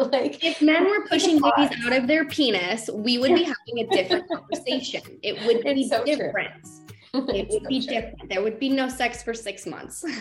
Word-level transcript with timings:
like 0.12 0.42
if 0.42 0.62
men 0.62 0.88
were 0.88 1.06
pushing 1.06 1.40
babies 1.40 1.76
out 1.84 1.92
of 1.92 2.06
their 2.06 2.24
penis, 2.24 2.88
we 2.92 3.18
would 3.18 3.34
be 3.34 3.42
having 3.42 3.80
a 3.80 3.86
different 3.88 4.28
conversation. 4.32 5.02
It 5.22 5.44
would 5.44 5.62
be 5.62 5.88
so 5.88 6.04
different. 6.04 6.66
It 7.12 7.48
would 7.50 7.62
so 7.62 7.68
be 7.68 7.84
true. 7.84 7.94
different. 7.94 8.28
There 8.30 8.42
would 8.42 8.58
be 8.58 8.70
no 8.70 8.88
sex 8.88 9.22
for 9.22 9.34
six 9.34 9.66
months. 9.66 10.04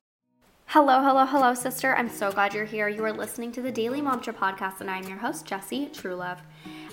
Hello, 0.72 1.02
hello, 1.02 1.26
hello, 1.26 1.56
sister. 1.56 1.96
I'm 1.96 2.08
so 2.08 2.32
glad 2.32 2.54
you're 2.54 2.64
here. 2.64 2.88
You 2.88 3.04
are 3.04 3.12
listening 3.12 3.52
to 3.54 3.62
the 3.64 3.72
Daily 3.72 4.02
Momtra 4.02 4.36
podcast, 4.36 4.82
and 4.82 4.92
I'm 4.92 5.04
your 5.06 5.18
host, 5.18 5.48
Jessie 5.48 5.88
Truelove. 5.88 6.42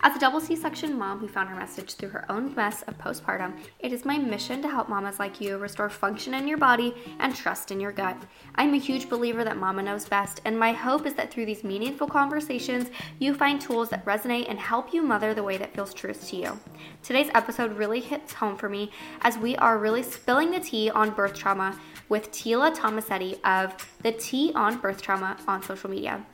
As 0.03 0.15
a 0.15 0.19
double 0.19 0.41
C 0.41 0.55
section 0.55 0.99
mom 0.99 1.19
who 1.19 1.27
found 1.27 1.49
her 1.49 1.57
message 1.57 1.95
through 1.95 2.11
her 2.11 2.31
own 2.31 2.55
mess 2.55 2.83
of 2.83 2.99
postpartum, 2.99 3.59
it 3.81 3.93
is 3.93 4.05
my 4.05 4.19
mission 4.19 4.61
to 4.61 4.69
help 4.69 4.89
mamas 4.89 5.19
like 5.19 5.41
you 5.41 5.57
restore 5.57 5.89
function 5.89 6.35
in 6.35 6.47
your 6.47 6.59
body 6.59 6.95
and 7.19 7.35
trust 7.35 7.71
in 7.71 7.81
your 7.81 7.93
gut. 7.93 8.17
I'm 8.57 8.75
a 8.75 8.79
huge 8.79 9.09
believer 9.09 9.43
that 9.43 9.57
mama 9.57 9.83
knows 9.83 10.07
best, 10.07 10.43
and 10.45 10.59
my 10.59 10.73
hope 10.73 11.07
is 11.07 11.15
that 11.15 11.33
through 11.33 11.47
these 11.47 11.65
meaningful 11.65 12.07
conversations, 12.07 12.91
you 13.19 13.35
find 13.35 13.61
tools 13.61 13.89
that 13.89 14.05
resonate 14.05 14.51
and 14.51 14.59
help 14.59 14.93
you 14.93 15.03
mother 15.03 15.33
the 15.33 15.43
way 15.43 15.57
that 15.57 15.75
feels 15.75 15.95
truth 15.95 16.29
to 16.29 16.37
you. 16.37 16.61
Today's 17.03 17.31
episode 17.35 17.77
really 17.77 18.01
hits 18.01 18.35
home 18.35 18.57
for 18.57 18.69
me 18.69 18.91
as 19.23 19.39
we 19.39 19.57
are 19.57 19.79
really 19.79 20.03
spilling 20.03 20.51
the 20.51 20.61
tea 20.61 20.91
on 20.91 21.11
birth 21.11 21.35
trauma 21.35 21.79
with 22.09 22.31
Teela 22.31 22.75
Tomassetti 22.75 23.39
of 23.45 23.75
the 24.03 24.13
Tea 24.13 24.53
on 24.55 24.79
Birth 24.79 25.03
Trauma 25.03 25.37
on 25.49 25.63
social 25.63 25.91
media. 25.91 26.25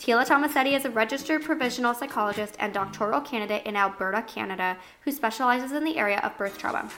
Teela 0.00 0.26
Tomassetti 0.26 0.74
is 0.74 0.86
a 0.86 0.90
registered 0.90 1.44
provisional 1.44 1.92
psychologist 1.92 2.56
and 2.58 2.72
doctoral 2.72 3.20
candidate 3.20 3.66
in 3.66 3.76
Alberta, 3.76 4.22
Canada, 4.22 4.78
who 5.02 5.12
specializes 5.12 5.72
in 5.72 5.84
the 5.84 5.98
area 5.98 6.18
of 6.20 6.38
birth 6.38 6.56
trauma. 6.56 6.88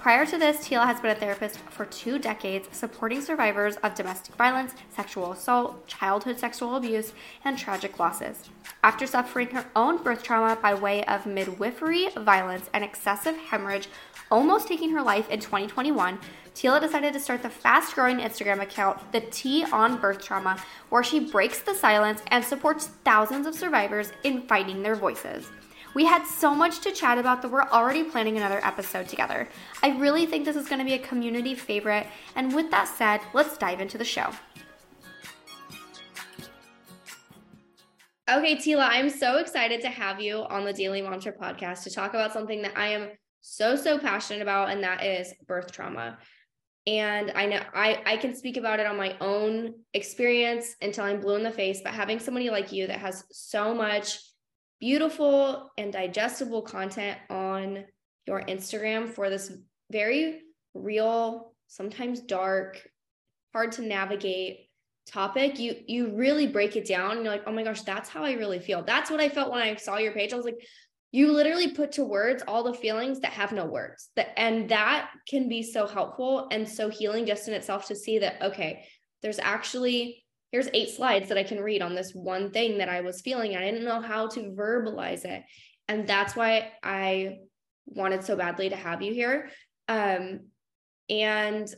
Prior 0.00 0.26
to 0.26 0.36
this, 0.36 0.66
Teela 0.66 0.84
has 0.84 1.00
been 1.00 1.12
a 1.12 1.14
therapist 1.14 1.60
for 1.70 1.84
two 1.84 2.18
decades, 2.18 2.68
supporting 2.72 3.20
survivors 3.20 3.76
of 3.76 3.94
domestic 3.94 4.34
violence, 4.34 4.74
sexual 4.90 5.30
assault, 5.30 5.86
childhood 5.86 6.40
sexual 6.40 6.74
abuse, 6.74 7.12
and 7.44 7.56
tragic 7.56 8.00
losses. 8.00 8.50
After 8.82 9.06
suffering 9.06 9.50
her 9.50 9.66
own 9.76 10.02
birth 10.02 10.24
trauma 10.24 10.58
by 10.60 10.74
way 10.74 11.04
of 11.04 11.26
midwifery 11.26 12.08
violence 12.16 12.68
and 12.74 12.82
excessive 12.82 13.36
hemorrhage, 13.36 13.86
almost 14.32 14.66
taking 14.66 14.90
her 14.90 15.02
life 15.02 15.30
in 15.30 15.38
2021, 15.38 16.18
Teela 16.58 16.80
decided 16.80 17.12
to 17.12 17.20
start 17.20 17.40
the 17.40 17.48
fast 17.48 17.94
growing 17.94 18.18
Instagram 18.18 18.60
account, 18.60 19.12
The 19.12 19.20
Tea 19.20 19.64
on 19.66 20.00
Birth 20.00 20.20
Trauma, 20.20 20.60
where 20.88 21.04
she 21.04 21.20
breaks 21.20 21.60
the 21.60 21.72
silence 21.72 22.20
and 22.32 22.44
supports 22.44 22.88
thousands 23.04 23.46
of 23.46 23.54
survivors 23.54 24.10
in 24.24 24.42
finding 24.42 24.82
their 24.82 24.96
voices. 24.96 25.52
We 25.94 26.04
had 26.04 26.26
so 26.26 26.56
much 26.56 26.80
to 26.80 26.90
chat 26.90 27.16
about 27.16 27.42
that 27.42 27.52
we're 27.52 27.62
already 27.62 28.02
planning 28.02 28.36
another 28.36 28.58
episode 28.64 29.06
together. 29.06 29.48
I 29.84 29.90
really 29.98 30.26
think 30.26 30.44
this 30.44 30.56
is 30.56 30.66
going 30.66 30.80
to 30.80 30.84
be 30.84 30.94
a 30.94 30.98
community 30.98 31.54
favorite, 31.54 32.08
and 32.34 32.52
with 32.52 32.72
that 32.72 32.88
said, 32.88 33.20
let's 33.34 33.56
dive 33.56 33.80
into 33.80 33.96
the 33.96 34.04
show. 34.04 34.28
Okay, 38.28 38.56
Teela, 38.56 38.88
I'm 38.90 39.10
so 39.10 39.38
excited 39.38 39.80
to 39.82 39.88
have 39.90 40.20
you 40.20 40.38
on 40.38 40.64
the 40.64 40.72
Daily 40.72 41.02
Momtra 41.02 41.38
podcast 41.38 41.84
to 41.84 41.90
talk 41.92 42.14
about 42.14 42.32
something 42.32 42.62
that 42.62 42.76
I 42.76 42.88
am 42.88 43.10
so, 43.42 43.76
so 43.76 43.96
passionate 43.96 44.42
about, 44.42 44.70
and 44.70 44.82
that 44.82 45.04
is 45.04 45.32
birth 45.46 45.70
trauma 45.70 46.18
and 46.88 47.30
i 47.34 47.44
know 47.44 47.60
i 47.74 48.00
i 48.06 48.16
can 48.16 48.34
speak 48.34 48.56
about 48.56 48.80
it 48.80 48.86
on 48.86 48.96
my 48.96 49.14
own 49.20 49.74
experience 49.92 50.74
until 50.80 51.04
i'm 51.04 51.20
blue 51.20 51.36
in 51.36 51.42
the 51.42 51.50
face 51.50 51.80
but 51.84 51.92
having 51.92 52.18
somebody 52.18 52.48
like 52.48 52.72
you 52.72 52.86
that 52.86 52.98
has 52.98 53.24
so 53.30 53.74
much 53.74 54.18
beautiful 54.80 55.70
and 55.76 55.92
digestible 55.92 56.62
content 56.62 57.18
on 57.28 57.84
your 58.26 58.40
instagram 58.42 59.08
for 59.08 59.28
this 59.28 59.52
very 59.92 60.40
real 60.74 61.52
sometimes 61.66 62.20
dark 62.20 62.88
hard 63.52 63.70
to 63.70 63.82
navigate 63.82 64.68
topic 65.06 65.58
you 65.58 65.74
you 65.86 66.14
really 66.14 66.46
break 66.46 66.76
it 66.76 66.86
down 66.86 67.12
and 67.12 67.24
you're 67.24 67.32
like 67.32 67.44
oh 67.46 67.52
my 67.52 67.62
gosh 67.62 67.82
that's 67.82 68.08
how 68.08 68.22
i 68.22 68.32
really 68.32 68.58
feel. 68.58 68.82
That's 68.82 69.10
what 69.10 69.20
i 69.20 69.28
felt 69.28 69.50
when 69.50 69.62
i 69.62 69.74
saw 69.76 69.96
your 69.96 70.12
page. 70.12 70.32
I 70.32 70.36
was 70.36 70.44
like 70.44 70.62
you 71.10 71.32
literally 71.32 71.72
put 71.72 71.92
to 71.92 72.04
words 72.04 72.42
all 72.46 72.62
the 72.62 72.74
feelings 72.74 73.20
that 73.20 73.32
have 73.32 73.52
no 73.52 73.64
words 73.64 74.10
that 74.16 74.38
and 74.38 74.68
that 74.68 75.10
can 75.28 75.48
be 75.48 75.62
so 75.62 75.86
helpful 75.86 76.48
and 76.50 76.68
so 76.68 76.88
healing 76.88 77.26
just 77.26 77.48
in 77.48 77.54
itself 77.54 77.86
to 77.86 77.96
see 77.96 78.18
that 78.18 78.40
okay 78.42 78.84
there's 79.22 79.38
actually 79.38 80.24
here's 80.52 80.68
eight 80.74 80.90
slides 80.90 81.28
that 81.28 81.38
i 81.38 81.42
can 81.42 81.60
read 81.60 81.82
on 81.82 81.94
this 81.94 82.12
one 82.12 82.50
thing 82.50 82.78
that 82.78 82.88
i 82.88 83.00
was 83.00 83.20
feeling. 83.20 83.56
I 83.56 83.64
didn't 83.64 83.84
know 83.84 84.00
how 84.00 84.28
to 84.28 84.54
verbalize 84.56 85.24
it. 85.24 85.42
And 85.88 86.06
that's 86.06 86.36
why 86.36 86.72
i 86.82 87.38
wanted 87.86 88.24
so 88.24 88.36
badly 88.36 88.68
to 88.68 88.76
have 88.76 89.02
you 89.02 89.14
here. 89.14 89.50
Um, 89.88 90.40
and 91.08 91.74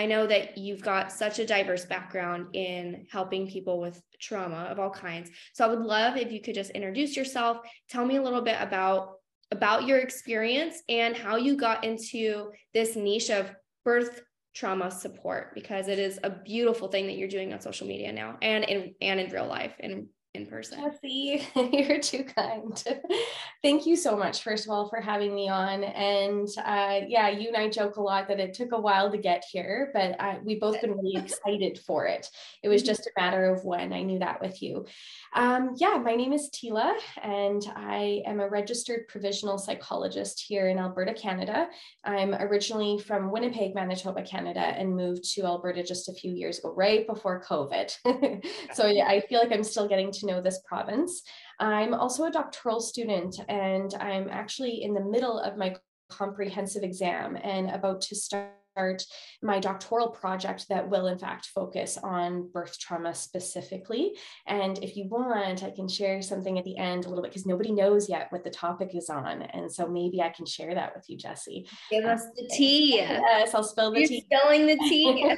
I 0.00 0.06
know 0.06 0.26
that 0.26 0.56
you've 0.56 0.80
got 0.80 1.12
such 1.12 1.40
a 1.40 1.46
diverse 1.46 1.84
background 1.84 2.54
in 2.54 3.04
helping 3.12 3.46
people 3.46 3.78
with 3.78 4.00
trauma 4.18 4.66
of 4.70 4.80
all 4.80 4.88
kinds. 4.88 5.30
So 5.52 5.62
I 5.62 5.68
would 5.68 5.80
love 5.80 6.16
if 6.16 6.32
you 6.32 6.40
could 6.40 6.54
just 6.54 6.70
introduce 6.70 7.14
yourself, 7.14 7.58
tell 7.90 8.06
me 8.06 8.16
a 8.16 8.22
little 8.22 8.40
bit 8.40 8.56
about 8.60 9.16
about 9.52 9.86
your 9.86 9.98
experience 9.98 10.80
and 10.88 11.14
how 11.14 11.36
you 11.36 11.54
got 11.54 11.84
into 11.84 12.50
this 12.72 12.96
niche 12.96 13.28
of 13.28 13.50
birth 13.84 14.22
trauma 14.54 14.90
support 14.90 15.54
because 15.54 15.86
it 15.88 15.98
is 15.98 16.18
a 16.24 16.30
beautiful 16.30 16.88
thing 16.88 17.06
that 17.06 17.18
you're 17.18 17.28
doing 17.28 17.52
on 17.52 17.60
social 17.60 17.86
media 17.86 18.10
now 18.10 18.38
and 18.40 18.64
in 18.64 18.94
and 19.02 19.20
in 19.20 19.30
real 19.30 19.46
life 19.46 19.74
and 19.80 20.06
in 20.34 20.46
person. 20.46 20.78
Jessie, 20.80 21.46
you're 21.72 22.00
too 22.00 22.24
kind. 22.24 22.82
Thank 23.62 23.84
you 23.84 23.96
so 23.96 24.16
much, 24.16 24.42
first 24.42 24.64
of 24.64 24.70
all, 24.70 24.88
for 24.88 25.00
having 25.00 25.34
me 25.34 25.48
on. 25.48 25.82
And 25.82 26.48
uh, 26.64 27.00
yeah, 27.08 27.28
you 27.28 27.48
and 27.48 27.56
I 27.56 27.68
joke 27.68 27.96
a 27.96 28.02
lot 28.02 28.28
that 28.28 28.38
it 28.38 28.54
took 28.54 28.72
a 28.72 28.80
while 28.80 29.10
to 29.10 29.18
get 29.18 29.44
here, 29.50 29.90
but 29.92 30.20
uh, 30.20 30.36
we've 30.44 30.60
both 30.60 30.80
been 30.80 30.92
really 30.92 31.16
excited 31.24 31.80
for 31.80 32.06
it. 32.06 32.28
It 32.62 32.68
was 32.68 32.82
mm-hmm. 32.82 32.86
just 32.86 33.06
a 33.08 33.20
matter 33.20 33.46
of 33.46 33.64
when. 33.64 33.92
I 33.92 34.02
knew 34.02 34.20
that 34.20 34.40
with 34.40 34.62
you. 34.62 34.86
Um, 35.34 35.74
yeah, 35.76 35.96
my 35.96 36.14
name 36.14 36.32
is 36.32 36.48
Teela, 36.50 36.94
and 37.22 37.62
I 37.74 38.22
am 38.24 38.38
a 38.38 38.48
registered 38.48 39.08
provisional 39.08 39.58
psychologist 39.58 40.44
here 40.46 40.68
in 40.68 40.78
Alberta, 40.78 41.14
Canada. 41.14 41.68
I'm 42.04 42.34
originally 42.34 42.98
from 42.98 43.32
Winnipeg, 43.32 43.74
Manitoba, 43.74 44.22
Canada, 44.22 44.60
and 44.60 44.94
moved 44.94 45.24
to 45.34 45.42
Alberta 45.42 45.82
just 45.82 46.08
a 46.08 46.12
few 46.12 46.32
years 46.32 46.60
ago, 46.60 46.72
right 46.72 47.06
before 47.06 47.42
COVID. 47.42 48.44
so 48.74 48.86
yeah, 48.86 49.06
I 49.06 49.20
feel 49.20 49.40
like 49.40 49.52
I'm 49.52 49.64
still 49.64 49.88
getting 49.88 50.12
to 50.12 50.19
to 50.20 50.26
know 50.26 50.40
this 50.40 50.60
province. 50.66 51.22
I'm 51.58 51.94
also 51.94 52.24
a 52.24 52.30
doctoral 52.30 52.80
student 52.80 53.36
and 53.48 53.92
I'm 54.00 54.28
actually 54.30 54.82
in 54.82 54.94
the 54.94 55.04
middle 55.04 55.38
of 55.38 55.56
my 55.56 55.74
comprehensive 56.10 56.82
exam 56.82 57.36
and 57.36 57.70
about 57.70 58.00
to 58.02 58.16
start 58.16 58.59
start 58.72 59.04
my 59.42 59.58
doctoral 59.58 60.08
project 60.08 60.66
that 60.68 60.88
will 60.88 61.06
in 61.06 61.18
fact 61.18 61.46
focus 61.46 61.98
on 62.02 62.48
birth 62.52 62.78
trauma 62.78 63.14
specifically. 63.14 64.16
And 64.46 64.78
if 64.82 64.96
you 64.96 65.08
want, 65.08 65.62
I 65.62 65.70
can 65.70 65.88
share 65.88 66.22
something 66.22 66.58
at 66.58 66.64
the 66.64 66.76
end 66.76 67.04
a 67.04 67.08
little 67.08 67.22
bit 67.22 67.32
because 67.32 67.46
nobody 67.46 67.72
knows 67.72 68.08
yet 68.08 68.30
what 68.30 68.44
the 68.44 68.50
topic 68.50 68.94
is 68.94 69.08
on. 69.10 69.42
And 69.42 69.70
so 69.70 69.88
maybe 69.88 70.22
I 70.22 70.30
can 70.30 70.46
share 70.46 70.74
that 70.74 70.94
with 70.94 71.08
you, 71.08 71.16
Jesse. 71.16 71.66
Give 71.90 72.04
us 72.04 72.22
the 72.36 72.48
tea. 72.52 72.96
Yes, 72.96 73.54
I'll 73.54 73.62
spill 73.62 73.92
the 73.92 74.00
You're 74.00 74.08
tea. 74.08 74.24
Spilling 74.30 74.66
the 74.66 74.76
tea. 74.76 75.36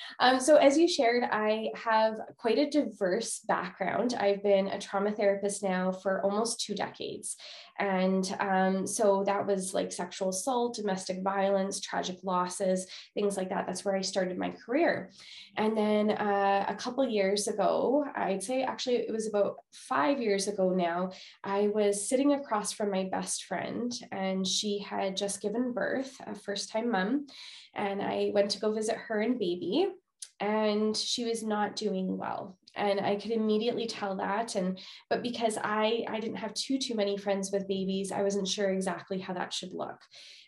um, 0.20 0.40
so 0.40 0.56
as 0.56 0.76
you 0.76 0.88
shared, 0.88 1.24
I 1.24 1.68
have 1.74 2.14
quite 2.36 2.58
a 2.58 2.68
diverse 2.68 3.40
background. 3.40 4.14
I've 4.18 4.42
been 4.42 4.68
a 4.68 4.78
trauma 4.78 5.12
therapist 5.12 5.62
now 5.62 5.92
for 5.92 6.22
almost 6.22 6.60
two 6.60 6.74
decades. 6.74 7.36
And 7.80 8.36
um, 8.40 8.86
so 8.86 9.24
that 9.24 9.46
was 9.46 9.72
like 9.72 9.90
sexual 9.90 10.28
assault, 10.28 10.76
domestic 10.76 11.22
violence, 11.22 11.80
tragic 11.80 12.18
losses, 12.22 12.86
things 13.14 13.38
like 13.38 13.48
that. 13.48 13.66
That's 13.66 13.86
where 13.86 13.96
I 13.96 14.02
started 14.02 14.36
my 14.36 14.50
career. 14.50 15.10
And 15.56 15.74
then 15.74 16.10
uh, 16.10 16.66
a 16.68 16.74
couple 16.74 17.08
years 17.08 17.48
ago, 17.48 18.04
I'd 18.14 18.42
say 18.42 18.62
actually 18.62 18.96
it 18.96 19.10
was 19.10 19.26
about 19.26 19.56
five 19.72 20.20
years 20.20 20.46
ago 20.46 20.70
now, 20.70 21.12
I 21.42 21.68
was 21.68 22.06
sitting 22.06 22.34
across 22.34 22.70
from 22.70 22.90
my 22.90 23.04
best 23.04 23.44
friend, 23.44 23.90
and 24.12 24.46
she 24.46 24.78
had 24.78 25.16
just 25.16 25.40
given 25.40 25.72
birth, 25.72 26.20
a 26.26 26.34
first 26.34 26.70
time 26.70 26.90
mom. 26.90 27.28
And 27.74 28.02
I 28.02 28.30
went 28.34 28.50
to 28.50 28.60
go 28.60 28.72
visit 28.74 28.96
her 28.96 29.22
and 29.22 29.38
baby 29.38 29.88
and 30.40 30.96
she 30.96 31.24
was 31.24 31.42
not 31.42 31.76
doing 31.76 32.16
well 32.16 32.58
and 32.80 33.00
i 33.00 33.14
could 33.14 33.30
immediately 33.30 33.86
tell 33.86 34.16
that 34.16 34.56
and 34.56 34.78
but 35.08 35.22
because 35.22 35.58
i 35.62 36.04
i 36.08 36.18
didn't 36.18 36.36
have 36.36 36.54
too 36.54 36.78
too 36.78 36.94
many 36.94 37.16
friends 37.16 37.50
with 37.52 37.68
babies 37.68 38.10
i 38.10 38.22
wasn't 38.22 38.48
sure 38.48 38.70
exactly 38.70 39.18
how 39.18 39.32
that 39.34 39.52
should 39.52 39.72
look. 39.72 40.00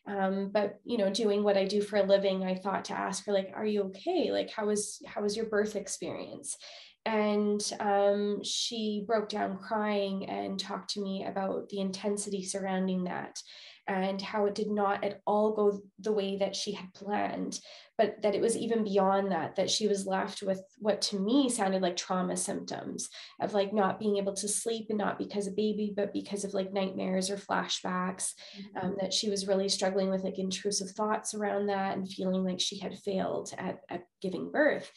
Um, 0.05 0.51
but 0.53 0.81
you 0.85 0.99
know 0.99 1.11
doing 1.11 1.45
what 1.45 1.57
i 1.57 1.65
do 1.65 1.81
for 1.81 1.97
a 1.97 2.03
living 2.03 2.43
i 2.43 2.57
thought 2.57 2.87
to 2.87 2.99
ask 2.99 3.25
her 3.27 3.33
like 3.33 3.53
are 3.55 3.67
you 3.67 3.83
okay? 3.85 4.31
Like 4.31 4.51
how 4.51 4.67
was 4.67 5.01
how 5.07 5.23
was 5.23 5.37
your 5.37 5.47
birth 5.47 5.77
experience? 5.77 6.57
And 7.05 7.61
um, 7.81 8.45
she 8.45 9.05
broke 9.07 9.29
down 9.29 9.59
crying 9.59 10.29
and 10.29 10.59
talked 10.59 10.91
to 10.91 11.03
me 11.03 11.25
about 11.25 11.69
the 11.69 11.81
intensity 11.81 12.45
surrounding 12.45 13.05
that 13.05 13.41
and 13.89 14.23
how 14.23 14.47
it 14.47 14.55
did 14.55 14.71
not 14.71 15.03
at 15.03 15.21
all 15.27 15.53
go 15.55 15.81
the 15.99 16.13
way 16.13 16.37
that 16.37 16.55
she 16.55 16.73
had 16.73 16.93
planned 16.95 17.59
but 17.99 18.21
that 18.23 18.35
it 18.35 18.41
was 18.41 18.57
even 18.57 18.85
beyond 18.85 19.31
that 19.33 19.57
that 19.57 19.71
she 19.71 19.89
was 19.89 20.07
left 20.07 20.43
with 20.43 20.61
what 20.79 21.01
to 21.01 21.19
me 21.19 21.49
sounded 21.49 21.83
like 21.83 21.97
trauma 21.97 22.37
symptoms 22.37 23.09
of 23.41 23.55
like 23.55 23.73
not 23.73 23.99
being 23.99 24.17
able 24.17 24.35
to 24.35 24.49
sleep 24.49 24.87
and 24.89 24.99
not 24.99 25.19
because 25.19 25.47
of 25.47 25.57
baby 25.57 25.93
but 25.95 26.13
because 26.13 26.45
of 26.45 26.55
like 26.55 26.73
nightmares 26.73 27.31
or 27.31 27.37
flashbacks 27.37 28.33
mm-hmm. 28.57 28.87
um, 28.87 28.97
that 29.01 29.13
she 29.13 29.29
was 29.29 29.49
really 29.49 29.69
struggling 29.69 30.11
with 30.11 30.23
like 30.23 30.39
intrusive 30.39 30.91
thoughts 30.91 31.35
around 31.35 31.67
that 31.67 31.97
and 31.97 32.09
feeling 32.09 32.45
like 32.45 32.61
she 32.61 32.79
had 32.79 32.99
failed 32.99 33.53
at, 33.59 33.81
at 33.89 34.03
giving 34.21 34.51
birth 34.51 34.91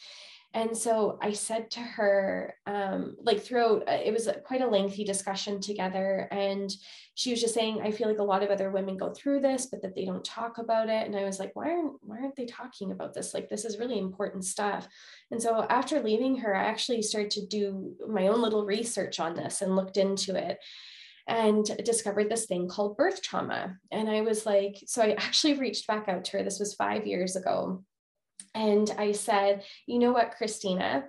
And 0.56 0.74
so 0.74 1.18
I 1.20 1.32
said 1.34 1.70
to 1.72 1.80
her, 1.80 2.54
um, 2.66 3.16
like 3.22 3.42
throughout, 3.42 3.86
uh, 3.86 4.00
it 4.02 4.10
was 4.10 4.26
quite 4.46 4.62
a 4.62 4.66
lengthy 4.66 5.04
discussion 5.04 5.60
together. 5.60 6.28
And 6.32 6.74
she 7.14 7.30
was 7.30 7.42
just 7.42 7.52
saying, 7.52 7.82
I 7.82 7.90
feel 7.90 8.08
like 8.08 8.20
a 8.20 8.24
lot 8.24 8.42
of 8.42 8.48
other 8.48 8.70
women 8.70 8.96
go 8.96 9.12
through 9.12 9.40
this, 9.40 9.66
but 9.66 9.82
that 9.82 9.94
they 9.94 10.06
don't 10.06 10.24
talk 10.24 10.56
about 10.56 10.88
it. 10.88 11.06
And 11.06 11.14
I 11.14 11.24
was 11.24 11.38
like, 11.38 11.54
why 11.54 11.72
aren't, 11.72 11.92
why 12.00 12.20
aren't 12.20 12.36
they 12.36 12.46
talking 12.46 12.90
about 12.90 13.12
this? 13.12 13.34
Like, 13.34 13.50
this 13.50 13.66
is 13.66 13.78
really 13.78 13.98
important 13.98 14.46
stuff. 14.46 14.88
And 15.30 15.42
so 15.42 15.66
after 15.68 16.00
leaving 16.00 16.38
her, 16.38 16.56
I 16.56 16.64
actually 16.64 17.02
started 17.02 17.32
to 17.32 17.46
do 17.46 17.94
my 18.08 18.28
own 18.28 18.40
little 18.40 18.64
research 18.64 19.20
on 19.20 19.36
this 19.36 19.60
and 19.60 19.76
looked 19.76 19.98
into 19.98 20.34
it 20.36 20.58
and 21.28 21.66
discovered 21.84 22.30
this 22.30 22.46
thing 22.46 22.66
called 22.66 22.96
birth 22.96 23.20
trauma. 23.20 23.76
And 23.92 24.08
I 24.08 24.22
was 24.22 24.46
like, 24.46 24.82
so 24.86 25.02
I 25.02 25.10
actually 25.18 25.58
reached 25.58 25.86
back 25.86 26.08
out 26.08 26.24
to 26.24 26.38
her. 26.38 26.42
This 26.42 26.60
was 26.60 26.72
five 26.72 27.06
years 27.06 27.36
ago. 27.36 27.84
And 28.54 28.90
I 28.98 29.12
said, 29.12 29.64
you 29.86 29.98
know 29.98 30.12
what, 30.12 30.34
Christina, 30.36 31.04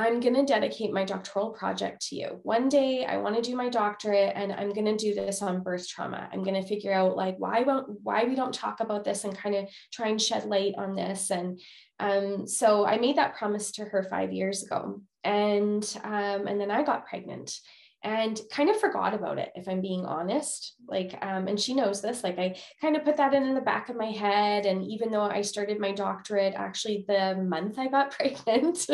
I'm 0.00 0.20
going 0.20 0.34
to 0.34 0.44
dedicate 0.44 0.94
my 0.94 1.04
doctoral 1.04 1.50
project 1.50 2.06
to 2.06 2.16
you. 2.16 2.40
One 2.42 2.70
day 2.70 3.04
I 3.04 3.18
want 3.18 3.36
to 3.36 3.42
do 3.42 3.54
my 3.54 3.68
doctorate 3.68 4.32
and 4.34 4.50
I'm 4.50 4.72
going 4.72 4.86
to 4.86 4.96
do 4.96 5.14
this 5.14 5.42
on 5.42 5.62
birth 5.62 5.86
trauma. 5.86 6.26
I'm 6.32 6.42
going 6.42 6.60
to 6.60 6.66
figure 6.66 6.92
out 6.92 7.16
like 7.16 7.36
why 7.36 7.60
won't 7.60 8.00
why 8.02 8.24
we 8.24 8.34
don't 8.34 8.54
talk 8.54 8.80
about 8.80 9.04
this 9.04 9.24
and 9.24 9.36
kind 9.36 9.54
of 9.54 9.68
try 9.92 10.08
and 10.08 10.20
shed 10.20 10.46
light 10.46 10.72
on 10.78 10.94
this. 10.94 11.30
And 11.30 11.60
um, 11.98 12.46
so 12.46 12.86
I 12.86 12.96
made 12.96 13.16
that 13.16 13.36
promise 13.36 13.72
to 13.72 13.84
her 13.84 14.02
five 14.04 14.32
years 14.32 14.62
ago. 14.62 15.02
And 15.22 15.84
um, 16.02 16.46
and 16.46 16.58
then 16.58 16.70
I 16.70 16.82
got 16.82 17.06
pregnant 17.06 17.52
and 18.02 18.40
kind 18.50 18.70
of 18.70 18.80
forgot 18.80 19.12
about 19.12 19.38
it 19.38 19.50
if 19.54 19.68
i'm 19.68 19.80
being 19.80 20.06
honest 20.06 20.74
like 20.88 21.16
um, 21.22 21.48
and 21.48 21.60
she 21.60 21.74
knows 21.74 22.00
this 22.00 22.24
like 22.24 22.38
i 22.38 22.54
kind 22.80 22.96
of 22.96 23.04
put 23.04 23.16
that 23.16 23.34
in, 23.34 23.42
in 23.42 23.54
the 23.54 23.60
back 23.60 23.88
of 23.88 23.96
my 23.96 24.10
head 24.10 24.64
and 24.66 24.82
even 24.84 25.10
though 25.10 25.22
i 25.22 25.42
started 25.42 25.78
my 25.78 25.92
doctorate 25.92 26.54
actually 26.54 27.04
the 27.08 27.36
month 27.36 27.78
i 27.78 27.86
got 27.86 28.10
pregnant 28.18 28.86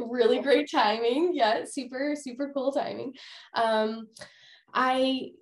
really 0.00 0.40
great 0.40 0.68
timing 0.70 1.30
yeah 1.34 1.64
super 1.64 2.14
super 2.16 2.50
cool 2.52 2.72
timing 2.72 3.12
um, 3.54 4.08
I 4.74 5.32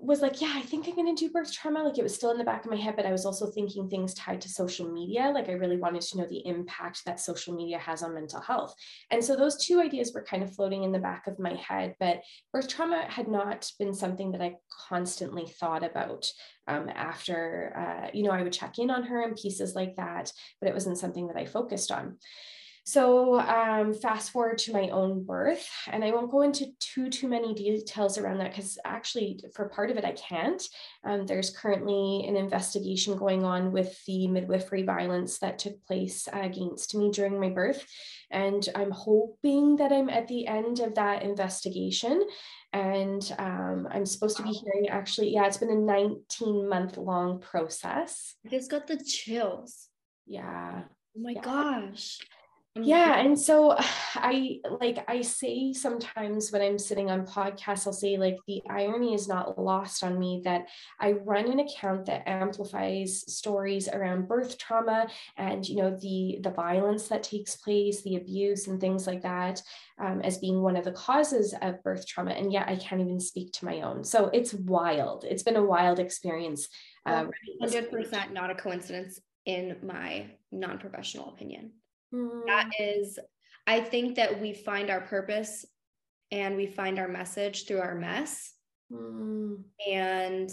was 0.00 0.22
like, 0.22 0.40
yeah, 0.40 0.52
I 0.54 0.62
think 0.62 0.88
I'm 0.88 0.94
going 0.94 1.14
to 1.14 1.26
do 1.26 1.30
birth 1.30 1.52
trauma. 1.52 1.82
Like 1.82 1.98
it 1.98 2.02
was 2.02 2.14
still 2.14 2.30
in 2.30 2.38
the 2.38 2.44
back 2.44 2.64
of 2.64 2.70
my 2.70 2.76
head, 2.76 2.96
but 2.96 3.04
I 3.04 3.12
was 3.12 3.26
also 3.26 3.50
thinking 3.50 3.88
things 3.88 4.14
tied 4.14 4.40
to 4.42 4.48
social 4.48 4.90
media. 4.90 5.30
Like 5.34 5.50
I 5.50 5.52
really 5.52 5.76
wanted 5.76 6.00
to 6.02 6.16
know 6.16 6.26
the 6.26 6.46
impact 6.46 7.04
that 7.04 7.20
social 7.20 7.54
media 7.54 7.78
has 7.78 8.02
on 8.02 8.14
mental 8.14 8.40
health. 8.40 8.74
And 9.10 9.22
so 9.22 9.36
those 9.36 9.62
two 9.62 9.80
ideas 9.80 10.12
were 10.14 10.22
kind 10.22 10.42
of 10.42 10.54
floating 10.54 10.84
in 10.84 10.92
the 10.92 10.98
back 10.98 11.26
of 11.26 11.38
my 11.38 11.54
head, 11.54 11.96
but 12.00 12.22
birth 12.52 12.68
trauma 12.68 13.04
had 13.08 13.28
not 13.28 13.70
been 13.78 13.92
something 13.92 14.32
that 14.32 14.40
I 14.40 14.56
constantly 14.88 15.46
thought 15.46 15.84
about. 15.84 16.30
Um, 16.66 16.90
after, 16.94 17.72
uh, 17.76 18.10
you 18.12 18.24
know, 18.24 18.30
I 18.30 18.42
would 18.42 18.52
check 18.52 18.78
in 18.78 18.90
on 18.90 19.02
her 19.04 19.22
and 19.22 19.36
pieces 19.36 19.74
like 19.74 19.96
that, 19.96 20.30
but 20.60 20.68
it 20.68 20.74
wasn't 20.74 20.98
something 20.98 21.26
that 21.28 21.36
I 21.36 21.46
focused 21.46 21.90
on. 21.90 22.18
So 22.88 23.38
um, 23.38 23.92
fast 23.92 24.30
forward 24.30 24.56
to 24.60 24.72
my 24.72 24.88
own 24.88 25.22
birth, 25.22 25.68
and 25.88 26.02
I 26.02 26.10
won't 26.10 26.30
go 26.30 26.40
into 26.40 26.68
too 26.80 27.10
too 27.10 27.28
many 27.28 27.52
details 27.52 28.16
around 28.16 28.38
that 28.38 28.52
because 28.52 28.78
actually 28.82 29.38
for 29.54 29.68
part 29.68 29.90
of 29.90 29.98
it 29.98 30.06
I 30.06 30.12
can't. 30.12 30.62
Um, 31.04 31.26
there's 31.26 31.50
currently 31.50 32.24
an 32.26 32.34
investigation 32.34 33.18
going 33.18 33.44
on 33.44 33.72
with 33.72 34.02
the 34.06 34.26
midwifery 34.28 34.84
violence 34.84 35.38
that 35.40 35.58
took 35.58 35.84
place 35.84 36.28
against 36.32 36.94
me 36.94 37.10
during 37.10 37.38
my 37.38 37.50
birth, 37.50 37.84
and 38.30 38.66
I'm 38.74 38.90
hoping 38.90 39.76
that 39.76 39.92
I'm 39.92 40.08
at 40.08 40.26
the 40.26 40.46
end 40.46 40.80
of 40.80 40.94
that 40.94 41.22
investigation. 41.22 42.26
And 42.72 43.22
um, 43.38 43.86
I'm 43.90 44.06
supposed 44.06 44.38
to 44.38 44.42
be 44.42 44.52
hearing 44.52 44.88
actually, 44.88 45.34
yeah, 45.34 45.44
it's 45.44 45.58
been 45.58 45.70
a 45.70 45.74
19 45.74 46.66
month 46.66 46.96
long 46.96 47.38
process. 47.38 48.34
I 48.46 48.48
just 48.48 48.70
got 48.70 48.86
the 48.86 48.96
chills. 48.96 49.88
Yeah. 50.26 50.84
Oh 51.14 51.20
my 51.20 51.32
yeah. 51.32 51.42
gosh. 51.42 52.18
Yeah. 52.82 53.16
Mm-hmm. 53.16 53.26
And 53.26 53.38
so 53.38 53.76
I 54.14 54.60
like, 54.80 55.04
I 55.08 55.22
say 55.22 55.72
sometimes 55.72 56.52
when 56.52 56.62
I'm 56.62 56.78
sitting 56.78 57.10
on 57.10 57.26
podcasts, 57.26 57.86
I'll 57.86 57.92
say, 57.92 58.16
like, 58.16 58.36
the 58.46 58.62
irony 58.68 59.14
is 59.14 59.28
not 59.28 59.58
lost 59.58 60.04
on 60.04 60.18
me 60.18 60.42
that 60.44 60.66
I 61.00 61.12
run 61.12 61.50
an 61.50 61.60
account 61.60 62.06
that 62.06 62.28
amplifies 62.28 63.24
stories 63.32 63.88
around 63.88 64.28
birth 64.28 64.58
trauma 64.58 65.08
and, 65.36 65.68
you 65.68 65.76
know, 65.76 65.96
the, 66.00 66.38
the 66.42 66.50
violence 66.50 67.08
that 67.08 67.22
takes 67.22 67.56
place, 67.56 68.02
the 68.02 68.16
abuse 68.16 68.66
and 68.66 68.80
things 68.80 69.06
like 69.06 69.22
that 69.22 69.62
um, 70.00 70.20
as 70.22 70.38
being 70.38 70.62
one 70.62 70.76
of 70.76 70.84
the 70.84 70.92
causes 70.92 71.54
of 71.62 71.82
birth 71.82 72.06
trauma. 72.06 72.32
And 72.32 72.52
yet 72.52 72.68
I 72.68 72.76
can't 72.76 73.00
even 73.00 73.20
speak 73.20 73.52
to 73.54 73.64
my 73.64 73.82
own. 73.82 74.04
So 74.04 74.30
it's 74.32 74.54
wild. 74.54 75.24
It's 75.24 75.42
been 75.42 75.56
a 75.56 75.64
wild 75.64 75.98
experience. 75.98 76.68
Uh, 77.06 77.26
100% 77.62 78.32
not 78.32 78.50
a 78.50 78.54
coincidence 78.54 79.20
in 79.46 79.76
my 79.82 80.26
non 80.52 80.78
professional 80.78 81.30
opinion. 81.30 81.72
Mm. 82.14 82.46
That 82.46 82.70
is, 82.78 83.18
I 83.66 83.80
think 83.80 84.16
that 84.16 84.40
we 84.40 84.52
find 84.52 84.90
our 84.90 85.00
purpose 85.00 85.64
and 86.30 86.56
we 86.56 86.66
find 86.66 86.98
our 86.98 87.08
message 87.08 87.66
through 87.66 87.80
our 87.80 87.94
mess. 87.94 88.52
Mm. 88.92 89.62
And 89.90 90.50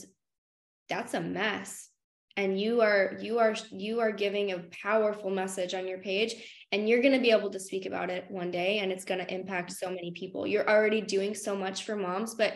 that's 0.89 1.13
a 1.13 1.21
mess. 1.21 1.89
And 2.37 2.59
you 2.59 2.81
are 2.81 3.13
you 3.21 3.39
are 3.39 3.55
you 3.71 4.01
are 4.01 4.11
giving 4.11 4.51
a 4.51 4.65
powerful 4.83 5.29
message 5.29 5.73
on 5.73 5.87
your 5.87 5.99
page 5.99 6.35
and 6.73 6.89
you're 6.89 7.01
going 7.01 7.13
to 7.13 7.21
be 7.21 7.31
able 7.31 7.49
to 7.49 7.59
speak 7.61 7.85
about 7.85 8.09
it 8.09 8.25
one 8.29 8.51
day 8.51 8.79
and 8.79 8.91
it's 8.91 9.05
going 9.05 9.25
to 9.25 9.33
impact 9.33 9.71
so 9.71 9.87
many 9.87 10.11
people. 10.11 10.45
You're 10.45 10.69
already 10.69 10.99
doing 10.99 11.33
so 11.33 11.55
much 11.55 11.85
for 11.85 11.95
moms, 11.95 12.35
but 12.35 12.55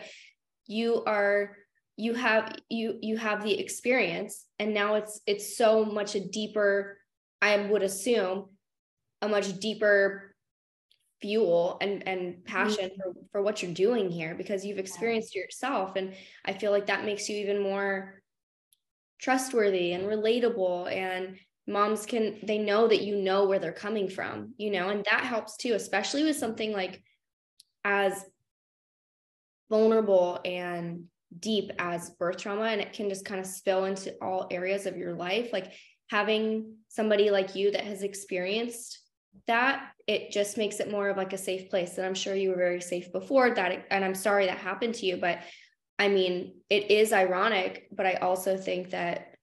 you 0.66 1.02
are 1.06 1.56
you 1.96 2.14
have 2.14 2.56
you 2.68 2.98
you 3.02 3.16
have 3.16 3.42
the 3.42 3.58
experience 3.58 4.46
and 4.58 4.72
now 4.72 4.94
it's 4.94 5.20
it's 5.26 5.56
so 5.56 5.84
much 5.84 6.14
a 6.14 6.28
deeper 6.28 6.96
i 7.42 7.56
would 7.56 7.82
assume 7.82 8.46
a 9.22 9.28
much 9.28 9.58
deeper 9.58 10.34
fuel 11.20 11.76
and 11.80 12.06
and 12.08 12.44
passion 12.44 12.86
mm-hmm. 12.86 13.12
for 13.12 13.26
for 13.32 13.42
what 13.42 13.62
you're 13.62 13.72
doing 13.72 14.10
here 14.10 14.34
because 14.34 14.64
you've 14.64 14.78
experienced 14.78 15.34
yourself. 15.34 15.96
And 15.96 16.14
i 16.44 16.52
feel 16.52 16.72
like 16.72 16.86
that 16.86 17.04
makes 17.04 17.28
you 17.28 17.36
even 17.36 17.62
more 17.62 18.22
trustworthy 19.20 19.92
and 19.92 20.04
relatable. 20.04 20.90
And 20.90 21.38
moms 21.66 22.06
can 22.06 22.38
they 22.42 22.58
know 22.58 22.88
that 22.88 23.02
you 23.02 23.16
know 23.16 23.46
where 23.46 23.58
they're 23.60 23.70
coming 23.70 24.08
from 24.08 24.54
you 24.56 24.72
know 24.72 24.88
and 24.88 25.04
that 25.04 25.22
helps 25.22 25.56
too 25.56 25.74
especially 25.74 26.24
with 26.24 26.34
something 26.36 26.72
like 26.72 27.00
as 27.84 28.24
vulnerable 29.70 30.40
and 30.44 31.04
deep 31.38 31.70
as 31.78 32.10
birth 32.10 32.38
trauma. 32.38 32.64
And 32.64 32.80
it 32.80 32.92
can 32.92 33.08
just 33.08 33.24
kind 33.24 33.40
of 33.40 33.46
spill 33.46 33.84
into 33.84 34.14
all 34.20 34.48
areas 34.50 34.84
of 34.86 34.96
your 34.96 35.14
life. 35.14 35.50
Like 35.52 35.72
having 36.10 36.74
somebody 36.88 37.30
like 37.30 37.54
you 37.54 37.70
that 37.70 37.84
has 37.84 38.02
experienced 38.02 38.98
that 39.46 39.92
it 40.06 40.30
just 40.30 40.56
makes 40.56 40.80
it 40.80 40.90
more 40.90 41.08
of 41.08 41.16
like 41.16 41.32
a 41.32 41.38
safe 41.38 41.70
place 41.70 41.96
and 41.96 42.06
i'm 42.06 42.14
sure 42.14 42.34
you 42.34 42.50
were 42.50 42.56
very 42.56 42.80
safe 42.80 43.12
before 43.12 43.50
that 43.50 43.86
and 43.90 44.04
i'm 44.04 44.14
sorry 44.14 44.46
that 44.46 44.58
happened 44.58 44.94
to 44.94 45.06
you 45.06 45.16
but 45.16 45.38
i 45.98 46.08
mean 46.08 46.54
it 46.68 46.90
is 46.90 47.12
ironic 47.12 47.88
but 47.92 48.06
i 48.06 48.14
also 48.14 48.56
think 48.56 48.90
that 48.90 49.34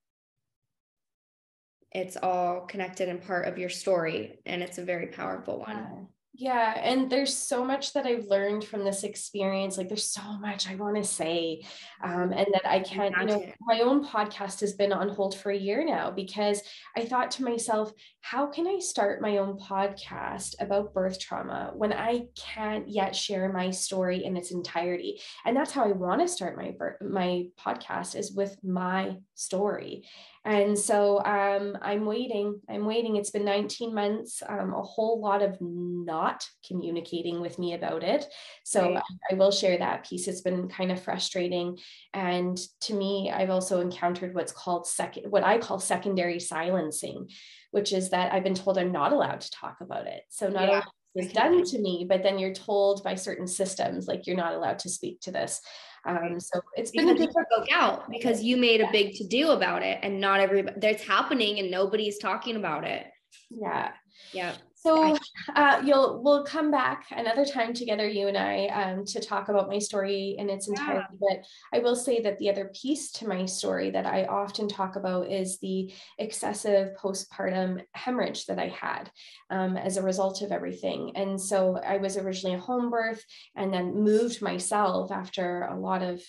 it's 1.91 2.17
all 2.17 2.61
connected 2.61 3.09
and 3.09 3.23
part 3.23 3.47
of 3.47 3.57
your 3.57 3.69
story 3.69 4.39
and 4.45 4.61
it's 4.61 4.77
a 4.77 4.83
very 4.83 5.07
powerful 5.07 5.59
one 5.59 6.07
yeah 6.37 6.79
and 6.83 7.09
there's 7.09 7.35
so 7.35 7.65
much 7.65 7.93
that 7.93 8.05
i've 8.05 8.25
learned 8.25 8.63
from 8.63 8.83
this 8.83 9.03
experience 9.03 9.77
like 9.77 9.87
there's 9.87 10.11
so 10.11 10.21
much 10.39 10.69
i 10.69 10.75
want 10.75 10.95
to 10.95 11.03
say 11.03 11.61
um, 12.03 12.31
and 12.31 12.47
that 12.53 12.65
i 12.65 12.79
can't 12.79 13.15
you 13.19 13.25
know 13.25 13.45
my 13.61 13.81
own 13.81 14.05
podcast 14.05 14.59
has 14.59 14.73
been 14.73 14.93
on 14.93 15.09
hold 15.09 15.35
for 15.35 15.51
a 15.51 15.57
year 15.57 15.83
now 15.83 16.11
because 16.11 16.61
i 16.95 17.03
thought 17.03 17.31
to 17.31 17.43
myself 17.43 17.91
how 18.21 18.45
can 18.45 18.67
i 18.67 18.77
start 18.77 19.21
my 19.21 19.37
own 19.37 19.57
podcast 19.57 20.53
about 20.59 20.93
birth 20.93 21.19
trauma 21.19 21.71
when 21.75 21.91
i 21.91 22.21
can't 22.37 22.87
yet 22.87 23.15
share 23.15 23.51
my 23.51 23.71
story 23.71 24.23
in 24.23 24.37
its 24.37 24.51
entirety? 24.51 25.19
And 25.45 25.55
that's 25.55 25.71
how 25.71 25.83
i 25.83 25.91
want 25.91 26.21
to 26.21 26.27
start 26.27 26.57
my 26.57 26.73
my 27.01 27.45
podcast 27.59 28.15
is 28.15 28.31
with 28.31 28.55
my 28.63 29.17
story 29.35 30.03
and 30.47 30.79
so 30.79 31.21
um, 31.25 31.77
I'm 31.81 32.05
waiting. 32.05 32.61
I'm 32.69 32.85
waiting. 32.85 33.17
It's 33.17 33.31
been 33.31 33.43
19 33.43 33.93
months, 33.93 34.41
um, 34.47 34.73
a 34.73 34.81
whole 34.81 35.19
lot 35.19 35.41
of 35.41 35.57
not 35.59 36.45
communicating 36.65 37.41
with 37.41 37.59
me 37.59 37.73
about 37.73 38.01
it. 38.01 38.25
So 38.63 38.93
right. 38.93 39.03
I, 39.29 39.33
I 39.33 39.35
will 39.35 39.51
share 39.51 39.77
that 39.77 40.07
piece. 40.07 40.25
It's 40.25 40.39
been 40.39 40.69
kind 40.69 40.89
of 40.89 41.03
frustrating. 41.03 41.77
And 42.13 42.57
to 42.83 42.93
me, 42.93 43.29
I've 43.29 43.49
also 43.49 43.81
encountered 43.81 44.33
what's 44.33 44.53
called 44.53 44.87
second, 44.87 45.29
what 45.29 45.43
I 45.43 45.57
call 45.57 45.81
secondary 45.81 46.39
silencing, 46.39 47.27
which 47.71 47.91
is 47.91 48.11
that 48.11 48.31
I've 48.31 48.45
been 48.45 48.55
told 48.55 48.77
I'm 48.77 48.93
not 48.93 49.11
allowed 49.11 49.41
to 49.41 49.51
talk 49.51 49.81
about 49.81 50.07
it. 50.07 50.21
So 50.29 50.47
not 50.47 50.69
yeah. 50.69 50.75
only 50.75 51.27
is 51.27 51.33
done 51.33 51.65
to 51.65 51.79
me, 51.79 52.05
but 52.07 52.23
then 52.23 52.39
you're 52.39 52.53
told 52.53 53.03
by 53.03 53.15
certain 53.15 53.47
systems, 53.47 54.07
like 54.07 54.25
you're 54.25 54.37
not 54.37 54.53
allowed 54.53 54.79
to 54.79 54.89
speak 54.89 55.19
to 55.21 55.31
this. 55.31 55.59
Um, 56.07 56.39
so 56.39 56.61
it's 56.75 56.91
been 56.91 57.07
because 57.07 57.21
a 57.21 57.25
different 57.25 57.47
spoke 57.51 57.67
out 57.71 58.09
because 58.09 58.41
you 58.41 58.55
made 58.55 58.79
a 58.79 58.89
big 58.91 59.13
to 59.15 59.27
do 59.27 59.49
about 59.49 59.83
it 59.83 59.99
and 60.01 60.21
not 60.21 60.39
everybody 60.39 60.79
that's 60.79 61.03
happening 61.03 61.59
and 61.59 61.69
nobody's 61.69 62.17
talking 62.17 62.55
about 62.55 62.85
it. 62.85 63.07
Yeah. 63.49 63.91
Yeah. 64.31 64.53
So 64.87 65.17
uh, 65.55 65.81
you'll 65.83 66.23
we'll 66.23 66.43
come 66.43 66.71
back 66.71 67.07
another 67.11 67.45
time 67.45 67.73
together, 67.73 68.07
you 68.07 68.27
and 68.27 68.37
I, 68.37 68.67
um, 68.67 69.05
to 69.05 69.19
talk 69.19 69.49
about 69.49 69.67
my 69.67 69.79
story 69.79 70.35
in 70.37 70.49
its 70.49 70.67
entirety. 70.67 71.05
Yeah. 71.11 71.17
But 71.19 71.77
I 71.77 71.81
will 71.81 71.95
say 71.95 72.21
that 72.21 72.37
the 72.37 72.49
other 72.49 72.71
piece 72.73 73.11
to 73.13 73.27
my 73.27 73.45
story 73.45 73.91
that 73.91 74.05
I 74.05 74.25
often 74.25 74.67
talk 74.67 74.95
about 74.95 75.29
is 75.29 75.59
the 75.59 75.91
excessive 76.17 76.95
postpartum 76.97 77.83
hemorrhage 77.93 78.45
that 78.45 78.59
I 78.59 78.69
had 78.69 79.11
um, 79.49 79.75
as 79.75 79.97
a 79.97 80.03
result 80.03 80.41
of 80.41 80.51
everything. 80.51 81.11
And 81.15 81.39
so 81.39 81.77
I 81.77 81.97
was 81.97 82.17
originally 82.17 82.55
a 82.55 82.59
home 82.59 82.89
birth, 82.89 83.23
and 83.55 83.73
then 83.73 84.03
moved 84.03 84.41
myself 84.41 85.11
after 85.11 85.63
a 85.63 85.77
lot 85.77 86.01
of 86.01 86.21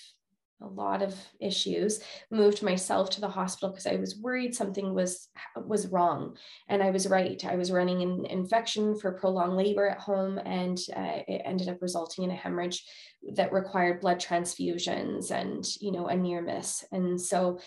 a 0.60 0.66
lot 0.66 1.02
of 1.02 1.14
issues 1.40 2.00
moved 2.30 2.62
myself 2.62 3.10
to 3.10 3.20
the 3.20 3.28
hospital 3.28 3.70
because 3.70 3.86
i 3.86 3.96
was 3.96 4.16
worried 4.16 4.54
something 4.54 4.94
was 4.94 5.28
was 5.66 5.86
wrong. 5.88 6.36
And 6.68 6.82
i 6.82 6.90
was 6.90 7.06
right 7.06 7.42
i 7.44 7.56
was 7.56 7.72
running 7.72 8.02
an 8.02 8.26
infection 8.26 8.98
for 8.98 9.12
prolonged 9.12 9.56
labor 9.56 9.88
at 9.88 9.98
home 9.98 10.38
and 10.38 10.78
uh, 10.96 11.22
it 11.28 11.42
ended 11.44 11.68
up 11.68 11.82
resulting 11.82 12.24
in 12.24 12.30
a 12.30 12.36
hemorrhage 12.36 12.84
that 13.34 13.52
required 13.52 14.00
blood 14.00 14.20
transfusions 14.20 15.30
and 15.30 15.66
you 15.80 15.92
know 15.92 16.06
a 16.06 16.16
near 16.16 16.42
miss. 16.42 16.84
And 16.92 17.20
so 17.20 17.60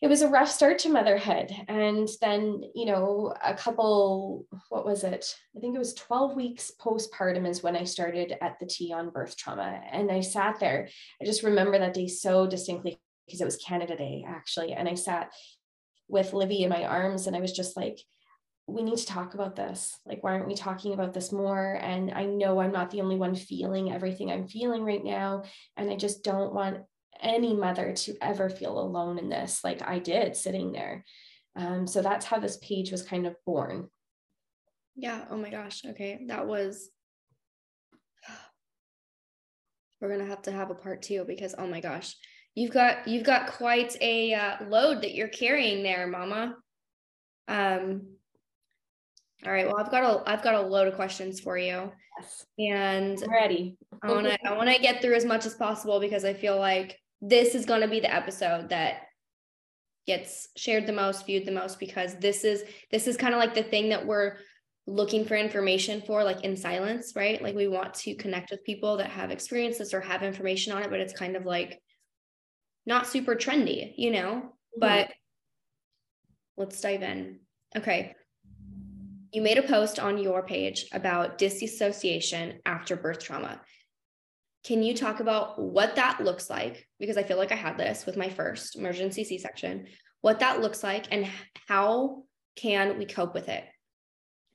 it 0.00 0.06
was 0.06 0.22
a 0.22 0.28
rough 0.28 0.50
start 0.50 0.78
to 0.80 0.90
motherhood. 0.90 1.50
And 1.66 2.08
then, 2.20 2.62
you 2.74 2.86
know, 2.86 3.34
a 3.42 3.54
couple, 3.54 4.46
what 4.68 4.86
was 4.86 5.02
it? 5.02 5.34
I 5.56 5.60
think 5.60 5.74
it 5.74 5.78
was 5.78 5.94
12 5.94 6.36
weeks 6.36 6.70
postpartum 6.80 7.48
is 7.48 7.62
when 7.62 7.76
I 7.76 7.84
started 7.84 8.36
at 8.40 8.58
the 8.60 8.66
Tea 8.66 8.92
on 8.92 9.10
birth 9.10 9.36
trauma. 9.36 9.80
And 9.90 10.10
I 10.10 10.20
sat 10.20 10.60
there. 10.60 10.88
I 11.20 11.24
just 11.24 11.42
remember 11.42 11.78
that 11.78 11.94
day 11.94 12.06
so 12.06 12.46
distinctly 12.46 13.00
because 13.26 13.40
it 13.40 13.44
was 13.44 13.56
Canada 13.56 13.96
Day, 13.96 14.24
actually. 14.26 14.72
And 14.72 14.88
I 14.88 14.94
sat 14.94 15.32
with 16.06 16.32
Livy 16.32 16.62
in 16.62 16.70
my 16.70 16.84
arms 16.84 17.26
and 17.26 17.34
I 17.34 17.40
was 17.40 17.52
just 17.52 17.76
like, 17.76 17.98
we 18.68 18.82
need 18.82 18.98
to 18.98 19.06
talk 19.06 19.34
about 19.34 19.56
this. 19.56 19.98
Like, 20.06 20.22
why 20.22 20.32
aren't 20.32 20.46
we 20.46 20.54
talking 20.54 20.92
about 20.92 21.14
this 21.14 21.32
more? 21.32 21.78
And 21.82 22.12
I 22.12 22.24
know 22.24 22.60
I'm 22.60 22.72
not 22.72 22.90
the 22.90 23.00
only 23.00 23.16
one 23.16 23.34
feeling 23.34 23.90
everything 23.90 24.30
I'm 24.30 24.46
feeling 24.46 24.84
right 24.84 25.02
now. 25.02 25.44
And 25.76 25.90
I 25.90 25.96
just 25.96 26.22
don't 26.22 26.54
want 26.54 26.78
any 27.20 27.54
mother 27.54 27.92
to 27.92 28.16
ever 28.20 28.48
feel 28.48 28.78
alone 28.78 29.18
in 29.18 29.28
this, 29.28 29.62
like 29.64 29.82
I 29.82 29.98
did 29.98 30.36
sitting 30.36 30.72
there. 30.72 31.04
Um, 31.56 31.86
so 31.86 32.02
that's 32.02 32.24
how 32.24 32.38
this 32.38 32.56
page 32.58 32.92
was 32.92 33.02
kind 33.02 33.26
of 33.26 33.34
born. 33.44 33.88
Yeah. 34.96 35.24
Oh 35.30 35.36
my 35.36 35.50
gosh. 35.50 35.82
Okay. 35.84 36.20
That 36.26 36.46
was. 36.46 36.90
We're 40.00 40.10
gonna 40.10 40.28
have 40.28 40.42
to 40.42 40.52
have 40.52 40.70
a 40.70 40.74
part 40.74 41.02
two 41.02 41.24
because 41.24 41.54
oh 41.58 41.66
my 41.66 41.80
gosh, 41.80 42.14
you've 42.54 42.72
got 42.72 43.08
you've 43.08 43.24
got 43.24 43.52
quite 43.52 43.96
a 44.00 44.34
uh, 44.34 44.56
load 44.68 45.02
that 45.02 45.14
you're 45.14 45.28
carrying 45.28 45.82
there, 45.82 46.06
Mama. 46.06 46.56
Um. 47.48 48.02
All 49.46 49.52
right. 49.52 49.66
Well, 49.66 49.78
I've 49.78 49.90
got 49.90 50.04
a 50.04 50.30
I've 50.30 50.42
got 50.42 50.54
a 50.54 50.60
load 50.60 50.88
of 50.88 50.94
questions 50.94 51.40
for 51.40 51.56
you. 51.56 51.92
Yes. 52.18 52.46
And 52.58 53.22
I'm 53.22 53.30
ready. 53.30 53.76
I 54.02 54.10
want 54.10 54.26
to 54.26 54.38
I 54.46 54.56
want 54.56 54.68
to 54.68 54.80
get 54.80 55.00
through 55.00 55.14
as 55.14 55.24
much 55.24 55.46
as 55.46 55.54
possible 55.54 56.00
because 56.00 56.24
I 56.24 56.34
feel 56.34 56.58
like 56.58 56.98
this 57.20 57.54
is 57.54 57.66
going 57.66 57.80
to 57.80 57.88
be 57.88 58.00
the 58.00 58.14
episode 58.14 58.68
that 58.70 59.02
gets 60.06 60.48
shared 60.56 60.86
the 60.86 60.92
most 60.92 61.26
viewed 61.26 61.44
the 61.44 61.52
most 61.52 61.78
because 61.78 62.14
this 62.16 62.44
is 62.44 62.64
this 62.90 63.06
is 63.06 63.16
kind 63.16 63.34
of 63.34 63.40
like 63.40 63.54
the 63.54 63.62
thing 63.62 63.90
that 63.90 64.06
we're 64.06 64.36
looking 64.86 65.24
for 65.24 65.36
information 65.36 66.00
for 66.00 66.24
like 66.24 66.44
in 66.44 66.56
silence 66.56 67.12
right? 67.14 67.42
Like 67.42 67.54
we 67.54 67.68
want 67.68 67.92
to 67.94 68.14
connect 68.14 68.50
with 68.50 68.64
people 68.64 68.96
that 68.96 69.10
have 69.10 69.30
experiences 69.30 69.92
or 69.92 70.00
have 70.00 70.22
information 70.22 70.72
on 70.72 70.82
it 70.82 70.90
but 70.90 71.00
it's 71.00 71.12
kind 71.12 71.36
of 71.36 71.44
like 71.44 71.78
not 72.86 73.06
super 73.06 73.34
trendy 73.34 73.92
you 73.96 74.10
know? 74.10 74.52
Mm-hmm. 74.80 74.80
but 74.80 75.10
let's 76.56 76.80
dive 76.80 77.02
in. 77.02 77.40
Okay. 77.76 78.14
You 79.32 79.42
made 79.42 79.58
a 79.58 79.62
post 79.62 79.98
on 79.98 80.16
your 80.16 80.42
page 80.42 80.86
about 80.92 81.36
disassociation 81.36 82.60
after 82.64 82.96
birth 82.96 83.22
trauma 83.22 83.60
can 84.64 84.82
you 84.82 84.94
talk 84.94 85.20
about 85.20 85.60
what 85.60 85.96
that 85.96 86.22
looks 86.22 86.50
like? 86.50 86.86
Because 86.98 87.16
I 87.16 87.22
feel 87.22 87.38
like 87.38 87.52
I 87.52 87.56
had 87.56 87.78
this 87.78 88.06
with 88.06 88.16
my 88.16 88.28
first 88.28 88.76
emergency 88.76 89.24
C 89.24 89.38
section, 89.38 89.86
what 90.20 90.40
that 90.40 90.60
looks 90.60 90.82
like, 90.82 91.06
and 91.10 91.28
how 91.68 92.24
can 92.56 92.98
we 92.98 93.06
cope 93.06 93.34
with 93.34 93.48
it? 93.48 93.64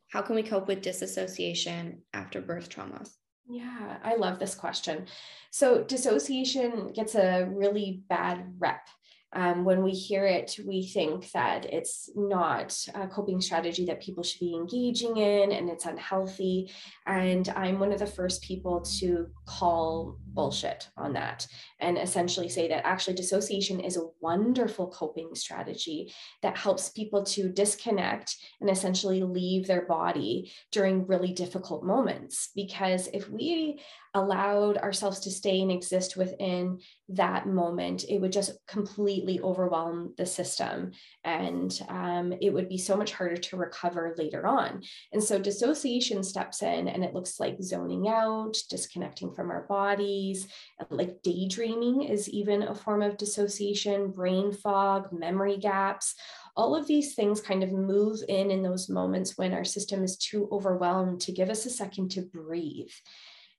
How 0.09 0.21
can 0.21 0.35
we 0.35 0.43
cope 0.43 0.67
with 0.67 0.81
disassociation 0.81 2.01
after 2.13 2.41
birth 2.41 2.69
traumas? 2.69 3.09
Yeah, 3.47 3.97
I 4.03 4.15
love 4.15 4.39
this 4.39 4.55
question. 4.55 5.07
So, 5.51 5.83
dissociation 5.83 6.93
gets 6.93 7.15
a 7.15 7.45
really 7.45 8.03
bad 8.07 8.53
rep 8.59 8.87
um, 9.35 9.65
when 9.65 9.83
we 9.83 9.91
hear 9.91 10.25
it, 10.25 10.57
we 10.65 10.85
think 10.85 11.31
that 11.31 11.65
it's 11.65 12.09
not 12.15 12.77
a 12.93 13.07
coping 13.07 13.41
strategy 13.41 13.85
that 13.85 14.01
people 14.01 14.23
should 14.23 14.39
be 14.39 14.53
engaging 14.53 15.17
in 15.17 15.51
and 15.51 15.69
it's 15.69 15.85
unhealthy. 15.85 16.71
And 17.07 17.49
I'm 17.55 17.79
one 17.79 17.91
of 17.91 17.99
the 17.99 18.07
first 18.07 18.43
people 18.43 18.81
to 18.99 19.27
call 19.45 20.17
bullshit 20.27 20.89
on 20.97 21.13
that 21.13 21.47
and 21.79 21.97
essentially 21.97 22.49
say 22.49 22.67
that 22.67 22.85
actually 22.85 23.15
dissociation 23.15 23.79
is 23.79 23.97
a 23.97 24.07
wonderful 24.21 24.87
coping 24.87 25.35
strategy 25.35 26.13
that 26.41 26.57
helps 26.57 26.89
people 26.89 27.23
to 27.23 27.49
disconnect 27.49 28.35
and 28.61 28.69
essentially 28.69 29.23
leave 29.23 29.67
their 29.67 29.85
body 29.85 30.51
during 30.71 31.07
really 31.07 31.33
difficult 31.33 31.83
moments. 31.83 32.49
Because 32.55 33.07
if 33.13 33.29
we 33.29 33.79
allowed 34.13 34.77
ourselves 34.77 35.19
to 35.21 35.31
stay 35.31 35.61
and 35.61 35.71
exist 35.71 36.15
within 36.15 36.79
that 37.09 37.47
moment, 37.47 38.05
it 38.07 38.19
would 38.19 38.31
just 38.31 38.51
completely 38.67 39.39
overwhelm 39.41 40.13
the 40.17 40.25
system 40.25 40.91
and 41.23 41.81
um, 41.89 42.33
it 42.41 42.53
would 42.53 42.69
be 42.69 42.77
so 42.77 42.95
much 42.95 43.11
harder 43.11 43.37
to 43.37 43.57
recover 43.57 44.13
later 44.17 44.45
on. 44.45 44.83
And 45.11 45.23
so 45.23 45.39
dissociation 45.39 46.23
steps 46.23 46.61
in 46.61 46.87
and 46.87 47.03
it 47.03 47.13
looks 47.13 47.39
like 47.39 47.61
zoning 47.61 48.07
out, 48.07 48.55
disconnecting 48.69 49.33
from 49.33 49.49
our 49.49 49.65
bodies, 49.67 50.47
like 50.89 51.21
daydreaming 51.23 52.03
is 52.03 52.29
even 52.29 52.63
a 52.63 52.75
form 52.75 53.01
of 53.01 53.17
dissociation, 53.17 54.11
brain 54.11 54.51
fog, 54.51 55.11
memory 55.11 55.57
gaps. 55.57 56.13
All 56.55 56.75
of 56.75 56.85
these 56.85 57.15
things 57.15 57.41
kind 57.41 57.63
of 57.63 57.71
move 57.71 58.19
in 58.29 58.51
in 58.51 58.61
those 58.61 58.89
moments 58.89 59.37
when 59.37 59.53
our 59.53 59.65
system 59.65 60.03
is 60.03 60.17
too 60.17 60.47
overwhelmed 60.51 61.21
to 61.21 61.31
give 61.31 61.49
us 61.49 61.65
a 61.65 61.69
second 61.71 62.11
to 62.11 62.21
breathe. 62.21 62.91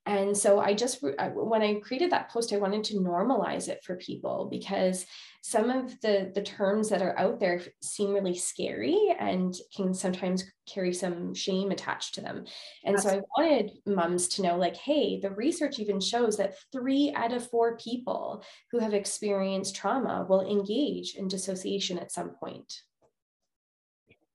And 0.07 0.37
so 0.37 0.59
I 0.59 0.75
just, 0.75 1.01
when 1.01 1.63
I 1.63 1.79
created 1.79 2.11
that 2.11 2.29
post, 2.29 2.53
I 2.53 2.57
wanted 2.57 2.83
to 2.85 2.99
normalize 2.99 3.69
it 3.69 3.83
for 3.83 3.95
people 3.95 4.47
because 4.51 5.05
some 5.41 5.71
of 5.71 5.99
the, 6.01 6.31
the 6.33 6.43
terms 6.43 6.89
that 6.89 7.01
are 7.01 7.17
out 7.17 7.39
there 7.39 7.61
seem 7.81 8.13
really 8.13 8.35
scary 8.35 9.15
and 9.19 9.55
can 9.75 9.95
sometimes 9.95 10.43
carry 10.67 10.93
some 10.93 11.33
shame 11.33 11.71
attached 11.71 12.15
to 12.15 12.21
them. 12.21 12.45
And 12.83 12.95
Absolutely. 12.95 13.21
so 13.21 13.25
I 13.25 13.41
wanted 13.41 13.71
moms 13.87 14.27
to 14.29 14.43
know 14.43 14.57
like, 14.57 14.77
hey, 14.77 15.19
the 15.19 15.31
research 15.31 15.79
even 15.79 15.99
shows 15.99 16.37
that 16.37 16.55
three 16.71 17.11
out 17.15 17.33
of 17.33 17.49
four 17.49 17.75
people 17.77 18.43
who 18.71 18.79
have 18.79 18.93
experienced 18.93 19.75
trauma 19.75 20.25
will 20.29 20.47
engage 20.47 21.15
in 21.15 21.27
dissociation 21.27 21.97
at 21.97 22.11
some 22.11 22.29
point. 22.29 22.81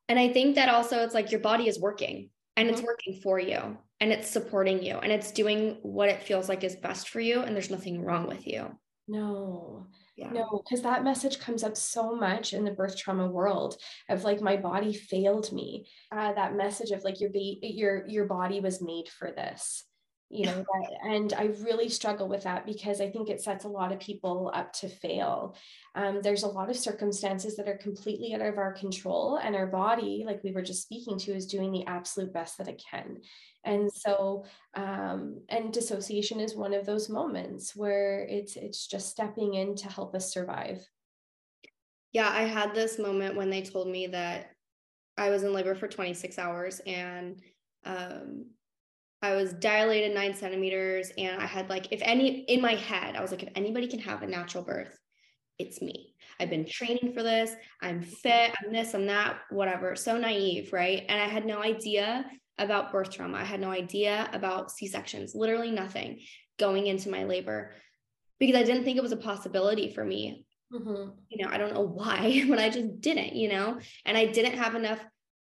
And 0.09 0.19
I 0.19 0.33
think 0.33 0.57
that 0.57 0.69
also 0.69 1.05
it's 1.05 1.15
like 1.15 1.31
your 1.31 1.41
body 1.41 1.69
is 1.69 1.79
working 1.79 2.31
and 2.61 2.69
mm-hmm. 2.69 2.79
it's 2.79 2.87
working 2.87 3.21
for 3.23 3.38
you 3.38 3.79
and 4.00 4.12
it's 4.12 4.29
supporting 4.29 4.83
you 4.83 4.99
and 4.99 5.11
it's 5.11 5.33
doing 5.33 5.79
what 5.83 6.11
it 6.11 6.23
feels 6.23 6.49
like 6.49 6.62
is 6.62 6.76
best 6.76 7.09
for 7.09 7.21
you 7.21 7.40
and 7.40 7.55
there's 7.55 7.71
nothing 7.71 8.02
wrong 8.05 8.26
with 8.26 8.47
you. 8.47 8.71
No. 9.09 9.87
Yeah. 10.17 10.31
No, 10.31 10.62
because 10.62 10.83
that 10.83 11.02
message 11.02 11.40
comes 11.40 11.64
up 11.64 11.76
so 11.76 12.14
much 12.14 12.52
in 12.52 12.64
the 12.64 12.71
birth 12.73 12.99
trauma 12.99 13.26
world 13.26 13.76
of 14.11 14.25
like 14.25 14.43
my 14.43 14.57
body 14.57 14.93
failed 14.93 15.50
me. 15.50 15.87
Uh, 16.12 16.35
that 16.35 16.55
message 16.55 16.90
of 16.90 17.02
like 17.02 17.21
your 17.21 17.31
be- 17.31 17.59
your 17.62 18.07
your 18.07 18.26
body 18.26 18.61
was 18.61 18.83
made 18.83 19.09
for 19.09 19.33
this 19.33 19.87
you 20.33 20.47
know 20.47 20.55
that, 20.55 20.91
and 21.03 21.33
i 21.33 21.47
really 21.61 21.89
struggle 21.89 22.29
with 22.29 22.45
that 22.45 22.65
because 22.65 23.01
i 23.01 23.11
think 23.11 23.29
it 23.29 23.43
sets 23.43 23.65
a 23.65 23.69
lot 23.69 23.91
of 23.91 23.99
people 23.99 24.51
up 24.55 24.73
to 24.73 24.89
fail. 24.89 25.57
Um, 25.97 26.21
there's 26.23 26.45
a 26.45 26.49
lot 26.49 26.71
of 26.71 26.77
circumstances 26.77 27.57
that 27.57 27.69
are 27.69 27.77
completely 27.77 28.33
out 28.33 28.41
of 28.41 28.57
our 28.57 28.73
control 28.73 29.41
and 29.43 29.57
our 29.57 29.67
body 29.67 30.23
like 30.25 30.45
we 30.45 30.53
were 30.53 30.63
just 30.63 30.83
speaking 30.83 31.19
to 31.19 31.35
is 31.35 31.47
doing 31.47 31.73
the 31.73 31.85
absolute 31.87 32.33
best 32.33 32.59
that 32.59 32.69
it 32.69 32.81
can. 32.89 33.19
And 33.65 33.93
so 33.93 34.45
um, 34.75 35.43
and 35.49 35.73
dissociation 35.73 36.39
is 36.39 36.55
one 36.55 36.75
of 36.75 36.87
those 36.87 37.09
moments 37.09 37.75
where 37.75 38.25
it's 38.29 38.55
it's 38.55 38.87
just 38.87 39.09
stepping 39.09 39.55
in 39.55 39.75
to 39.77 39.89
help 39.89 40.15
us 40.15 40.33
survive. 40.33 40.89
Yeah 42.13 42.31
i 42.31 42.43
had 42.43 42.73
this 42.73 42.99
moment 42.99 43.37
when 43.37 43.51
they 43.51 43.63
told 43.63 43.89
me 43.89 44.07
that 44.09 44.51
i 45.17 45.31
was 45.31 45.43
in 45.43 45.53
labor 45.53 45.75
for 45.75 45.89
26 45.89 46.39
hours 46.39 46.81
and 46.87 47.43
um, 47.85 48.47
I 49.23 49.35
was 49.35 49.53
dilated 49.53 50.15
nine 50.15 50.35
centimeters, 50.35 51.12
and 51.19 51.41
I 51.41 51.47
had 51.47 51.69
like, 51.69 51.93
if 51.93 52.00
any, 52.03 52.41
in 52.43 52.61
my 52.61 52.75
head, 52.75 53.17
I 53.17 53.21
was 53.21 53.31
like, 53.31 53.43
if 53.43 53.50
anybody 53.55 53.87
can 53.87 53.99
have 54.00 54.23
a 54.23 54.27
natural 54.27 54.65
birth, 54.65 54.99
it's 55.59 55.83
me. 55.83 56.15
I've 56.39 56.49
been 56.49 56.65
training 56.65 57.12
for 57.12 57.23
this. 57.23 57.55
I'm 57.83 58.00
fit. 58.00 58.53
I'm 58.65 58.73
this. 58.73 58.95
I'm 58.95 59.07
that. 59.07 59.41
Whatever. 59.50 59.95
So 59.95 60.17
naive, 60.17 60.73
right? 60.73 61.05
And 61.07 61.21
I 61.21 61.27
had 61.27 61.45
no 61.45 61.62
idea 61.62 62.25
about 62.57 62.93
birth 62.93 63.11
trauma. 63.11 63.37
I 63.37 63.45
had 63.45 63.61
no 63.61 63.71
idea 63.71 64.31
about 64.33 64.71
C 64.71 64.87
sections. 64.87 65.35
Literally 65.35 65.71
nothing 65.71 66.21
going 66.59 66.87
into 66.87 67.11
my 67.11 67.25
labor 67.25 67.73
because 68.39 68.57
I 68.57 68.62
didn't 68.62 68.85
think 68.85 68.97
it 68.97 69.03
was 69.03 69.12
a 69.12 69.19
possibility 69.19 69.93
for 69.93 70.03
me. 70.03 70.47
Mm-hmm. 70.73 71.11
You 71.29 71.45
know, 71.45 71.53
I 71.53 71.59
don't 71.59 71.75
know 71.75 71.81
why, 71.81 72.45
but 72.49 72.59
I 72.59 72.71
just 72.71 73.00
didn't. 73.00 73.35
You 73.35 73.50
know, 73.50 73.79
and 74.07 74.17
I 74.17 74.27
didn't 74.27 74.59
have 74.59 74.75
enough 74.75 75.00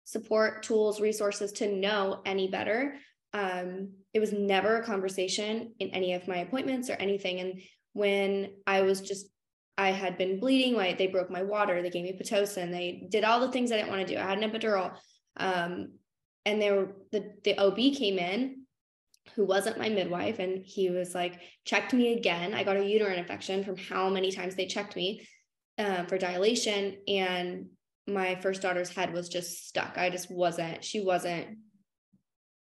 support, 0.03 0.62
tools, 0.62 1.01
resources 1.01 1.51
to 1.53 1.75
know 1.75 2.22
any 2.25 2.48
better. 2.48 2.95
Um, 3.35 3.89
it 4.13 4.19
was 4.19 4.31
never 4.31 4.77
a 4.77 4.83
conversation 4.83 5.73
in 5.79 5.89
any 5.89 6.13
of 6.13 6.25
my 6.25 6.37
appointments 6.37 6.89
or 6.89 6.93
anything. 6.93 7.41
And 7.41 7.61
when 7.91 8.53
I 8.65 8.83
was 8.83 9.01
just, 9.01 9.27
I 9.77 9.89
had 9.89 10.17
been 10.17 10.39
bleeding, 10.39 10.73
like 10.73 10.97
they 10.97 11.07
broke 11.07 11.29
my 11.29 11.43
water, 11.43 11.81
they 11.81 11.89
gave 11.89 12.03
me 12.03 12.17
Pitocin, 12.17 12.71
they 12.71 13.07
did 13.11 13.25
all 13.25 13.41
the 13.41 13.51
things 13.51 13.71
I 13.71 13.75
didn't 13.75 13.89
want 13.89 14.07
to 14.07 14.13
do. 14.13 14.17
I 14.17 14.23
had 14.23 14.41
an 14.41 14.49
epidural. 14.49 14.95
Um, 15.35 15.95
and 16.45 16.61
they 16.61 16.71
were 16.71 16.95
the, 17.11 17.33
the 17.43 17.57
OB 17.57 17.75
came 17.75 18.17
in 18.19 18.65
who 19.33 19.43
wasn't 19.43 19.79
my 19.79 19.89
midwife 19.89 20.39
and 20.39 20.63
he 20.65 20.89
was 20.89 21.15
like 21.15 21.41
checked 21.65 21.93
me 21.93 22.13
again 22.13 22.53
i 22.53 22.63
got 22.63 22.77
a 22.77 22.85
uterine 22.85 23.17
infection 23.17 23.63
from 23.63 23.75
how 23.75 24.07
many 24.07 24.31
times 24.31 24.53
they 24.53 24.67
checked 24.67 24.95
me 24.95 25.27
um, 25.79 26.05
for 26.05 26.19
dilation 26.19 26.97
and 27.07 27.65
my 28.07 28.35
first 28.35 28.61
daughter's 28.61 28.89
head 28.89 29.11
was 29.11 29.27
just 29.27 29.67
stuck 29.67 29.97
i 29.97 30.11
just 30.11 30.29
wasn't 30.29 30.83
she 30.83 31.01
wasn't 31.01 31.57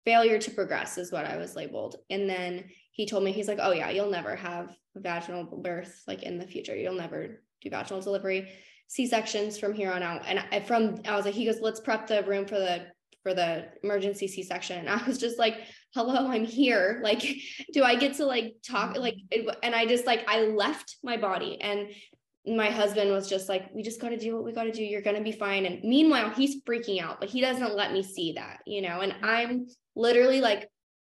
failure 0.06 0.40
to 0.40 0.52
progress 0.52 0.98
is 0.98 1.12
what 1.12 1.26
i 1.26 1.38
was 1.38 1.56
labeled. 1.56 1.96
And 2.10 2.30
then 2.30 2.66
he 2.92 3.06
told 3.06 3.24
me 3.24 3.32
he's 3.32 3.48
like 3.48 3.60
oh 3.62 3.72
yeah 3.72 3.90
you'll 3.90 4.10
never 4.10 4.36
have 4.36 4.76
vaginal 4.96 5.46
birth 5.46 6.04
like 6.08 6.24
in 6.24 6.38
the 6.38 6.48
future. 6.48 6.76
You'll 6.76 6.96
never 6.96 7.42
do 7.62 7.70
vaginal 7.70 8.02
delivery 8.02 8.50
c-sections 8.88 9.58
from 9.58 9.74
here 9.74 9.92
on 9.92 10.04
out. 10.04 10.24
And 10.28 10.44
I, 10.52 10.60
from 10.60 11.02
i 11.08 11.16
was 11.16 11.26
like 11.26 11.34
he 11.34 11.46
goes 11.46 11.62
let's 11.62 11.80
prep 11.80 12.08
the 12.08 12.24
room 12.24 12.46
for 12.46 12.56
the 12.56 12.88
for 13.24 13.34
the 13.34 13.70
emergency 13.84 14.28
c-section. 14.28 14.80
And 14.80 14.90
i 14.90 15.06
was 15.08 15.18
just 15.18 15.40
like 15.40 15.58
hello 15.94 16.28
i'm 16.28 16.46
here. 16.46 17.00
Like 17.04 17.24
do 17.74 17.84
i 17.84 17.96
get 17.96 18.16
to 18.16 18.26
like 18.26 18.56
talk 18.68 18.92
mm-hmm. 18.92 19.02
like 19.02 19.16
it, 19.30 19.56
and 19.64 19.74
i 19.76 19.86
just 19.86 20.06
like 20.06 20.26
i 20.28 20.42
left 20.42 20.98
my 21.04 21.18
body 21.18 21.60
and 21.62 21.90
my 22.46 22.72
husband 22.72 23.12
was 23.12 23.30
just 23.30 23.48
like 23.48 23.70
we 23.74 23.84
just 23.84 24.02
got 24.02 24.10
to 24.10 24.18
do 24.18 24.34
what 24.34 24.44
we 24.44 24.52
got 24.52 24.64
to 24.64 24.72
do. 24.72 24.84
You're 24.84 25.04
going 25.04 25.16
to 25.16 25.24
be 25.24 25.32
fine. 25.32 25.66
And 25.68 25.84
meanwhile 25.84 26.32
he's 26.32 26.62
freaking 26.64 27.02
out 27.02 27.20
but 27.20 27.30
he 27.30 27.40
doesn't 27.40 27.76
let 27.76 27.94
me 27.94 28.04
see 28.04 28.34
that 28.34 28.60
you 28.66 28.82
know? 28.82 29.02
And 29.02 29.14
mm-hmm. 29.14 29.26
i'm 29.26 29.68
literally 29.96 30.42
like 30.42 30.70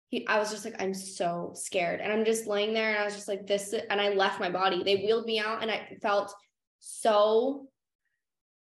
he, 0.10 0.28
I 0.28 0.40
was 0.40 0.50
just 0.50 0.66
like, 0.66 0.82
I'm 0.82 0.94
so 0.94 1.52
scared. 1.56 2.02
And 2.02 2.12
I'm 2.12 2.26
just 2.26 2.48
laying 2.48 2.74
there 2.74 2.90
and 2.90 2.98
I 2.98 3.06
was 3.06 3.16
just 3.16 3.28
like, 3.28 3.46
this, 3.46 3.74
and 3.74 4.02
I 4.02 4.10
left 4.10 4.40
my 4.40 4.50
body. 4.50 4.84
They 4.84 4.98
wheeled 4.98 5.26
me 5.26 5.40
out 5.40 5.62
and 5.62 5.70
I 5.70 5.98
felt 6.02 6.34
so, 6.80 7.68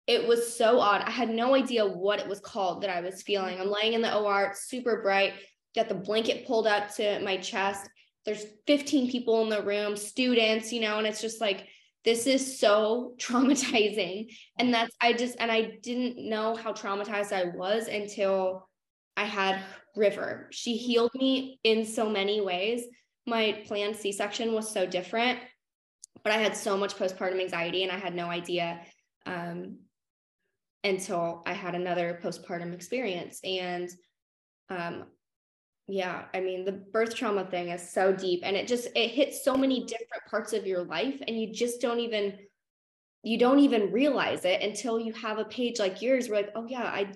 it 0.07 0.27
was 0.27 0.57
so 0.57 0.81
odd. 0.81 1.03
I 1.03 1.11
had 1.11 1.29
no 1.29 1.55
idea 1.55 1.87
what 1.87 2.21
it 2.21 2.29
was 2.29 2.41
called 2.41 2.83
that 2.83 2.91
I 2.91 3.03
was 3.03 3.23
feeling. 3.23 3.61
I'm 3.61 3.71
laying 3.71 3.93
in 3.93 4.01
the 4.01 4.17
OR, 4.17 4.45
it's 4.45 4.69
super 4.69 5.03
bright, 5.03 5.35
got 5.75 5.89
the 5.89 5.95
blanket 5.95 6.47
pulled 6.47 6.67
up 6.67 6.95
to 6.95 7.21
my 7.21 7.37
chest. 7.37 7.87
There's 8.25 8.47
15 8.67 9.11
people 9.11 9.43
in 9.43 9.51
the 9.51 9.63
room, 9.63 9.95
students, 9.97 10.73
you 10.73 10.81
know, 10.81 10.99
and 10.99 11.07
it's 11.07 11.21
just 11.21 11.41
like, 11.41 11.67
this 12.03 12.27
is 12.27 12.59
so 12.59 13.15
traumatizing. 13.19 14.33
And 14.59 14.73
that's, 14.73 14.97
I 15.03 15.13
just, 15.13 15.37
and 15.39 15.53
I 15.53 15.73
didn't 15.83 16.31
know 16.31 16.57
how 16.57 16.73
traumatized 16.73 17.33
I 17.33 17.55
was 17.55 17.89
until 17.89 18.66
I 19.17 19.25
had 19.25 19.63
River. 19.97 20.49
She 20.53 20.77
healed 20.77 21.15
me 21.15 21.59
in 21.65 21.85
so 21.85 22.09
many 22.09 22.41
ways. 22.41 22.85
My 23.27 23.63
planned 23.67 23.97
C 23.97 24.13
section 24.13 24.53
was 24.53 24.71
so 24.71 24.87
different, 24.87 25.39
but 26.23 26.33
I 26.33 26.37
had 26.37 26.57
so 26.57 26.77
much 26.77 26.95
postpartum 26.95 27.41
anxiety 27.41 27.83
and 27.83 27.91
I 27.91 27.99
had 27.99 28.15
no 28.15 28.27
idea 28.27 28.81
um, 29.25 29.79
until 30.85 31.43
I 31.47 31.55
had 31.55 31.75
another 31.75 32.21
postpartum 32.23 32.73
experience. 32.73 33.41
And 33.43 33.91
um, 34.69 35.05
yeah, 35.89 36.25
I 36.35 36.41
mean, 36.41 36.65
the 36.65 36.73
birth 36.73 37.15
trauma 37.15 37.47
thing 37.47 37.69
is 37.69 37.93
so 37.93 38.13
deep 38.13 38.41
and 38.43 38.57
it 38.57 38.69
just, 38.69 38.89
it 38.95 39.11
hits 39.11 39.45
so 39.45 39.57
many 39.57 39.85
different 39.85 40.25
parts 40.31 40.53
of 40.53 40.67
your 40.67 40.85
life 40.85 41.21
and 41.27 41.41
you 41.41 41.53
just 41.53 41.81
don't 41.81 42.01
even, 42.01 42.37
you 43.23 43.39
don't 43.39 43.61
even 43.61 43.93
realize 43.93 44.45
it 44.45 44.63
until 44.63 45.01
you 45.01 45.13
have 45.15 45.39
a 45.39 45.45
page 45.45 45.79
like 45.79 46.03
yours 46.03 46.29
where 46.29 46.43
like, 46.43 46.53
oh 46.55 46.67
yeah, 46.69 46.85
I, 46.85 47.13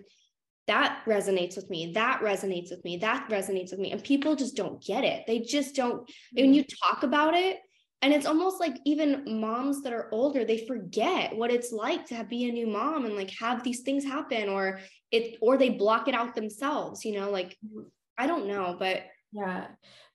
that 0.71 1.03
resonates 1.05 1.57
with 1.57 1.69
me 1.69 1.91
that 1.93 2.21
resonates 2.21 2.71
with 2.71 2.83
me 2.85 2.97
that 2.97 3.29
resonates 3.29 3.73
with 3.73 3.81
me 3.81 3.91
and 3.91 4.05
people 4.05 4.37
just 4.37 4.55
don't 4.55 4.81
get 4.85 5.03
it 5.03 5.25
they 5.27 5.41
just 5.41 5.75
don't 5.75 6.09
when 6.33 6.47
mm-hmm. 6.47 6.53
you 6.55 6.65
talk 6.85 7.03
about 7.03 7.35
it 7.35 7.59
and 8.03 8.15
it's 8.15 8.25
almost 8.25 8.61
like 8.61 8.77
even 8.87 9.25
moms 9.41 9.83
that 9.83 9.93
are 9.93 10.09
older 10.13 10.45
they 10.45 10.65
forget 10.67 11.35
what 11.35 11.51
it's 11.51 11.73
like 11.73 12.07
to 12.07 12.23
be 12.23 12.49
a 12.49 12.53
new 12.53 12.69
mom 12.69 13.05
and 13.05 13.17
like 13.17 13.31
have 13.31 13.65
these 13.65 13.81
things 13.81 14.05
happen 14.05 14.49
or 14.49 14.79
it 15.11 15.37
or 15.43 15.57
they 15.57 15.71
block 15.71 16.07
it 16.07 16.15
out 16.15 16.37
themselves 16.37 17.05
you 17.05 17.19
know 17.19 17.31
like 17.31 17.57
mm-hmm. 17.67 17.81
i 18.17 18.29
don't 18.29 18.47
know 18.47 18.77
but 18.79 19.03
yeah 19.33 19.67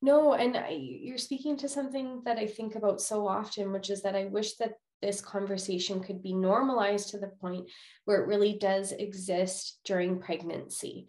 no 0.01 0.35
and 0.35 0.55
I, 0.55 0.69
you're 0.79 1.17
speaking 1.17 1.57
to 1.57 1.67
something 1.67 2.21
that 2.23 2.37
i 2.37 2.47
think 2.47 2.75
about 2.75 3.01
so 3.01 3.27
often 3.27 3.73
which 3.73 3.89
is 3.89 4.03
that 4.03 4.15
i 4.15 4.23
wish 4.25 4.55
that 4.55 4.75
this 5.05 5.21
conversation 5.21 6.01
could 6.01 6.23
be 6.23 6.33
normalized 6.33 7.09
to 7.09 7.19
the 7.19 7.27
point 7.27 7.69
where 8.05 8.21
it 8.21 8.27
really 8.27 8.57
does 8.57 8.91
exist 8.91 9.79
during 9.85 10.19
pregnancy. 10.19 11.07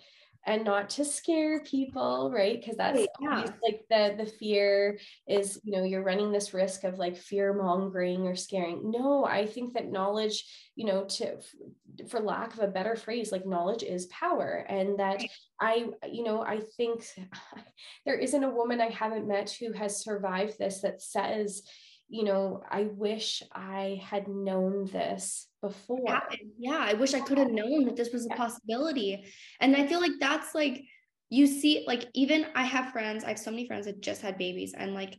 And 0.49 0.65
not 0.65 0.91
to 0.91 1.05
scare 1.05 1.59
people 1.65 2.31
right? 2.33 2.61
Because 2.61 2.77
that's 2.77 3.05
yeah. 3.21 3.47
like 3.65 3.81
the 3.91 4.15
the 4.17 4.31
fear 4.39 4.97
is 5.27 5.59
you 5.65 5.73
know 5.73 5.83
you're 5.83 6.05
running 6.05 6.31
this 6.31 6.55
risk 6.55 6.85
of 6.85 6.99
like 6.99 7.17
fear 7.17 7.53
mongering 7.53 8.29
or 8.29 8.37
scaring. 8.37 8.93
No 8.93 9.25
i 9.25 9.45
think 9.45 9.75
that 9.75 9.91
knowledge 9.91 10.45
you 10.77 10.87
know 10.87 11.05
to 11.17 11.39
for 12.09 12.21
lack 12.21 12.55
of 12.55 12.61
a 12.61 12.69
better 12.69 12.95
phrase 12.95 13.33
like 13.33 13.45
knowledge 13.45 13.83
is 13.83 14.07
power. 14.07 14.65
And 14.69 15.01
that 15.01 15.21
i 15.61 15.89
you 16.13 16.23
know 16.23 16.43
i 16.43 16.61
think 16.77 17.03
there 18.07 18.19
isn't 18.19 18.45
a 18.45 18.57
woman 18.59 18.81
i 18.81 18.91
haven't 18.91 19.27
met 19.27 19.51
who 19.51 19.73
has 19.73 20.05
survived 20.05 20.61
this 20.61 20.83
that 20.83 21.03
says 21.03 21.63
you 22.09 22.25
know, 22.25 22.63
I 22.71 22.83
wish 22.83 23.43
I 23.53 24.01
had 24.05 24.29
known 24.29 24.87
this 24.87 25.49
before. 25.61 26.23
Yeah, 26.59 26.79
I 26.79 26.95
wish 26.95 27.15
I 27.15 27.21
could 27.21 27.39
have 27.39 27.51
known 27.51 27.85
that 27.87 27.97
this 27.97 28.13
was 28.13 28.27
a 28.27 28.35
possibility. 28.35 29.25
And 29.61 29.75
I 29.75 29.87
feel 29.87 30.01
like 30.01 30.13
that's 30.21 30.55
like, 30.55 30.85
you 31.31 31.49
see, 31.49 31.85
like, 31.87 32.07
even 32.15 32.47
I 32.55 32.63
have 32.63 32.93
friends, 32.93 33.25
I 33.25 33.31
have 33.31 33.39
so 33.39 33.51
many 33.51 33.67
friends 33.67 33.87
that 33.87 34.01
just 34.01 34.23
had 34.23 34.39
babies, 34.39 34.75
and 34.77 34.95
like, 34.95 35.19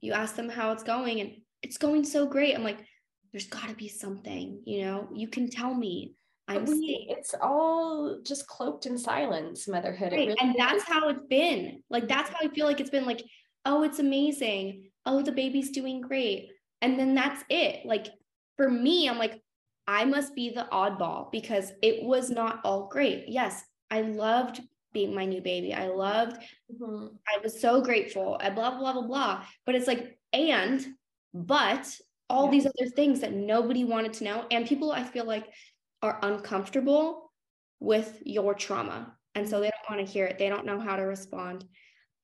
you 0.00 0.12
ask 0.12 0.34
them 0.34 0.48
how 0.48 0.72
it's 0.72 0.82
going, 0.82 1.20
and 1.20 1.36
it's 1.62 1.78
going 1.78 2.04
so 2.04 2.26
great. 2.26 2.56
I'm 2.56 2.64
like, 2.64 2.84
there's 3.32 3.46
got 3.46 3.68
to 3.68 3.74
be 3.76 3.86
something, 3.86 4.60
you 4.64 4.82
know, 4.82 5.08
you 5.14 5.28
can 5.28 5.48
tell 5.48 5.72
me. 5.72 6.14
I'm 6.48 6.64
we, 6.64 7.06
it's 7.08 7.32
all 7.40 8.18
just 8.24 8.48
cloaked 8.48 8.86
in 8.86 8.98
silence, 8.98 9.68
motherhood. 9.68 10.10
Right. 10.10 10.26
Really 10.26 10.36
and 10.40 10.56
that's 10.58 10.82
how 10.82 11.08
it's 11.08 11.22
been. 11.22 11.84
Like, 11.88 12.08
that's 12.08 12.28
how 12.28 12.38
I 12.42 12.48
feel 12.48 12.66
like 12.66 12.80
it's 12.80 12.90
been 12.90 13.06
like, 13.06 13.22
oh, 13.64 13.84
it's 13.84 14.00
amazing 14.00 14.89
oh, 15.06 15.22
the 15.22 15.32
baby's 15.32 15.70
doing 15.70 16.00
great. 16.00 16.50
And 16.82 16.98
then 16.98 17.14
that's 17.14 17.44
it. 17.48 17.84
Like 17.84 18.08
for 18.56 18.68
me, 18.68 19.08
I'm 19.08 19.18
like, 19.18 19.40
I 19.86 20.04
must 20.04 20.34
be 20.34 20.50
the 20.50 20.68
oddball 20.72 21.32
because 21.32 21.72
it 21.82 22.02
was 22.04 22.30
not 22.30 22.60
all 22.64 22.88
great. 22.88 23.24
Yes, 23.28 23.62
I 23.90 24.02
loved 24.02 24.60
being 24.92 25.14
my 25.14 25.24
new 25.24 25.40
baby. 25.40 25.74
I 25.74 25.88
loved, 25.88 26.36
mm-hmm. 26.72 27.06
I 27.28 27.38
was 27.42 27.60
so 27.60 27.80
grateful, 27.80 28.38
I 28.40 28.50
blah, 28.50 28.78
blah, 28.78 28.92
blah, 28.92 29.06
blah. 29.06 29.44
But 29.66 29.74
it's 29.74 29.86
like, 29.86 30.18
and, 30.32 30.84
but 31.32 31.88
all 32.28 32.46
yeah. 32.46 32.50
these 32.50 32.66
other 32.66 32.90
things 32.94 33.20
that 33.20 33.32
nobody 33.32 33.84
wanted 33.84 34.12
to 34.14 34.24
know. 34.24 34.44
And 34.50 34.66
people, 34.66 34.92
I 34.92 35.04
feel 35.04 35.24
like, 35.24 35.46
are 36.02 36.18
uncomfortable 36.22 37.32
with 37.78 38.22
your 38.24 38.54
trauma. 38.54 39.14
And 39.34 39.48
so 39.48 39.60
they 39.60 39.70
don't 39.70 39.96
want 39.96 40.06
to 40.06 40.12
hear 40.12 40.26
it. 40.26 40.38
They 40.38 40.48
don't 40.48 40.66
know 40.66 40.80
how 40.80 40.96
to 40.96 41.02
respond. 41.02 41.64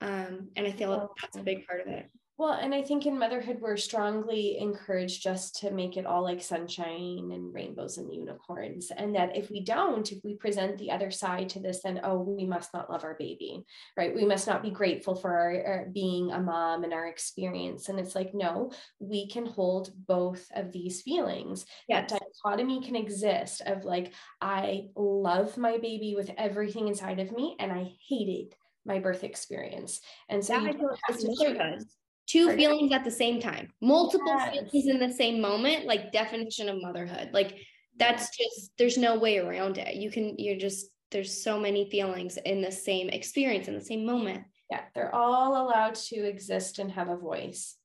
Um, 0.00 0.48
and 0.56 0.66
I 0.66 0.72
feel 0.72 0.90
like 0.90 1.08
that's 1.20 1.36
a 1.36 1.42
big 1.42 1.66
part 1.66 1.80
of 1.80 1.88
it. 1.88 2.10
Well, 2.38 2.52
and 2.52 2.74
I 2.74 2.82
think 2.82 3.06
in 3.06 3.18
motherhood, 3.18 3.62
we're 3.62 3.78
strongly 3.78 4.58
encouraged 4.58 5.22
just 5.22 5.56
to 5.60 5.70
make 5.70 5.96
it 5.96 6.04
all 6.04 6.22
like 6.22 6.42
sunshine 6.42 7.30
and 7.32 7.54
rainbows 7.54 7.96
and 7.96 8.12
unicorns. 8.12 8.92
And 8.94 9.14
that 9.14 9.34
if 9.34 9.50
we 9.50 9.64
don't, 9.64 10.12
if 10.12 10.22
we 10.22 10.34
present 10.34 10.76
the 10.76 10.90
other 10.90 11.10
side 11.10 11.48
to 11.50 11.60
this, 11.60 11.80
then, 11.80 12.00
oh, 12.04 12.18
we 12.18 12.44
must 12.44 12.74
not 12.74 12.90
love 12.90 13.04
our 13.04 13.16
baby, 13.18 13.64
right? 13.96 14.14
We 14.14 14.26
must 14.26 14.46
not 14.46 14.62
be 14.62 14.70
grateful 14.70 15.14
for 15.14 15.30
our, 15.30 15.64
our 15.64 15.86
being 15.94 16.30
a 16.30 16.38
mom 16.38 16.84
and 16.84 16.92
our 16.92 17.06
experience. 17.06 17.88
And 17.88 17.98
it's 17.98 18.14
like, 18.14 18.34
no, 18.34 18.70
we 18.98 19.28
can 19.28 19.46
hold 19.46 19.92
both 20.06 20.46
of 20.54 20.72
these 20.72 21.00
feelings. 21.00 21.64
Yes. 21.88 22.10
That 22.10 22.20
dichotomy 22.44 22.82
can 22.82 22.96
exist 22.96 23.62
of 23.64 23.86
like, 23.86 24.12
I 24.42 24.88
love 24.94 25.56
my 25.56 25.78
baby 25.78 26.14
with 26.14 26.30
everything 26.36 26.88
inside 26.88 27.18
of 27.18 27.32
me, 27.32 27.56
and 27.58 27.72
I 27.72 27.92
hated 28.06 28.54
my 28.84 28.98
birth 28.98 29.24
experience. 29.24 30.02
And 30.28 30.44
so 30.44 30.58
you 30.58 30.90
have 31.08 31.18
to 31.18 31.84
two 32.26 32.54
feelings 32.56 32.92
at 32.92 33.04
the 33.04 33.10
same 33.10 33.40
time. 33.40 33.72
Multiple 33.80 34.26
yes. 34.26 34.70
feelings 34.70 34.88
in 34.88 34.98
the 34.98 35.14
same 35.14 35.40
moment 35.40 35.86
like 35.86 36.12
definition 36.12 36.68
of 36.68 36.80
motherhood. 36.80 37.30
Like 37.32 37.56
that's 37.98 38.36
just 38.36 38.72
there's 38.78 38.98
no 38.98 39.18
way 39.18 39.38
around 39.38 39.78
it. 39.78 39.96
You 39.96 40.10
can 40.10 40.34
you're 40.38 40.58
just 40.58 40.86
there's 41.10 41.42
so 41.42 41.58
many 41.58 41.88
feelings 41.90 42.36
in 42.44 42.60
the 42.60 42.72
same 42.72 43.08
experience 43.08 43.68
in 43.68 43.74
the 43.74 43.84
same 43.84 44.04
moment. 44.04 44.44
Yeah 44.70 44.82
they're 44.94 45.14
all 45.14 45.66
allowed 45.66 45.94
to 45.94 46.16
exist 46.16 46.78
and 46.78 46.90
have 46.90 47.08
a 47.08 47.16
voice. 47.16 47.76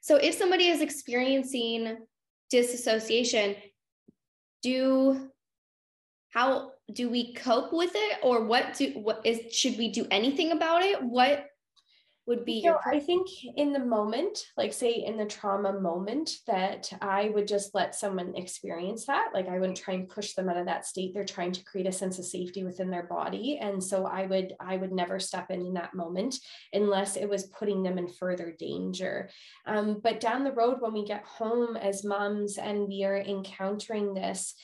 So 0.00 0.16
if 0.16 0.34
somebody 0.34 0.68
is 0.68 0.80
experiencing 0.80 1.98
disassociation 2.50 3.56
do 4.62 5.30
how 6.32 6.70
do 6.92 7.08
we 7.08 7.34
cope 7.34 7.72
with 7.72 7.92
it? 7.94 8.18
Or 8.22 8.44
what 8.44 8.74
do 8.74 8.92
what 8.94 9.24
is 9.24 9.54
should 9.54 9.78
we 9.78 9.90
do 9.90 10.06
anything 10.10 10.52
about 10.52 10.82
it? 10.82 11.02
What 11.02 11.46
would 12.26 12.44
be 12.44 12.62
know, 12.62 12.78
I 12.86 13.00
think 13.00 13.28
in 13.56 13.72
the 13.72 13.84
moment, 13.84 14.46
like 14.56 14.72
say 14.72 14.92
in 14.92 15.16
the 15.16 15.24
trauma 15.24 15.72
moment, 15.72 16.30
that 16.46 16.92
I 17.00 17.30
would 17.30 17.48
just 17.48 17.74
let 17.74 17.96
someone 17.96 18.36
experience 18.36 19.06
that. 19.06 19.30
Like 19.34 19.48
I 19.48 19.58
wouldn't 19.58 19.78
try 19.78 19.94
and 19.94 20.08
push 20.08 20.34
them 20.34 20.48
out 20.48 20.56
of 20.56 20.66
that 20.66 20.86
state. 20.86 21.14
They're 21.14 21.24
trying 21.24 21.52
to 21.52 21.64
create 21.64 21.88
a 21.88 21.92
sense 21.92 22.20
of 22.20 22.24
safety 22.24 22.62
within 22.62 22.90
their 22.90 23.02
body. 23.04 23.58
And 23.60 23.82
so 23.82 24.06
I 24.06 24.26
would, 24.26 24.54
I 24.60 24.76
would 24.76 24.92
never 24.92 25.18
step 25.18 25.50
in 25.50 25.66
in 25.66 25.74
that 25.74 25.94
moment 25.94 26.36
unless 26.72 27.16
it 27.16 27.28
was 27.28 27.46
putting 27.46 27.82
them 27.82 27.98
in 27.98 28.06
further 28.06 28.54
danger. 28.56 29.28
Um, 29.66 30.00
but 30.02 30.20
down 30.20 30.44
the 30.44 30.52
road, 30.52 30.76
when 30.78 30.92
we 30.92 31.04
get 31.04 31.24
home 31.24 31.76
as 31.76 32.04
moms 32.04 32.56
and 32.56 32.86
we 32.86 33.04
are 33.04 33.16
encountering 33.18 34.14
this, 34.14 34.54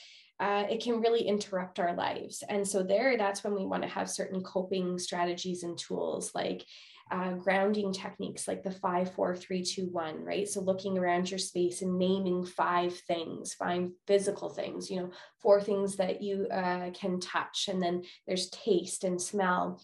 uh, 0.40 0.64
it 0.71 0.81
can 0.81 1.01
really 1.01 1.23
interrupt 1.27 1.81
our 1.81 1.94
lives. 1.97 2.44
And 2.49 2.66
so, 2.66 2.85
there, 2.85 3.16
that's 3.18 3.42
when 3.42 3.57
we 3.57 3.66
want 3.66 3.83
to 3.83 3.88
have 3.88 4.09
certain 4.09 4.40
coping 4.42 4.97
strategies 4.99 5.64
and 5.64 5.77
tools 5.77 6.31
like 6.33 6.64
uh, 7.11 7.33
grounding 7.33 7.92
techniques 7.92 8.47
like 8.47 8.62
the 8.62 8.71
five, 8.71 9.12
four, 9.14 9.35
three, 9.35 9.62
two, 9.62 9.88
one, 9.90 10.25
right? 10.25 10.49
So 10.49 10.61
looking 10.61 10.99
around 10.99 11.31
your 11.31 11.38
space 11.38 11.83
and 11.83 11.99
naming 11.99 12.44
five 12.44 12.97
things, 13.07 13.55
five 13.55 13.90
physical 14.07 14.49
things, 14.49 14.90
you 14.90 15.01
know, 15.01 15.11
four 15.40 15.61
things 15.61 15.97
that 15.97 16.23
you 16.23 16.47
uh, 16.51 16.90
can 16.90 17.21
touch. 17.21 17.68
And 17.68 17.83
then 17.83 18.03
there's 18.27 18.51
taste 18.51 19.05
and 19.05 19.21
smell. 19.21 19.83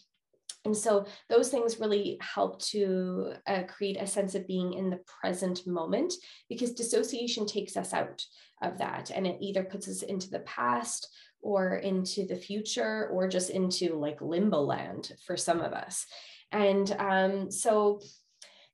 And 0.65 0.77
so 0.77 1.07
those 1.29 1.51
things 1.51 1.79
really 1.79 2.19
help 2.21 2.61
to 2.63 3.35
uh, 3.47 3.65
create 3.65 4.01
a 4.01 4.07
sense 4.07 4.35
of 4.35 4.47
being 4.47 4.73
in 4.73 4.91
the 4.91 5.01
present 5.21 5.67
moment 5.67 6.15
because 6.49 6.73
dissociation 6.73 7.47
takes 7.47 7.77
us 7.77 7.93
out 7.93 8.25
of 8.63 8.79
that 8.79 9.11
and 9.11 9.27
it 9.27 9.37
either 9.41 9.63
puts 9.63 9.89
us 9.89 10.03
into 10.03 10.31
the 10.31 10.41
past 10.41 11.09
or 11.43 11.77
into 11.77 12.27
the 12.27 12.37
future 12.37 13.09
or 13.13 13.29
just 13.29 13.51
into 13.51 13.99
like 13.99 14.21
limbo 14.23 14.61
land 14.61 15.13
for 15.27 15.37
some 15.37 15.61
of 15.61 15.73
us. 15.73 16.07
And 16.55 16.97
um, 17.01 17.51
so, 17.51 18.01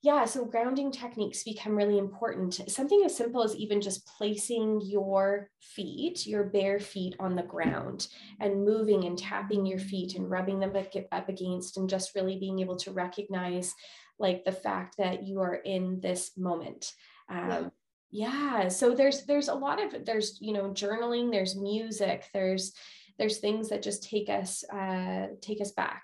yeah, 0.02 0.26
so 0.26 0.44
grounding 0.44 0.92
techniques 0.92 1.44
become 1.44 1.74
really 1.74 1.98
important. 1.98 2.60
Something 2.70 3.02
as 3.04 3.16
simple 3.16 3.42
as 3.42 3.56
even 3.56 3.80
just 3.80 4.06
placing 4.06 4.82
your 4.82 5.50
feet, 5.60 6.26
your 6.26 6.44
bare 6.44 6.78
feet 6.78 7.16
on 7.18 7.34
the 7.34 7.42
ground 7.42 8.06
and 8.38 8.64
moving 8.64 9.04
and 9.04 9.18
tapping 9.18 9.64
your 9.64 9.78
feet 9.78 10.14
and 10.14 10.30
rubbing 10.30 10.60
them 10.60 10.74
up 11.10 11.28
against, 11.28 11.78
and 11.78 11.88
just 11.88 12.14
really 12.14 12.38
being 12.38 12.60
able 12.60 12.76
to 12.76 12.92
recognize 12.92 13.74
like 14.18 14.44
the 14.44 14.52
fact 14.52 14.96
that 14.98 15.26
you 15.26 15.40
are 15.40 15.54
in 15.54 16.00
this 16.00 16.32
moment. 16.36 16.92
Um, 17.30 17.72
yeah. 18.10 18.60
yeah 18.62 18.68
so 18.68 18.94
there's 18.94 19.24
there's 19.24 19.48
a 19.48 19.54
lot 19.54 19.82
of 19.82 20.04
there's 20.04 20.36
you 20.40 20.52
know 20.52 20.70
journaling 20.70 21.30
there's 21.30 21.56
music 21.56 22.28
there's 22.34 22.72
there's 23.20 23.38
things 23.38 23.68
that 23.68 23.82
just 23.82 24.02
take 24.02 24.28
us 24.28 24.64
uh, 24.72 25.28
take 25.40 25.60
us 25.60 25.70
back 25.72 26.02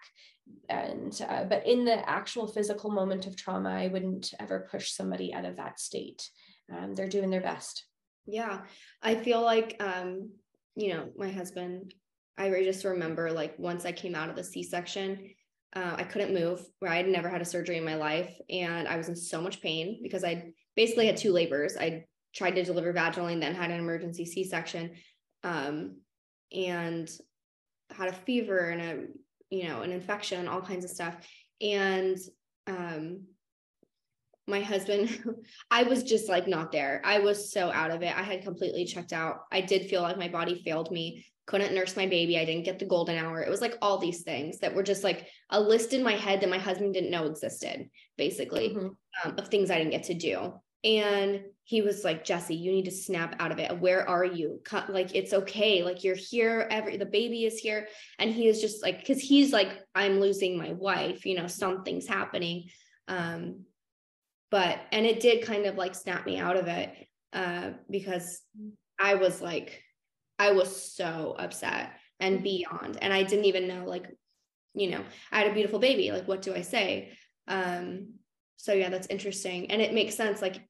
and 0.69 1.21
uh, 1.29 1.45
but 1.45 1.67
in 1.67 1.85
the 1.85 2.09
actual 2.09 2.47
physical 2.47 2.91
moment 2.91 3.27
of 3.27 3.37
trauma 3.37 3.71
i 3.71 3.89
wouldn't 3.89 4.35
ever 4.41 4.69
push 4.71 4.91
somebody 4.91 5.33
out 5.33 5.45
of 5.45 5.57
that 5.57 5.79
state. 5.81 6.29
Um, 6.73 6.95
they're 6.95 7.09
doing 7.09 7.31
their 7.31 7.41
best. 7.41 7.85
Yeah. 8.27 8.63
I 9.03 9.15
feel 9.15 9.41
like 9.43 9.77
um 9.81 10.31
you 10.75 10.93
know 10.93 11.09
my 11.17 11.31
husband 11.31 11.95
i 12.37 12.51
just 12.63 12.85
remember 12.85 13.33
like 13.33 13.59
once 13.59 13.87
i 13.87 13.93
came 13.93 14.15
out 14.15 14.29
of 14.29 14.37
the 14.37 14.45
c-section 14.45 15.31
uh, 15.75 15.95
i 15.97 16.03
couldn't 16.03 16.35
move 16.35 16.61
where 16.81 16.91
i 16.91 16.97
had 16.97 17.09
never 17.09 17.31
had 17.31 17.41
a 17.41 17.47
surgery 17.47 17.79
in 17.79 17.85
my 17.85 17.95
life 17.95 18.39
and 18.51 18.87
i 18.87 18.97
was 18.97 19.09
in 19.09 19.17
so 19.17 19.41
much 19.41 19.63
pain 19.63 20.01
because 20.03 20.23
i 20.23 20.53
basically 20.77 21.07
had 21.07 21.17
two 21.17 21.33
labors. 21.33 21.77
I 21.77 22.05
tried 22.35 22.55
to 22.57 22.63
deliver 22.63 22.93
vaginally 22.93 23.33
and 23.33 23.43
then 23.43 23.55
had 23.55 23.71
an 23.71 23.81
emergency 23.81 24.27
c-section 24.27 24.93
um, 25.43 25.97
and 26.53 27.11
had 27.91 28.09
a 28.09 28.13
fever 28.13 28.59
and 28.59 28.83
a 28.83 29.07
you 29.57 29.69
know, 29.69 29.83
an 29.83 29.93
infection, 29.93 30.49
all 30.49 30.61
kinds 30.61 30.85
of 30.85 30.91
stuff. 30.91 31.17
And 31.61 32.17
um, 32.67 33.23
my 34.47 34.61
husband, 34.61 35.09
I 35.71 35.85
was 35.85 36.03
just 36.03 36.29
like 36.29 36.47
not 36.47 36.73
there. 36.73 37.01
I 37.05 37.19
was 37.19 37.53
so 37.53 37.71
out 37.73 37.91
of 37.91 38.03
it. 38.03 38.17
I 38.17 38.23
had 38.23 38.43
completely 38.43 38.85
checked 38.85 39.13
out. 39.13 39.41
I 39.51 39.61
did 39.61 39.89
feel 39.89 40.03
like 40.03 40.19
my 40.19 40.29
body 40.29 40.63
failed 40.65 40.91
me, 40.91 41.25
couldn't 41.47 41.75
nurse 41.75 41.97
my 41.97 42.07
baby. 42.07 42.39
I 42.39 42.45
didn't 42.45 42.65
get 42.65 42.79
the 42.79 42.87
golden 42.87 43.17
hour. 43.17 43.41
It 43.41 43.51
was 43.51 43.61
like 43.61 43.77
all 43.81 43.99
these 43.99 44.23
things 44.23 44.59
that 44.59 44.75
were 44.75 44.83
just 44.83 45.05
like 45.05 45.29
a 45.51 45.61
list 45.61 45.93
in 45.93 46.03
my 46.03 46.13
head 46.13 46.41
that 46.41 46.51
my 46.51 46.59
husband 46.59 46.95
didn't 46.95 47.11
know 47.11 47.27
existed, 47.27 47.89
basically, 48.17 48.71
mm-hmm. 48.71 49.29
um, 49.29 49.39
of 49.39 49.49
things 49.49 49.71
I 49.71 49.79
didn't 49.79 49.93
get 49.93 50.05
to 50.05 50.15
do. 50.15 50.61
And 50.87 51.43
he 51.65 51.83
was 51.83 52.05
like, 52.05 52.25
Jesse, 52.25 52.55
you 52.55 52.71
need 52.71 52.85
to 52.85 52.93
snap 52.93 53.35
out 53.41 53.51
of 53.51 53.59
it. 53.59 53.77
Where 53.81 54.09
are 54.09 54.25
you? 54.25 54.61
Like, 54.89 55.17
it's 55.17 55.33
okay. 55.33 55.83
Like, 55.83 56.05
you're 56.05 56.15
here. 56.15 56.69
Every 56.71 56.97
the 56.97 57.07
baby 57.07 57.45
is 57.45 57.59
here. 57.59 57.89
And 58.21 58.33
he 58.33 58.47
is 58.47 58.61
just 58.61 58.85
like, 58.85 59.01
because 59.01 59.21
he's 59.21 59.53
like, 59.53 59.81
I'm 59.93 60.21
losing 60.21 60.57
my 60.57 60.73
wife, 60.75 61.27
you 61.27 61.35
know, 61.37 61.49
something's 61.49 62.07
happening. 62.07 62.69
Um, 63.09 63.65
but 64.53 64.79
and 64.93 65.05
it 65.05 65.19
did 65.19 65.45
kind 65.45 65.67
of 65.67 65.75
like 65.75 65.97
snap 65.97 66.25
me 66.25 66.39
out 66.39 66.57
of 66.57 66.69
it. 66.69 66.95
Uh, 67.33 67.73
because 67.91 68.41
I 68.99 69.15
was 69.15 69.43
like, 69.43 69.83
I 70.39 70.53
was 70.53 70.95
so 70.95 71.35
upset 71.37 71.91
and 72.21 72.45
beyond. 72.45 72.99
And 73.03 73.13
I 73.13 73.25
didn't 73.25 73.47
even 73.47 73.67
know, 73.67 73.85
like, 73.87 74.07
you 74.75 74.91
know, 74.91 75.03
I 75.33 75.41
had 75.41 75.51
a 75.51 75.55
beautiful 75.55 75.81
baby. 75.81 76.13
Like, 76.13 76.29
what 76.29 76.43
do 76.43 76.55
I 76.55 76.63
say? 76.63 77.11
Um, 77.49 78.15
so 78.57 78.73
yeah, 78.73 78.89
that's 78.89 79.09
interesting. 79.09 79.71
And 79.71 79.83
it 79.83 79.93
makes 79.93 80.15
sense. 80.15 80.41
Like 80.41 80.66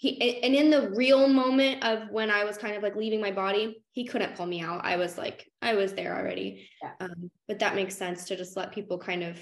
he 0.00 0.42
and 0.42 0.54
in 0.54 0.70
the 0.70 0.88
real 0.92 1.28
moment 1.28 1.84
of 1.84 2.08
when 2.10 2.30
I 2.30 2.44
was 2.44 2.56
kind 2.56 2.74
of 2.74 2.82
like 2.82 2.96
leaving 2.96 3.20
my 3.20 3.30
body, 3.30 3.84
he 3.92 4.06
couldn't 4.06 4.34
pull 4.34 4.46
me 4.46 4.62
out. 4.62 4.80
I 4.82 4.96
was 4.96 5.18
like, 5.18 5.46
I 5.60 5.74
was 5.74 5.92
there 5.92 6.16
already. 6.16 6.66
Yeah. 6.82 6.92
Um, 7.00 7.30
but 7.46 7.58
that 7.58 7.74
makes 7.74 7.98
sense 7.98 8.24
to 8.24 8.36
just 8.36 8.56
let 8.56 8.72
people 8.72 8.96
kind 8.96 9.22
of 9.22 9.36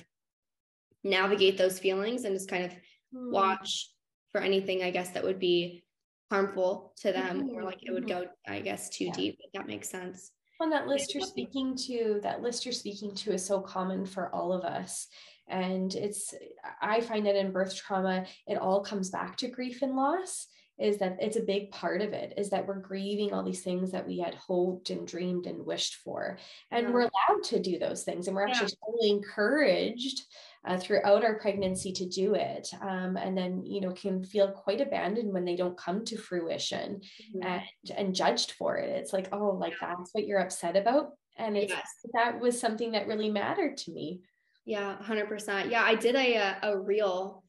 navigate 1.04 1.58
those 1.58 1.78
feelings 1.78 2.24
and 2.24 2.34
just 2.34 2.50
kind 2.50 2.64
of 2.64 2.72
mm. 2.72 3.30
watch 3.30 3.88
for 4.32 4.40
anything, 4.40 4.82
I 4.82 4.90
guess, 4.90 5.10
that 5.10 5.22
would 5.22 5.38
be 5.38 5.84
harmful 6.28 6.92
to 7.02 7.12
them 7.12 7.42
mm-hmm. 7.42 7.56
or 7.56 7.62
like 7.62 7.78
it 7.82 7.92
would 7.92 8.08
go, 8.08 8.26
I 8.44 8.58
guess, 8.58 8.90
too 8.90 9.04
yeah. 9.04 9.12
deep. 9.12 9.38
But 9.40 9.60
that 9.60 9.68
makes 9.68 9.88
sense. 9.88 10.32
Well, 10.58 10.70
that 10.70 10.88
list 10.88 11.14
you're 11.14 11.24
speaking 11.24 11.76
to, 11.86 12.18
that 12.24 12.42
list 12.42 12.66
you're 12.66 12.72
speaking 12.72 13.14
to 13.14 13.32
is 13.34 13.46
so 13.46 13.60
common 13.60 14.04
for 14.04 14.34
all 14.34 14.52
of 14.52 14.64
us. 14.64 15.06
And 15.48 15.94
it's, 15.94 16.34
I 16.80 17.00
find 17.00 17.26
that 17.26 17.36
in 17.36 17.52
birth 17.52 17.74
trauma, 17.74 18.26
it 18.46 18.58
all 18.58 18.82
comes 18.82 19.10
back 19.10 19.36
to 19.38 19.48
grief 19.48 19.82
and 19.82 19.96
loss 19.96 20.46
is 20.78 20.98
that 20.98 21.16
it's 21.20 21.36
a 21.36 21.42
big 21.42 21.70
part 21.70 22.00
of 22.00 22.12
it 22.12 22.34
is 22.36 22.50
that 22.50 22.66
we're 22.66 22.78
grieving 22.78 23.32
all 23.32 23.42
these 23.42 23.62
things 23.62 23.90
that 23.90 24.06
we 24.06 24.18
had 24.18 24.34
hoped 24.34 24.90
and 24.90 25.06
dreamed 25.06 25.46
and 25.46 25.64
wished 25.64 25.96
for 25.96 26.38
and 26.70 26.86
yeah. 26.86 26.92
we're 26.92 27.00
allowed 27.00 27.42
to 27.42 27.60
do 27.60 27.78
those 27.78 28.04
things 28.04 28.26
and 28.26 28.36
we're 28.36 28.46
actually 28.46 28.68
yeah. 28.68 28.86
totally 28.86 29.10
encouraged 29.10 30.22
uh, 30.66 30.76
throughout 30.76 31.24
our 31.24 31.38
pregnancy 31.38 31.92
to 31.92 32.06
do 32.06 32.34
it 32.34 32.68
um, 32.80 33.16
and 33.16 33.36
then 33.36 33.64
you 33.64 33.80
know 33.80 33.92
can 33.92 34.22
feel 34.22 34.50
quite 34.50 34.80
abandoned 34.80 35.32
when 35.32 35.44
they 35.44 35.56
don't 35.56 35.78
come 35.78 36.04
to 36.04 36.16
fruition 36.16 37.00
mm-hmm. 37.36 37.46
and 37.46 37.62
and 37.96 38.14
judged 38.14 38.52
for 38.52 38.76
it 38.76 38.88
it's 38.88 39.12
like 39.12 39.28
oh 39.32 39.56
like 39.58 39.74
that's 39.80 40.10
what 40.12 40.26
you're 40.26 40.40
upset 40.40 40.76
about 40.76 41.10
and 41.36 41.56
it's 41.56 41.74
that 42.14 42.38
was 42.40 42.60
something 42.60 42.92
that 42.92 43.06
really 43.06 43.30
mattered 43.30 43.76
to 43.76 43.92
me 43.92 44.20
yeah, 44.68 44.96
100%. 45.02 45.70
Yeah, 45.70 45.82
I 45.82 45.94
did 45.94 46.14
a 46.14 46.36
uh, 46.36 46.54
a 46.62 46.78
reel 46.78 47.42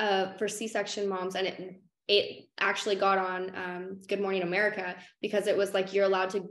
uh 0.00 0.32
for 0.32 0.48
C-section 0.48 1.08
moms 1.08 1.36
and 1.36 1.46
it 1.46 1.80
it 2.08 2.48
actually 2.58 2.96
got 2.96 3.18
on 3.18 3.52
um 3.54 4.00
Good 4.08 4.20
Morning 4.20 4.42
America 4.42 4.96
because 5.22 5.46
it 5.46 5.56
was 5.56 5.72
like 5.72 5.94
you're 5.94 6.06
allowed 6.06 6.30
to 6.30 6.48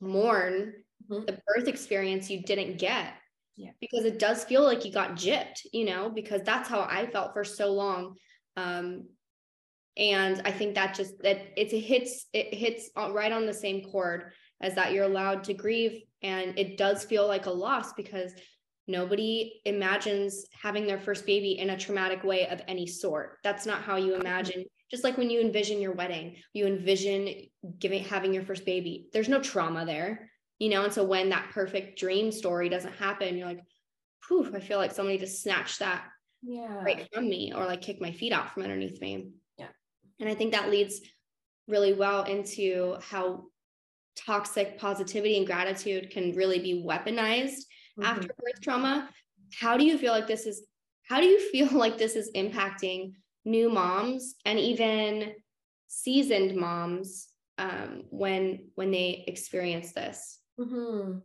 mourn 0.00 0.74
mm-hmm. 1.10 1.24
the 1.26 1.40
birth 1.48 1.66
experience 1.66 2.30
you 2.30 2.44
didn't 2.44 2.78
get. 2.78 3.14
Yeah. 3.56 3.72
Because 3.80 4.04
it 4.04 4.20
does 4.20 4.44
feel 4.44 4.62
like 4.62 4.84
you 4.84 4.92
got 4.92 5.16
gypped, 5.16 5.66
you 5.72 5.84
know, 5.84 6.08
because 6.08 6.42
that's 6.44 6.68
how 6.68 6.82
I 6.82 7.06
felt 7.06 7.32
for 7.32 7.42
so 7.42 7.72
long. 7.72 8.14
Um 8.56 9.08
and 9.96 10.42
I 10.44 10.52
think 10.52 10.76
that 10.76 10.94
just 10.94 11.20
that 11.24 11.38
it 11.56 11.72
hits 11.72 12.26
it 12.32 12.54
hits 12.54 12.88
right 12.96 13.32
on 13.32 13.46
the 13.46 13.52
same 13.52 13.82
chord 13.90 14.30
as 14.60 14.76
that 14.76 14.92
you're 14.92 15.10
allowed 15.10 15.42
to 15.44 15.54
grieve 15.54 16.02
and 16.22 16.56
it 16.56 16.78
does 16.78 17.04
feel 17.04 17.26
like 17.26 17.46
a 17.46 17.50
loss 17.50 17.92
because 17.94 18.32
Nobody 18.88 19.60
imagines 19.64 20.46
having 20.60 20.86
their 20.86 20.98
first 20.98 21.24
baby 21.24 21.58
in 21.58 21.70
a 21.70 21.78
traumatic 21.78 22.24
way 22.24 22.48
of 22.48 22.60
any 22.66 22.86
sort. 22.86 23.38
That's 23.44 23.64
not 23.64 23.82
how 23.82 23.96
you 23.96 24.12
mm-hmm. 24.12 24.22
imagine. 24.22 24.64
Just 24.90 25.04
like 25.04 25.16
when 25.16 25.30
you 25.30 25.40
envision 25.40 25.80
your 25.80 25.92
wedding, 25.92 26.36
you 26.52 26.66
envision 26.66 27.28
giving 27.78 28.02
having 28.02 28.34
your 28.34 28.42
first 28.42 28.64
baby. 28.64 29.08
There's 29.12 29.28
no 29.28 29.40
trauma 29.40 29.86
there, 29.86 30.30
you 30.58 30.68
know. 30.68 30.84
And 30.84 30.92
so 30.92 31.04
when 31.04 31.30
that 31.30 31.50
perfect 31.52 31.98
dream 31.98 32.32
story 32.32 32.68
doesn't 32.68 32.94
happen, 32.94 33.36
you're 33.36 33.46
like, 33.46 33.62
"Poof!" 34.28 34.52
I 34.54 34.60
feel 34.60 34.78
like 34.78 34.92
somebody 34.92 35.16
just 35.16 35.42
snatched 35.42 35.78
that 35.78 36.04
yeah. 36.42 36.82
right 36.82 37.08
from 37.14 37.28
me, 37.28 37.52
or 37.54 37.64
like 37.64 37.80
kicked 37.80 38.02
my 38.02 38.12
feet 38.12 38.32
out 38.32 38.52
from 38.52 38.64
underneath 38.64 39.00
me. 39.00 39.30
Yeah. 39.58 39.68
And 40.20 40.28
I 40.28 40.34
think 40.34 40.52
that 40.52 40.70
leads 40.70 41.00
really 41.68 41.92
well 41.94 42.24
into 42.24 42.96
how 43.00 43.44
toxic 44.16 44.78
positivity 44.78 45.38
and 45.38 45.46
gratitude 45.46 46.10
can 46.10 46.34
really 46.34 46.58
be 46.58 46.84
weaponized 46.86 47.62
mm-hmm. 47.98 48.04
after 48.04 48.28
birth 48.28 48.60
trauma. 48.60 49.08
How 49.58 49.76
do 49.76 49.84
you 49.84 49.98
feel 49.98 50.12
like 50.12 50.26
this 50.26 50.46
is 50.46 50.66
how 51.08 51.20
do 51.20 51.26
you 51.26 51.50
feel 51.50 51.68
like 51.72 51.98
this 51.98 52.16
is 52.16 52.30
impacting 52.34 53.14
new 53.44 53.68
moms 53.68 54.34
and 54.44 54.58
even 54.58 55.34
seasoned 55.88 56.56
moms 56.56 57.28
um, 57.58 58.04
when 58.10 58.70
when 58.74 58.90
they 58.90 59.24
experience 59.26 59.92
this? 59.92 60.38
Mm-hmm. 60.58 61.18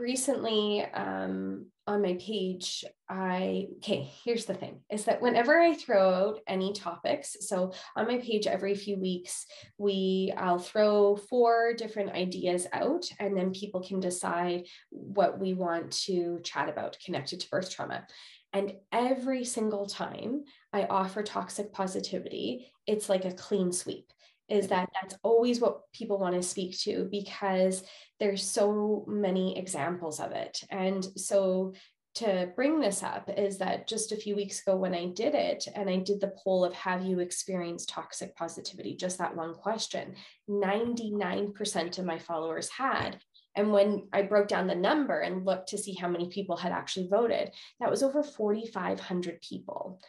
Recently, 0.00 0.82
um, 0.94 1.66
on 1.86 2.00
my 2.00 2.16
page, 2.18 2.86
I, 3.06 3.66
okay, 3.76 4.10
here's 4.24 4.46
the 4.46 4.54
thing 4.54 4.80
is 4.90 5.04
that 5.04 5.20
whenever 5.20 5.60
I 5.60 5.74
throw 5.74 6.08
out 6.08 6.38
any 6.46 6.72
topics, 6.72 7.36
so 7.40 7.74
on 7.96 8.06
my 8.06 8.16
page 8.16 8.46
every 8.46 8.74
few 8.74 8.98
weeks, 8.98 9.44
we, 9.76 10.32
I'll 10.38 10.58
throw 10.58 11.16
four 11.16 11.74
different 11.76 12.12
ideas 12.12 12.66
out 12.72 13.04
and 13.18 13.36
then 13.36 13.52
people 13.52 13.82
can 13.82 14.00
decide 14.00 14.68
what 14.88 15.38
we 15.38 15.52
want 15.52 15.92
to 16.06 16.40
chat 16.44 16.70
about 16.70 16.96
connected 17.04 17.40
to 17.40 17.50
birth 17.50 17.70
trauma. 17.70 18.06
And 18.54 18.72
every 18.92 19.44
single 19.44 19.84
time 19.84 20.44
I 20.72 20.84
offer 20.84 21.22
toxic 21.22 21.74
positivity, 21.74 22.72
it's 22.86 23.10
like 23.10 23.26
a 23.26 23.34
clean 23.34 23.70
sweep 23.70 24.06
is 24.50 24.68
that 24.68 24.90
that's 25.00 25.16
always 25.22 25.60
what 25.60 25.90
people 25.92 26.18
want 26.18 26.34
to 26.34 26.42
speak 26.42 26.78
to 26.80 27.08
because 27.10 27.84
there's 28.18 28.42
so 28.42 29.04
many 29.06 29.56
examples 29.56 30.20
of 30.20 30.32
it. 30.32 30.62
And 30.70 31.06
so 31.16 31.72
to 32.16 32.50
bring 32.56 32.80
this 32.80 33.02
up 33.02 33.30
is 33.36 33.58
that 33.58 33.86
just 33.86 34.10
a 34.10 34.16
few 34.16 34.34
weeks 34.34 34.60
ago 34.60 34.76
when 34.76 34.94
I 34.94 35.06
did 35.06 35.34
it 35.34 35.68
and 35.74 35.88
I 35.88 35.96
did 35.96 36.20
the 36.20 36.34
poll 36.42 36.64
of 36.64 36.74
have 36.74 37.04
you 37.04 37.20
experienced 37.20 37.88
toxic 37.88 38.34
positivity, 38.36 38.96
just 38.96 39.18
that 39.18 39.36
one 39.36 39.54
question, 39.54 40.14
99% 40.48 41.98
of 41.98 42.04
my 42.04 42.18
followers 42.18 42.68
had. 42.68 43.20
And 43.56 43.72
when 43.72 44.08
I 44.12 44.22
broke 44.22 44.48
down 44.48 44.66
the 44.66 44.74
number 44.74 45.20
and 45.20 45.44
looked 45.44 45.68
to 45.70 45.78
see 45.78 45.94
how 45.94 46.08
many 46.08 46.28
people 46.28 46.56
had 46.56 46.72
actually 46.72 47.08
voted, 47.08 47.50
that 47.78 47.90
was 47.90 48.02
over 48.02 48.22
4,500 48.22 49.40
people. 49.40 50.00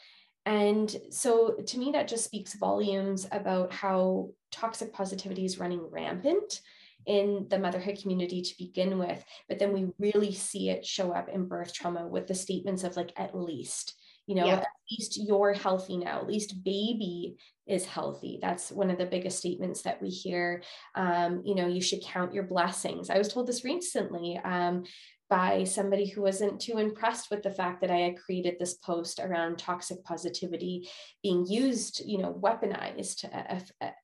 And 0.45 0.95
so 1.09 1.55
to 1.67 1.77
me, 1.77 1.91
that 1.91 2.07
just 2.07 2.25
speaks 2.25 2.55
volumes 2.55 3.27
about 3.31 3.71
how 3.71 4.29
toxic 4.51 4.91
positivity 4.91 5.45
is 5.45 5.59
running 5.59 5.85
rampant 5.89 6.61
in 7.05 7.47
the 7.49 7.59
motherhood 7.59 7.99
community 8.01 8.41
to 8.41 8.57
begin 8.57 8.97
with. 8.97 9.23
But 9.47 9.59
then 9.59 9.73
we 9.73 9.89
really 9.99 10.33
see 10.33 10.69
it 10.69 10.85
show 10.85 11.11
up 11.11 11.29
in 11.29 11.47
birth 11.47 11.73
trauma 11.73 12.07
with 12.07 12.27
the 12.27 12.35
statements 12.35 12.83
of 12.83 12.95
like, 12.95 13.11
at 13.17 13.37
least, 13.37 13.95
you 14.27 14.35
know, 14.35 14.45
yeah. 14.45 14.57
at 14.57 14.67
least 14.91 15.17
you're 15.17 15.53
healthy 15.53 15.97
now, 15.97 16.19
at 16.19 16.27
least 16.27 16.63
baby 16.63 17.37
is 17.65 17.85
healthy. 17.85 18.39
That's 18.41 18.71
one 18.71 18.91
of 18.91 18.97
the 18.97 19.05
biggest 19.05 19.39
statements 19.39 19.81
that 19.83 20.01
we 20.01 20.09
hear. 20.09 20.63
Um, 20.95 21.41
you 21.45 21.55
know, 21.55 21.67
you 21.67 21.81
should 21.81 22.03
count 22.03 22.33
your 22.33 22.43
blessings. 22.43 23.09
I 23.09 23.17
was 23.17 23.31
told 23.31 23.47
this 23.47 23.63
recently. 23.63 24.39
Um, 24.43 24.83
by 25.31 25.63
somebody 25.63 26.05
who 26.05 26.21
wasn't 26.21 26.59
too 26.59 26.77
impressed 26.77 27.31
with 27.31 27.41
the 27.41 27.49
fact 27.49 27.79
that 27.79 27.89
I 27.89 27.99
had 27.99 28.19
created 28.19 28.57
this 28.59 28.73
post 28.73 29.21
around 29.21 29.57
toxic 29.57 30.03
positivity 30.03 30.89
being 31.23 31.47
used, 31.47 32.01
you 32.05 32.17
know, 32.17 32.33
weaponized 32.33 33.23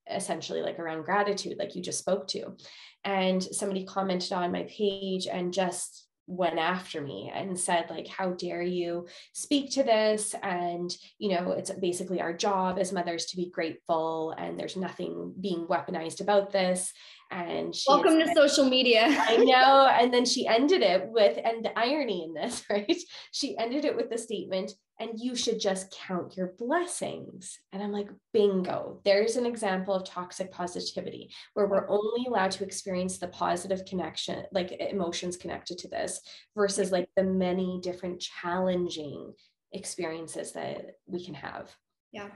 essentially 0.09 0.61
like 0.61 0.79
around 0.79 1.03
gratitude, 1.03 1.57
like 1.59 1.75
you 1.75 1.81
just 1.81 1.99
spoke 1.99 2.27
to. 2.29 2.55
And 3.03 3.43
somebody 3.43 3.83
commented 3.83 4.31
on 4.31 4.53
my 4.53 4.63
page 4.69 5.27
and 5.27 5.53
just 5.53 6.06
went 6.27 6.59
after 6.59 7.01
me 7.01 7.31
and 7.33 7.57
said 7.57 7.89
like 7.89 8.07
how 8.07 8.31
dare 8.31 8.61
you 8.61 9.07
speak 9.33 9.71
to 9.71 9.83
this? 9.83 10.35
And 10.43 10.95
you 11.17 11.35
know 11.35 11.51
it's 11.51 11.71
basically 11.71 12.21
our 12.21 12.33
job 12.33 12.77
as 12.79 12.93
mothers 12.93 13.25
to 13.27 13.37
be 13.37 13.49
grateful 13.49 14.35
and 14.37 14.59
there's 14.59 14.75
nothing 14.75 15.33
being 15.39 15.65
weaponized 15.67 16.21
about 16.21 16.51
this. 16.51 16.91
And 17.31 17.73
welcome 17.87 18.19
to 18.19 18.33
social 18.33 18.69
media. 18.69 19.03
I 19.07 19.37
know. 19.37 19.87
And 19.87 20.13
then 20.13 20.25
she 20.25 20.47
ended 20.47 20.81
it 20.81 21.07
with 21.09 21.37
and 21.43 21.65
the 21.65 21.77
irony 21.77 22.23
in 22.23 22.33
this 22.33 22.63
right? 22.69 22.97
She 23.31 23.57
ended 23.57 23.85
it 23.85 23.95
with 23.95 24.09
the 24.09 24.17
statement 24.17 24.71
and 24.99 25.19
you 25.19 25.35
should 25.35 25.59
just 25.59 25.95
count 26.07 26.35
your 26.35 26.53
blessings. 26.57 27.59
And 27.71 27.81
i'm 27.83 27.91
like 27.91 28.09
bingo 28.33 28.99
there's 29.05 29.35
an 29.35 29.45
example 29.45 29.93
of 29.93 30.03
toxic 30.05 30.51
positivity 30.51 31.29
where 31.53 31.67
we're 31.67 31.89
only 31.89 32.25
allowed 32.27 32.51
to 32.51 32.63
experience 32.63 33.17
the 33.17 33.27
positive 33.27 33.85
connection 33.85 34.43
like 34.51 34.71
emotions 34.71 35.37
connected 35.37 35.77
to 35.79 35.87
this 35.87 36.21
versus 36.55 36.91
like 36.91 37.09
the 37.15 37.23
many 37.23 37.79
different 37.81 38.19
challenging 38.19 39.33
experiences 39.73 40.53
that 40.53 40.97
we 41.05 41.23
can 41.23 41.33
have. 41.33 41.75
Yeah. 42.11 42.29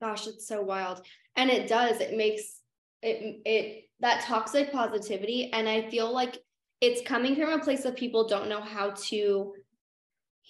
Gosh 0.00 0.26
it's 0.26 0.46
so 0.46 0.62
wild. 0.62 1.02
And 1.36 1.50
it 1.50 1.68
does 1.68 2.00
it 2.00 2.16
makes 2.16 2.60
it 3.02 3.40
it 3.44 3.84
that 4.00 4.22
toxic 4.22 4.72
positivity 4.72 5.50
and 5.52 5.68
i 5.68 5.88
feel 5.90 6.12
like 6.12 6.38
it's 6.80 7.02
coming 7.02 7.34
from 7.34 7.50
a 7.50 7.58
place 7.58 7.84
of 7.84 7.96
people 7.96 8.28
don't 8.28 8.48
know 8.48 8.60
how 8.60 8.90
to 8.90 9.52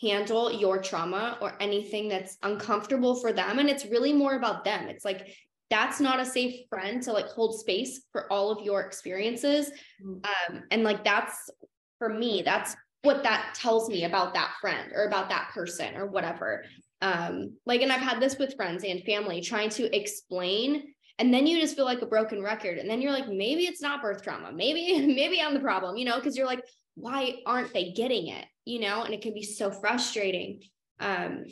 handle 0.00 0.52
your 0.52 0.80
trauma 0.80 1.38
or 1.40 1.54
anything 1.60 2.08
that's 2.08 2.38
uncomfortable 2.42 3.16
for 3.16 3.32
them 3.32 3.58
and 3.58 3.68
it's 3.68 3.86
really 3.86 4.12
more 4.12 4.34
about 4.34 4.64
them. 4.64 4.88
It's 4.88 5.04
like 5.04 5.34
that's 5.70 6.00
not 6.00 6.20
a 6.20 6.24
safe 6.24 6.66
friend 6.70 7.02
to 7.02 7.12
like 7.12 7.28
hold 7.28 7.58
space 7.58 8.02
for 8.12 8.32
all 8.32 8.50
of 8.50 8.64
your 8.64 8.80
experiences. 8.80 9.70
Mm. 10.04 10.24
um, 10.24 10.62
and 10.70 10.82
like 10.84 11.04
that's 11.04 11.50
for 11.98 12.08
me 12.08 12.42
that's 12.44 12.76
what 13.02 13.22
that 13.22 13.54
tells 13.54 13.88
me 13.88 14.04
about 14.04 14.34
that 14.34 14.54
friend 14.60 14.92
or 14.94 15.04
about 15.04 15.28
that 15.30 15.50
person 15.52 15.96
or 15.96 16.06
whatever. 16.06 16.64
Um 17.00 17.56
like 17.66 17.82
and 17.82 17.92
i've 17.92 18.00
had 18.00 18.20
this 18.20 18.38
with 18.38 18.56
friends 18.56 18.84
and 18.84 19.02
family 19.04 19.40
trying 19.40 19.70
to 19.70 19.96
explain 19.96 20.94
and 21.20 21.34
then 21.34 21.46
you 21.46 21.60
just 21.60 21.74
feel 21.74 21.84
like 21.84 22.02
a 22.02 22.06
broken 22.06 22.42
record 22.42 22.78
and 22.78 22.88
then 22.88 23.00
you're 23.00 23.12
like 23.12 23.28
maybe 23.28 23.64
it's 23.66 23.82
not 23.82 24.02
birth 24.02 24.22
trauma. 24.22 24.52
Maybe 24.52 25.06
maybe 25.14 25.40
i'm 25.40 25.54
the 25.54 25.60
problem 25.60 25.96
you 25.96 26.04
know 26.04 26.16
because 26.16 26.36
you're 26.36 26.46
like 26.46 26.62
why 27.00 27.36
aren't 27.46 27.72
they 27.72 27.92
getting 27.92 28.28
it 28.28 28.44
you 28.64 28.80
know 28.80 29.02
and 29.02 29.14
it 29.14 29.22
can 29.22 29.34
be 29.34 29.42
so 29.42 29.70
frustrating 29.70 30.60
um 31.00 31.44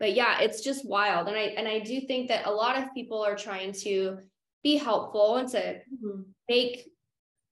but 0.00 0.14
yeah 0.14 0.40
it's 0.40 0.62
just 0.62 0.86
wild 0.88 1.28
and 1.28 1.36
i 1.36 1.42
and 1.56 1.68
i 1.68 1.78
do 1.78 2.00
think 2.02 2.28
that 2.28 2.46
a 2.46 2.50
lot 2.50 2.78
of 2.78 2.92
people 2.94 3.22
are 3.22 3.36
trying 3.36 3.72
to 3.72 4.18
be 4.62 4.76
helpful 4.76 5.36
and 5.36 5.48
to 5.48 5.58
mm-hmm. 5.58 6.22
make 6.48 6.88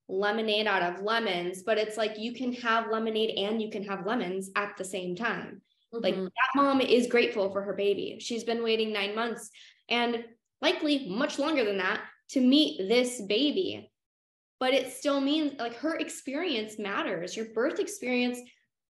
lemonade 0.09 0.67
out 0.67 0.81
of 0.81 1.01
lemons 1.01 1.63
but 1.63 1.77
it's 1.77 1.97
like 1.97 2.19
you 2.19 2.33
can 2.33 2.53
have 2.53 2.91
lemonade 2.91 3.37
and 3.37 3.61
you 3.61 3.69
can 3.69 3.83
have 3.83 4.05
lemons 4.05 4.51
at 4.55 4.75
the 4.77 4.83
same 4.83 5.15
time 5.15 5.61
mm-hmm. 5.93 6.03
like 6.03 6.15
that 6.15 6.55
mom 6.55 6.81
is 6.81 7.07
grateful 7.07 7.51
for 7.51 7.61
her 7.61 7.73
baby 7.73 8.17
she's 8.19 8.43
been 8.43 8.63
waiting 8.63 8.91
9 8.91 9.15
months 9.15 9.49
and 9.89 10.23
likely 10.61 11.09
much 11.09 11.39
longer 11.39 11.63
than 11.63 11.77
that 11.77 12.01
to 12.29 12.41
meet 12.41 12.87
this 12.87 13.21
baby. 13.21 13.91
But 14.59 14.73
it 14.73 14.93
still 14.93 15.19
means 15.19 15.59
like 15.59 15.75
her 15.75 15.95
experience 15.95 16.79
matters. 16.79 17.35
Your 17.35 17.47
birth 17.53 17.79
experience, 17.79 18.39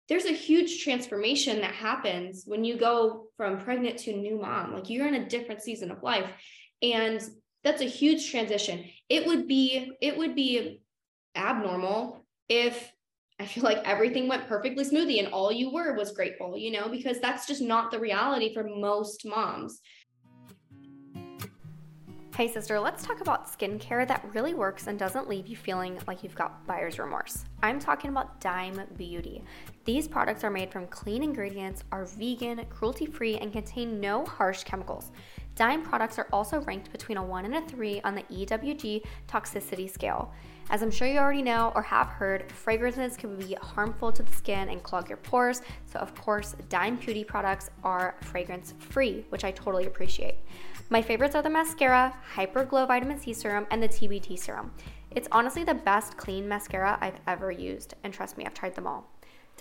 there's 0.09 0.25
a 0.25 0.33
huge 0.33 0.83
transformation 0.83 1.61
that 1.61 1.73
happens 1.73 2.43
when 2.45 2.63
you 2.63 2.77
go 2.77 3.27
from 3.37 3.59
pregnant 3.59 3.97
to 3.99 4.13
new 4.13 4.39
mom. 4.41 4.73
Like 4.73 4.89
you're 4.89 5.07
in 5.07 5.15
a 5.15 5.29
different 5.29 5.61
season 5.61 5.91
of 5.91 6.03
life. 6.03 6.29
And 6.81 7.21
that's 7.63 7.81
a 7.81 7.85
huge 7.85 8.31
transition. 8.31 8.85
It 9.07 9.25
would 9.27 9.47
be, 9.47 9.91
it 10.01 10.17
would 10.17 10.35
be 10.35 10.81
abnormal 11.35 12.25
if 12.49 12.91
I 13.39 13.45
feel 13.45 13.63
like 13.63 13.81
everything 13.85 14.27
went 14.27 14.47
perfectly 14.47 14.83
smoothly 14.83 15.19
and 15.19 15.33
all 15.33 15.51
you 15.51 15.71
were 15.73 15.95
was 15.95 16.11
grateful, 16.11 16.57
you 16.57 16.71
know, 16.71 16.89
because 16.89 17.19
that's 17.19 17.47
just 17.47 17.61
not 17.61 17.89
the 17.89 17.99
reality 17.99 18.53
for 18.53 18.63
most 18.63 19.25
moms. 19.25 19.79
Hey, 22.33 22.47
sister, 22.47 22.79
let's 22.79 23.03
talk 23.03 23.19
about 23.19 23.51
skincare 23.51 24.07
that 24.07 24.25
really 24.33 24.53
works 24.53 24.87
and 24.87 24.97
doesn't 24.97 25.27
leave 25.27 25.47
you 25.47 25.57
feeling 25.57 25.99
like 26.07 26.23
you've 26.23 26.33
got 26.33 26.65
buyer's 26.65 26.97
remorse. 26.97 27.43
I'm 27.61 27.77
talking 27.77 28.09
about 28.09 28.39
Dime 28.39 28.81
Beauty. 28.95 29.43
These 29.83 30.07
products 30.07 30.45
are 30.45 30.49
made 30.49 30.71
from 30.71 30.87
clean 30.87 31.23
ingredients, 31.23 31.83
are 31.91 32.05
vegan, 32.05 32.65
cruelty 32.69 33.05
free, 33.05 33.37
and 33.37 33.51
contain 33.51 33.99
no 33.99 34.25
harsh 34.25 34.63
chemicals. 34.63 35.11
Dime 35.55 35.83
products 35.83 36.17
are 36.17 36.29
also 36.31 36.61
ranked 36.61 36.93
between 36.93 37.17
a 37.17 37.23
1 37.23 37.43
and 37.43 37.55
a 37.55 37.61
3 37.67 37.99
on 38.01 38.15
the 38.15 38.23
EWG 38.23 39.03
toxicity 39.27 39.91
scale. 39.91 40.33
As 40.71 40.81
I'm 40.81 40.89
sure 40.89 41.05
you 41.05 41.19
already 41.19 41.41
know 41.41 41.73
or 41.75 41.81
have 41.81 42.07
heard, 42.07 42.49
fragrances 42.49 43.17
can 43.17 43.35
be 43.35 43.55
harmful 43.55 44.09
to 44.13 44.23
the 44.23 44.31
skin 44.31 44.69
and 44.69 44.81
clog 44.81 45.09
your 45.09 45.17
pores. 45.17 45.61
So, 45.83 45.99
of 45.99 46.15
course, 46.15 46.55
Dime 46.69 46.95
Beauty 46.95 47.25
products 47.25 47.69
are 47.83 48.15
fragrance 48.21 48.73
free, 48.79 49.25
which 49.27 49.43
I 49.43 49.51
totally 49.51 49.85
appreciate. 49.85 50.35
My 50.89 51.01
favorites 51.01 51.35
are 51.35 51.41
the 51.41 51.49
mascara, 51.49 52.15
Hyper 52.23 52.63
Glow 52.63 52.85
Vitamin 52.85 53.19
C 53.19 53.33
Serum, 53.33 53.67
and 53.69 53.83
the 53.83 53.89
TBT 53.89 54.39
Serum. 54.39 54.71
It's 55.11 55.27
honestly 55.33 55.65
the 55.65 55.73
best 55.73 56.15
clean 56.15 56.47
mascara 56.47 56.97
I've 57.01 57.19
ever 57.27 57.51
used, 57.51 57.95
and 58.05 58.13
trust 58.13 58.37
me, 58.37 58.45
I've 58.45 58.53
tried 58.53 58.75
them 58.75 58.87
all. 58.87 59.10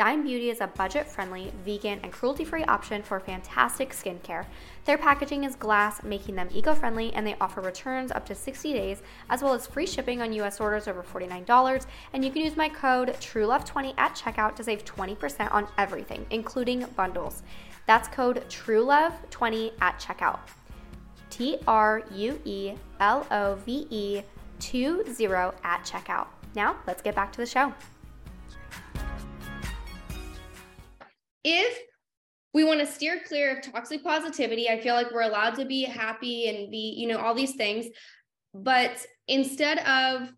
Dime 0.00 0.22
Beauty 0.22 0.48
is 0.48 0.62
a 0.62 0.66
budget 0.66 1.06
friendly, 1.06 1.52
vegan, 1.62 2.00
and 2.02 2.10
cruelty 2.10 2.42
free 2.42 2.64
option 2.64 3.02
for 3.02 3.20
fantastic 3.20 3.90
skincare. 3.90 4.46
Their 4.86 4.96
packaging 4.96 5.44
is 5.44 5.54
glass, 5.54 6.02
making 6.02 6.36
them 6.36 6.48
eco 6.54 6.74
friendly, 6.74 7.12
and 7.12 7.26
they 7.26 7.36
offer 7.38 7.60
returns 7.60 8.10
up 8.10 8.24
to 8.24 8.34
60 8.34 8.72
days, 8.72 9.02
as 9.28 9.42
well 9.42 9.52
as 9.52 9.66
free 9.66 9.86
shipping 9.86 10.22
on 10.22 10.32
US 10.32 10.58
orders 10.58 10.88
over 10.88 11.02
$49. 11.02 11.84
And 12.14 12.24
you 12.24 12.30
can 12.30 12.40
use 12.40 12.56
my 12.56 12.70
code 12.70 13.08
TRUELOVE20 13.08 13.92
at 13.98 14.14
checkout 14.14 14.56
to 14.56 14.64
save 14.64 14.86
20% 14.86 15.52
on 15.52 15.68
everything, 15.76 16.24
including 16.30 16.86
bundles. 16.96 17.42
That's 17.84 18.08
code 18.08 18.42
TRUELOVE20 18.48 19.72
at 19.82 20.00
checkout. 20.00 20.38
T 21.28 21.58
R 21.68 22.04
U 22.10 22.40
E 22.46 22.72
L 23.00 23.26
O 23.30 23.56
V 23.66 23.86
E 23.90 24.22
20 24.60 25.26
at 25.62 25.84
checkout. 25.84 26.28
Now, 26.54 26.76
let's 26.86 27.02
get 27.02 27.14
back 27.14 27.32
to 27.32 27.38
the 27.42 27.46
show. 27.46 27.74
If 31.44 31.78
we 32.52 32.64
want 32.64 32.80
to 32.80 32.86
steer 32.86 33.20
clear 33.26 33.56
of 33.56 33.62
toxic 33.62 34.02
positivity, 34.02 34.68
I 34.68 34.80
feel 34.80 34.94
like 34.94 35.12
we're 35.12 35.22
allowed 35.22 35.54
to 35.56 35.64
be 35.64 35.84
happy 35.84 36.48
and 36.48 36.70
be, 36.70 36.94
you 36.96 37.06
know, 37.06 37.18
all 37.18 37.34
these 37.34 37.54
things. 37.54 37.86
But 38.52 39.04
instead 39.28 39.78
of 39.78 40.32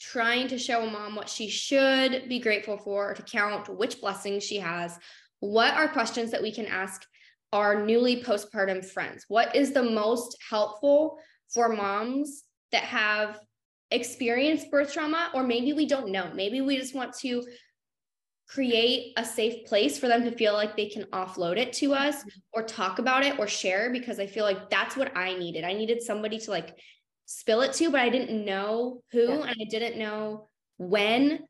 trying 0.00 0.46
to 0.48 0.58
show 0.58 0.82
a 0.86 0.90
mom 0.90 1.16
what 1.16 1.28
she 1.28 1.48
should 1.48 2.28
be 2.28 2.38
grateful 2.38 2.78
for, 2.78 3.10
or 3.10 3.14
to 3.14 3.22
count 3.22 3.68
which 3.68 4.00
blessings 4.00 4.44
she 4.44 4.58
has, 4.58 4.96
what 5.40 5.74
are 5.74 5.88
questions 5.88 6.30
that 6.30 6.42
we 6.42 6.52
can 6.52 6.66
ask 6.66 7.04
our 7.52 7.84
newly 7.84 8.22
postpartum 8.22 8.84
friends? 8.84 9.24
What 9.28 9.56
is 9.56 9.72
the 9.72 9.82
most 9.82 10.36
helpful 10.48 11.18
for 11.52 11.68
moms 11.70 12.44
that 12.72 12.84
have 12.84 13.40
experienced 13.90 14.70
birth 14.70 14.92
trauma, 14.92 15.30
or 15.34 15.42
maybe 15.42 15.72
we 15.72 15.86
don't 15.86 16.10
know? 16.10 16.30
Maybe 16.34 16.60
we 16.60 16.76
just 16.76 16.94
want 16.94 17.16
to 17.20 17.44
create 18.48 19.12
a 19.16 19.24
safe 19.24 19.66
place 19.66 19.98
for 19.98 20.08
them 20.08 20.22
to 20.22 20.30
feel 20.30 20.52
like 20.52 20.76
they 20.76 20.88
can 20.88 21.02
offload 21.04 21.56
it 21.56 21.72
to 21.72 21.92
us 21.92 22.24
or 22.52 22.62
talk 22.62 22.98
about 22.98 23.24
it 23.24 23.38
or 23.38 23.46
share 23.46 23.90
because 23.90 24.20
I 24.20 24.26
feel 24.26 24.44
like 24.44 24.70
that's 24.70 24.96
what 24.96 25.16
I 25.16 25.34
needed. 25.34 25.64
I 25.64 25.72
needed 25.72 26.02
somebody 26.02 26.38
to 26.38 26.50
like 26.50 26.76
spill 27.24 27.62
it 27.62 27.72
to, 27.74 27.90
but 27.90 28.00
I 28.00 28.08
didn't 28.08 28.44
know 28.44 29.02
who 29.10 29.28
yeah. 29.28 29.42
and 29.42 29.56
I 29.60 29.64
didn't 29.68 29.98
know 29.98 30.48
when. 30.78 31.40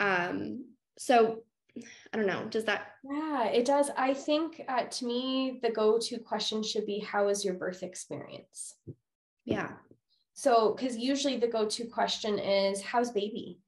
Um, 0.00 0.64
so 0.98 1.42
I 2.12 2.16
don't 2.16 2.26
know. 2.26 2.46
Does 2.50 2.64
that? 2.64 2.88
Yeah, 3.04 3.46
it 3.46 3.64
does. 3.64 3.90
I 3.96 4.12
think 4.12 4.62
uh, 4.68 4.84
to 4.84 5.06
me, 5.06 5.60
the 5.62 5.70
go 5.70 5.98
to 5.98 6.18
question 6.18 6.62
should 6.62 6.84
be 6.84 6.98
How 6.98 7.26
was 7.26 7.44
your 7.44 7.54
birth 7.54 7.82
experience? 7.82 8.74
Yeah. 9.44 9.70
So, 10.34 10.74
because 10.74 10.96
usually 10.96 11.36
the 11.36 11.46
go 11.46 11.66
to 11.66 11.84
question 11.86 12.38
is 12.38 12.82
How's 12.82 13.12
baby? 13.12 13.58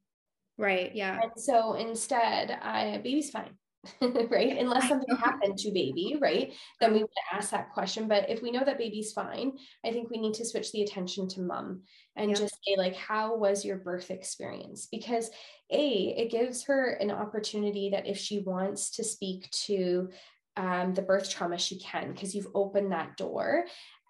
Right. 0.63 0.95
Yeah. 0.95 1.19
And 1.21 1.33
so 1.37 1.75
instead, 1.75 2.57
I, 2.63 2.99
baby's 2.99 3.31
fine. 3.31 3.51
right? 4.01 4.59
Unless 4.59 4.89
something 4.89 5.17
happened 5.17 5.59
to 5.59 5.73
baby, 5.73 6.17
right? 6.21 6.53
Then 6.81 6.93
we 6.93 7.01
would 7.01 7.11
ask 7.33 7.51
that 7.51 7.73
question. 7.73 8.07
But 8.07 8.31
if 8.31 8.41
we 8.41 8.53
know 8.53 8.63
that 8.65 8.79
baby's 8.79 9.13
fine, 9.13 9.55
I 9.85 9.91
think 9.91 10.09
we 10.09 10.19
need 10.19 10.35
to 10.35 10.45
switch 10.47 10.71
the 10.71 10.83
attention 10.83 11.27
to 11.31 11.41
mom 11.41 11.83
and 12.15 12.31
yeah. 12.31 12.37
just 12.37 12.55
say, 12.65 12.77
like, 12.79 12.95
how 12.95 13.37
was 13.37 13.65
your 13.65 13.79
birth 13.79 14.13
experience? 14.13 14.87
Because 14.87 15.31
A, 15.71 16.15
it 16.17 16.31
gives 16.31 16.63
her 16.67 16.93
an 16.93 17.11
opportunity 17.11 17.91
that 17.91 18.07
if 18.07 18.17
she 18.17 18.39
wants 18.39 18.93
to 18.93 19.03
speak 19.03 19.51
to 19.67 20.11
um, 20.57 20.95
the 20.95 21.03
birth 21.03 21.29
trauma, 21.29 21.59
she 21.59 21.81
can, 21.81 22.13
because 22.13 22.37
you've 22.37 22.55
opened 22.55 22.93
that 22.93 23.17
door 23.17 23.65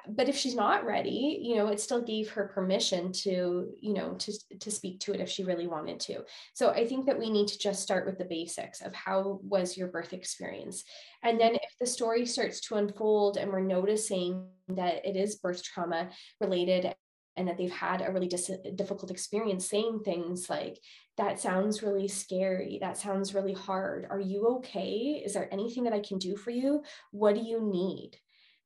but 0.08 0.28
if 0.28 0.36
she's 0.36 0.54
not 0.54 0.84
ready 0.84 1.38
you 1.42 1.56
know 1.56 1.68
it 1.68 1.80
still 1.80 2.02
gave 2.02 2.30
her 2.30 2.48
permission 2.48 3.12
to 3.12 3.68
you 3.80 3.92
know 3.92 4.14
to 4.14 4.32
to 4.58 4.70
speak 4.70 5.00
to 5.00 5.12
it 5.12 5.20
if 5.20 5.28
she 5.28 5.44
really 5.44 5.66
wanted 5.66 6.00
to. 6.00 6.22
So 6.54 6.70
i 6.70 6.86
think 6.86 7.06
that 7.06 7.18
we 7.18 7.30
need 7.30 7.48
to 7.48 7.58
just 7.58 7.82
start 7.82 8.06
with 8.06 8.18
the 8.18 8.24
basics 8.24 8.80
of 8.80 8.94
how 8.94 9.40
was 9.42 9.76
your 9.76 9.88
birth 9.88 10.12
experience? 10.12 10.84
And 11.22 11.40
then 11.40 11.54
if 11.54 11.78
the 11.80 11.86
story 11.86 12.26
starts 12.26 12.60
to 12.62 12.76
unfold 12.76 13.36
and 13.36 13.50
we're 13.50 13.60
noticing 13.60 14.46
that 14.68 15.04
it 15.06 15.16
is 15.16 15.36
birth 15.36 15.62
trauma 15.62 16.10
related 16.40 16.94
and 17.36 17.48
that 17.48 17.56
they've 17.56 17.72
had 17.72 18.02
a 18.02 18.12
really 18.12 18.28
dis- 18.28 18.50
difficult 18.74 19.10
experience 19.10 19.68
saying 19.68 20.00
things 20.04 20.50
like 20.50 20.78
that 21.16 21.40
sounds 21.40 21.82
really 21.82 22.08
scary. 22.08 22.78
That 22.80 22.98
sounds 22.98 23.34
really 23.34 23.54
hard. 23.54 24.06
Are 24.10 24.20
you 24.20 24.46
okay? 24.58 25.22
Is 25.24 25.34
there 25.34 25.48
anything 25.52 25.84
that 25.84 25.92
i 25.92 26.00
can 26.00 26.18
do 26.18 26.36
for 26.36 26.50
you? 26.50 26.82
What 27.10 27.34
do 27.34 27.40
you 27.40 27.60
need 27.60 28.18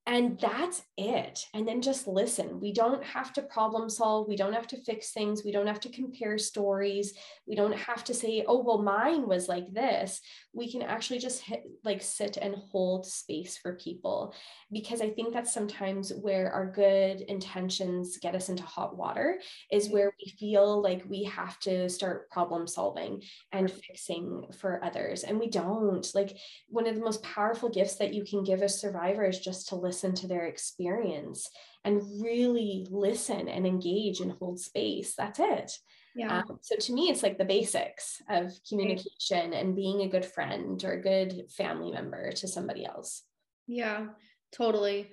and 0.06 0.38
that's 0.38 0.82
it. 0.96 1.44
And 1.52 1.66
then 1.66 1.82
just 1.82 2.06
listen. 2.06 2.60
We 2.60 2.72
don't 2.72 3.02
have 3.02 3.32
to 3.32 3.42
problem 3.42 3.90
solve. 3.90 4.28
We 4.28 4.36
don't 4.36 4.52
have 4.52 4.68
to 4.68 4.80
fix 4.82 5.12
things. 5.12 5.42
We 5.44 5.50
don't 5.50 5.66
have 5.66 5.80
to 5.80 5.88
compare 5.88 6.38
stories. 6.38 7.14
We 7.46 7.56
don't 7.56 7.76
have 7.76 8.04
to 8.04 8.14
say, 8.14 8.44
oh, 8.46 8.62
well, 8.62 8.82
mine 8.82 9.26
was 9.26 9.48
like 9.48 9.72
this. 9.72 10.20
We 10.52 10.70
can 10.70 10.82
actually 10.82 11.18
just 11.18 11.42
hit, 11.42 11.64
like 11.84 12.02
sit 12.02 12.36
and 12.36 12.54
hold 12.70 13.04
space 13.04 13.58
for 13.58 13.74
people 13.74 14.32
because 14.70 15.00
I 15.00 15.10
think 15.10 15.32
that's 15.32 15.52
sometimes 15.52 16.12
where 16.12 16.52
our 16.52 16.70
good 16.70 17.22
intentions 17.22 18.16
get 18.18 18.36
us 18.36 18.48
into 18.48 18.62
hot 18.62 18.96
water, 18.96 19.40
is 19.72 19.86
mm-hmm. 19.86 19.94
where 19.94 20.12
we 20.24 20.32
feel 20.38 20.80
like 20.80 21.04
we 21.08 21.24
have 21.24 21.58
to 21.60 21.88
start 21.88 22.30
problem 22.30 22.66
solving 22.66 23.22
and 23.50 23.70
fixing 23.70 24.44
for 24.60 24.82
others. 24.84 25.24
And 25.24 25.40
we 25.40 25.48
don't. 25.48 26.06
Like, 26.14 26.36
one 26.68 26.86
of 26.86 26.94
the 26.94 27.00
most 27.00 27.22
powerful 27.22 27.68
gifts 27.68 27.96
that 27.96 28.14
you 28.14 28.24
can 28.24 28.44
give 28.44 28.62
a 28.62 28.68
survivor 28.68 29.24
is 29.24 29.40
just 29.40 29.68
to 29.68 29.74
listen 29.76 29.95
listen 29.96 30.14
to 30.14 30.26
their 30.26 30.44
experience 30.44 31.48
and 31.82 32.02
really 32.22 32.86
listen 32.90 33.48
and 33.48 33.66
engage 33.66 34.20
and 34.20 34.32
hold 34.32 34.60
space. 34.60 35.14
That's 35.16 35.38
it. 35.40 35.72
Yeah. 36.14 36.38
Um, 36.38 36.58
so 36.60 36.76
to 36.76 36.92
me, 36.92 37.08
it's 37.08 37.22
like 37.22 37.38
the 37.38 37.46
basics 37.46 38.20
of 38.28 38.52
communication 38.68 39.54
and 39.54 39.74
being 39.74 40.02
a 40.02 40.08
good 40.08 40.26
friend 40.26 40.82
or 40.84 40.92
a 40.92 41.02
good 41.02 41.50
family 41.50 41.92
member 41.92 42.30
to 42.32 42.46
somebody 42.46 42.84
else. 42.84 43.22
Yeah, 43.66 44.08
totally. 44.52 45.08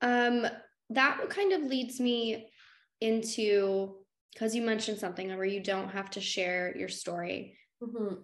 Um, 0.00 0.46
that 0.88 1.28
kind 1.28 1.52
of 1.52 1.62
leads 1.62 2.00
me 2.00 2.48
into 3.02 3.96
because 4.32 4.54
you 4.54 4.62
mentioned 4.62 4.98
something 4.98 5.28
where 5.28 5.44
you 5.44 5.62
don't 5.62 5.90
have 5.90 6.08
to 6.10 6.20
share 6.20 6.74
your 6.76 6.88
story. 6.88 7.58
Mm-hmm 7.82 8.22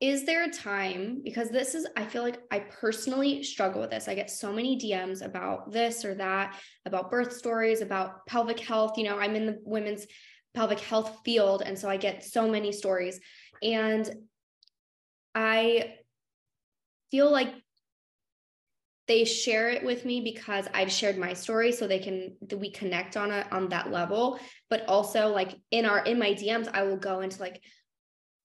is 0.00 0.26
there 0.26 0.44
a 0.44 0.50
time 0.50 1.22
because 1.24 1.48
this 1.48 1.74
is 1.74 1.86
i 1.96 2.04
feel 2.04 2.22
like 2.22 2.42
i 2.50 2.58
personally 2.58 3.42
struggle 3.42 3.80
with 3.80 3.90
this. 3.90 4.08
I 4.08 4.14
get 4.14 4.30
so 4.30 4.52
many 4.52 4.78
dms 4.78 5.24
about 5.24 5.72
this 5.72 6.04
or 6.04 6.14
that 6.14 6.60
about 6.84 7.10
birth 7.10 7.32
stories 7.32 7.80
about 7.80 8.26
pelvic 8.26 8.60
health 8.60 8.98
you 8.98 9.04
know 9.04 9.18
i'm 9.18 9.34
in 9.34 9.46
the 9.46 9.58
women's 9.64 10.06
pelvic 10.54 10.80
health 10.80 11.18
field 11.24 11.62
and 11.64 11.78
so 11.78 11.88
i 11.88 11.96
get 11.96 12.24
so 12.24 12.48
many 12.48 12.72
stories. 12.72 13.20
And 13.62 14.08
i 15.34 15.94
feel 17.10 17.30
like 17.30 17.54
they 19.06 19.24
share 19.24 19.68
it 19.68 19.84
with 19.84 20.04
me 20.04 20.20
because 20.20 20.66
I've 20.74 20.90
shared 20.90 21.16
my 21.16 21.32
story 21.32 21.70
so 21.70 21.86
they 21.86 22.00
can 22.00 22.36
we 22.56 22.70
connect 22.70 23.16
on 23.16 23.30
a 23.30 23.46
on 23.52 23.68
that 23.68 23.92
level. 23.92 24.40
But 24.68 24.88
also 24.88 25.28
like 25.28 25.54
in 25.70 25.86
our 25.86 26.00
in 26.00 26.18
my 26.18 26.32
DMs 26.32 26.68
I 26.72 26.82
will 26.82 26.96
go 26.96 27.20
into 27.20 27.40
like 27.40 27.62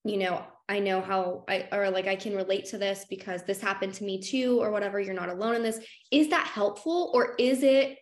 you 0.03 0.17
know 0.17 0.45
I 0.71 0.79
know 0.79 1.01
how 1.01 1.43
I 1.49 1.67
or 1.73 1.89
like 1.89 2.07
I 2.07 2.15
can 2.15 2.33
relate 2.33 2.65
to 2.67 2.77
this 2.77 3.05
because 3.09 3.43
this 3.43 3.59
happened 3.59 3.93
to 3.95 4.05
me 4.05 4.21
too, 4.21 4.57
or 4.61 4.71
whatever. 4.71 5.01
You're 5.01 5.13
not 5.13 5.27
alone 5.27 5.55
in 5.55 5.63
this. 5.63 5.79
Is 6.11 6.29
that 6.29 6.47
helpful 6.47 7.11
or 7.13 7.35
is 7.37 7.61
it 7.61 7.97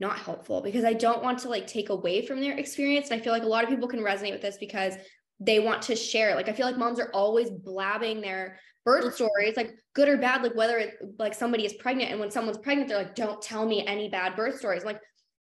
not 0.00 0.18
helpful? 0.18 0.60
Because 0.60 0.84
I 0.84 0.92
don't 0.92 1.22
want 1.22 1.38
to 1.40 1.48
like 1.48 1.68
take 1.68 1.88
away 1.88 2.26
from 2.26 2.40
their 2.40 2.58
experience. 2.58 3.10
And 3.10 3.20
I 3.20 3.22
feel 3.22 3.32
like 3.32 3.44
a 3.44 3.46
lot 3.46 3.62
of 3.62 3.70
people 3.70 3.86
can 3.86 4.00
resonate 4.00 4.32
with 4.32 4.42
this 4.42 4.56
because 4.58 4.94
they 5.38 5.60
want 5.60 5.82
to 5.82 5.94
share. 5.94 6.34
Like 6.34 6.48
I 6.48 6.52
feel 6.52 6.66
like 6.66 6.76
moms 6.76 6.98
are 6.98 7.12
always 7.14 7.48
blabbing 7.48 8.20
their 8.20 8.58
birth 8.84 9.14
stories, 9.14 9.56
like 9.56 9.70
good 9.94 10.08
or 10.08 10.16
bad, 10.16 10.42
like 10.42 10.56
whether 10.56 10.78
it 10.78 10.94
like 11.16 11.34
somebody 11.34 11.64
is 11.64 11.74
pregnant 11.74 12.10
and 12.10 12.18
when 12.18 12.32
someone's 12.32 12.58
pregnant, 12.58 12.88
they're 12.88 12.98
like, 12.98 13.14
don't 13.14 13.40
tell 13.40 13.64
me 13.64 13.86
any 13.86 14.08
bad 14.08 14.34
birth 14.34 14.58
stories. 14.58 14.84
Like, 14.84 15.00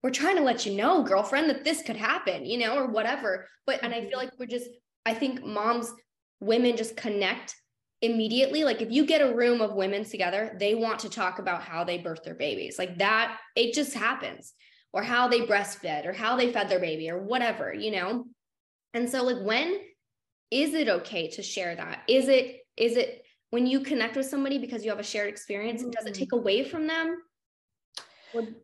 we're 0.04 0.12
trying 0.12 0.38
to 0.38 0.44
let 0.44 0.66
you 0.66 0.78
know, 0.78 1.04
girlfriend, 1.04 1.50
that 1.50 1.64
this 1.66 1.82
could 1.82 1.98
happen, 1.98 2.46
you 2.46 2.60
know, 2.60 2.78
or 2.78 2.88
whatever. 2.88 3.48
But 3.66 3.84
and 3.84 3.94
I 3.94 4.02
feel 4.02 4.12
mm-hmm. 4.12 4.18
like 4.20 4.40
we're 4.40 4.46
just, 4.46 4.70
I 5.06 5.16
think 5.16 5.44
moms 5.44 5.92
women 6.46 6.78
just 6.78 6.96
connect 6.96 7.56
immediately. 8.02 8.64
Like 8.64 8.82
if 8.82 8.92
you 8.92 9.06
get 9.06 9.22
a 9.22 9.36
room 9.36 9.62
of 9.62 9.74
women 9.74 10.04
together 10.04 10.56
they 10.60 10.76
want 10.76 11.00
to 11.00 11.10
talk 11.10 11.40
about 11.40 11.62
how 11.62 11.84
they 11.84 11.98
birth 11.98 12.24
their 12.24 12.36
babies. 12.36 12.78
Like 12.78 12.98
that 13.00 13.38
it 13.56 13.74
just 13.74 13.94
happens. 13.94 14.54
Or 14.94 15.04
how 15.04 15.28
they 15.28 15.42
breastfed 15.42 16.06
or 16.06 16.14
how 16.14 16.38
they 16.38 16.54
fed 16.54 16.70
their 16.70 16.80
baby 16.80 17.10
or 17.10 17.22
whatever 17.22 17.74
you 17.74 17.92
know? 17.92 18.26
And 18.94 19.10
so 19.10 19.24
like 19.24 19.44
when 19.46 19.80
is 20.52 20.74
it 20.74 20.88
okay 20.88 21.30
to 21.32 21.44
share 21.44 21.76
that? 21.76 22.04
Is 22.08 22.28
it 22.30 22.62
is 22.78 22.96
it 22.96 23.24
when 23.50 23.68
you 23.68 23.80
connect 23.82 24.16
with 24.16 24.26
somebody 24.26 24.58
because 24.58 24.84
you 24.84 24.90
have 24.90 25.00
a 25.00 25.04
shared 25.04 25.30
experience 25.30 25.82
mm-hmm. 25.82 25.92
does 25.92 26.06
it 26.06 26.14
take 26.14 26.34
away 26.34 26.64
from 26.64 26.88
them 26.88 27.18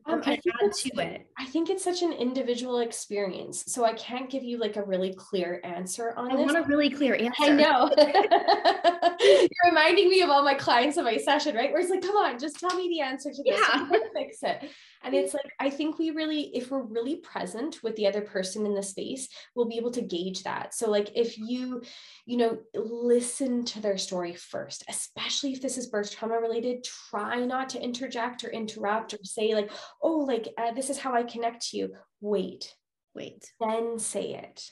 um, 0.06 0.22
I, 0.26 0.36
think 0.38 0.98
it? 0.98 1.28
I 1.38 1.46
think 1.46 1.70
it's 1.70 1.84
such 1.84 2.02
an 2.02 2.14
individual 2.14 2.80
experience. 2.80 3.64
So 3.68 3.86
I 3.86 3.94
can't 3.94 4.30
give 4.30 4.44
you 4.44 4.58
like 4.58 4.76
a 4.78 4.84
really 4.84 5.14
clear 5.14 5.62
answer 5.64 6.14
on 6.18 6.32
I 6.32 6.36
this. 6.36 6.50
I 6.50 6.54
want 6.54 6.66
a 6.66 6.68
really 6.68 6.90
clear 6.90 7.16
answer. 7.16 7.44
I 7.44 7.50
know. 7.50 7.92
You're 9.20 9.48
reminding 9.66 10.10
me 10.10 10.22
of 10.22 10.30
all 10.30 10.44
my 10.44 10.54
clients 10.54 10.98
in 10.98 11.04
my 11.04 11.18
session, 11.18 11.56
right? 11.56 11.72
Where 11.72 11.82
it's 11.82 11.90
like, 11.90 12.02
come 12.02 12.16
on, 12.16 12.40
just 12.40 12.60
tell 12.60 12.76
me 12.76 12.90
the 12.90 13.02
answer 13.02 13.32
to 13.32 13.44
this. 13.44 13.60
Yeah. 13.60 13.90
fix 14.14 14.38
it. 14.44 14.70
And 15.04 15.16
it's 15.16 15.34
like, 15.34 15.52
I 15.60 15.70
think 15.70 15.98
we 15.98 16.12
really, 16.12 16.56
if 16.56 16.70
we're 16.70 16.84
really 16.84 17.18
present 17.18 17.80
with 17.84 17.96
the 17.96 18.08
other 18.08 18.22
person 18.22 18.66
in 18.66 18.76
the 18.76 18.84
space, 18.84 19.28
we'll 19.56 19.68
be 19.68 19.78
able 19.78 19.92
to 19.92 20.02
gauge 20.02 20.44
that. 20.44 20.74
So, 20.74 20.90
like, 20.90 21.12
if 21.16 21.38
you, 21.38 21.82
you 22.26 22.38
know, 22.38 22.58
listen 22.76 23.66
to 23.66 23.82
their 23.82 23.98
story 23.98 24.34
first, 24.34 24.84
especially 24.90 25.54
if 25.54 25.62
this 25.62 25.78
is 25.78 25.88
birth 25.88 26.12
trauma 26.16 26.40
related, 26.40 26.84
try 27.10 27.44
not 27.46 27.70
to 27.70 27.82
interject 27.82 28.44
or 28.44 28.50
interrupt 28.50 29.14
or 29.14 29.20
say, 29.24 29.56
like, 29.56 29.72
oh, 30.02 30.20
like, 30.20 30.48
uh, 30.58 30.72
this 30.72 30.90
is 30.90 30.98
how 30.98 31.14
I 31.14 31.24
connect 31.24 31.70
to 31.70 31.78
you. 31.78 31.96
Wait, 32.20 32.74
wait, 33.16 33.44
then 33.60 33.98
say 33.98 34.36
it. 34.36 34.72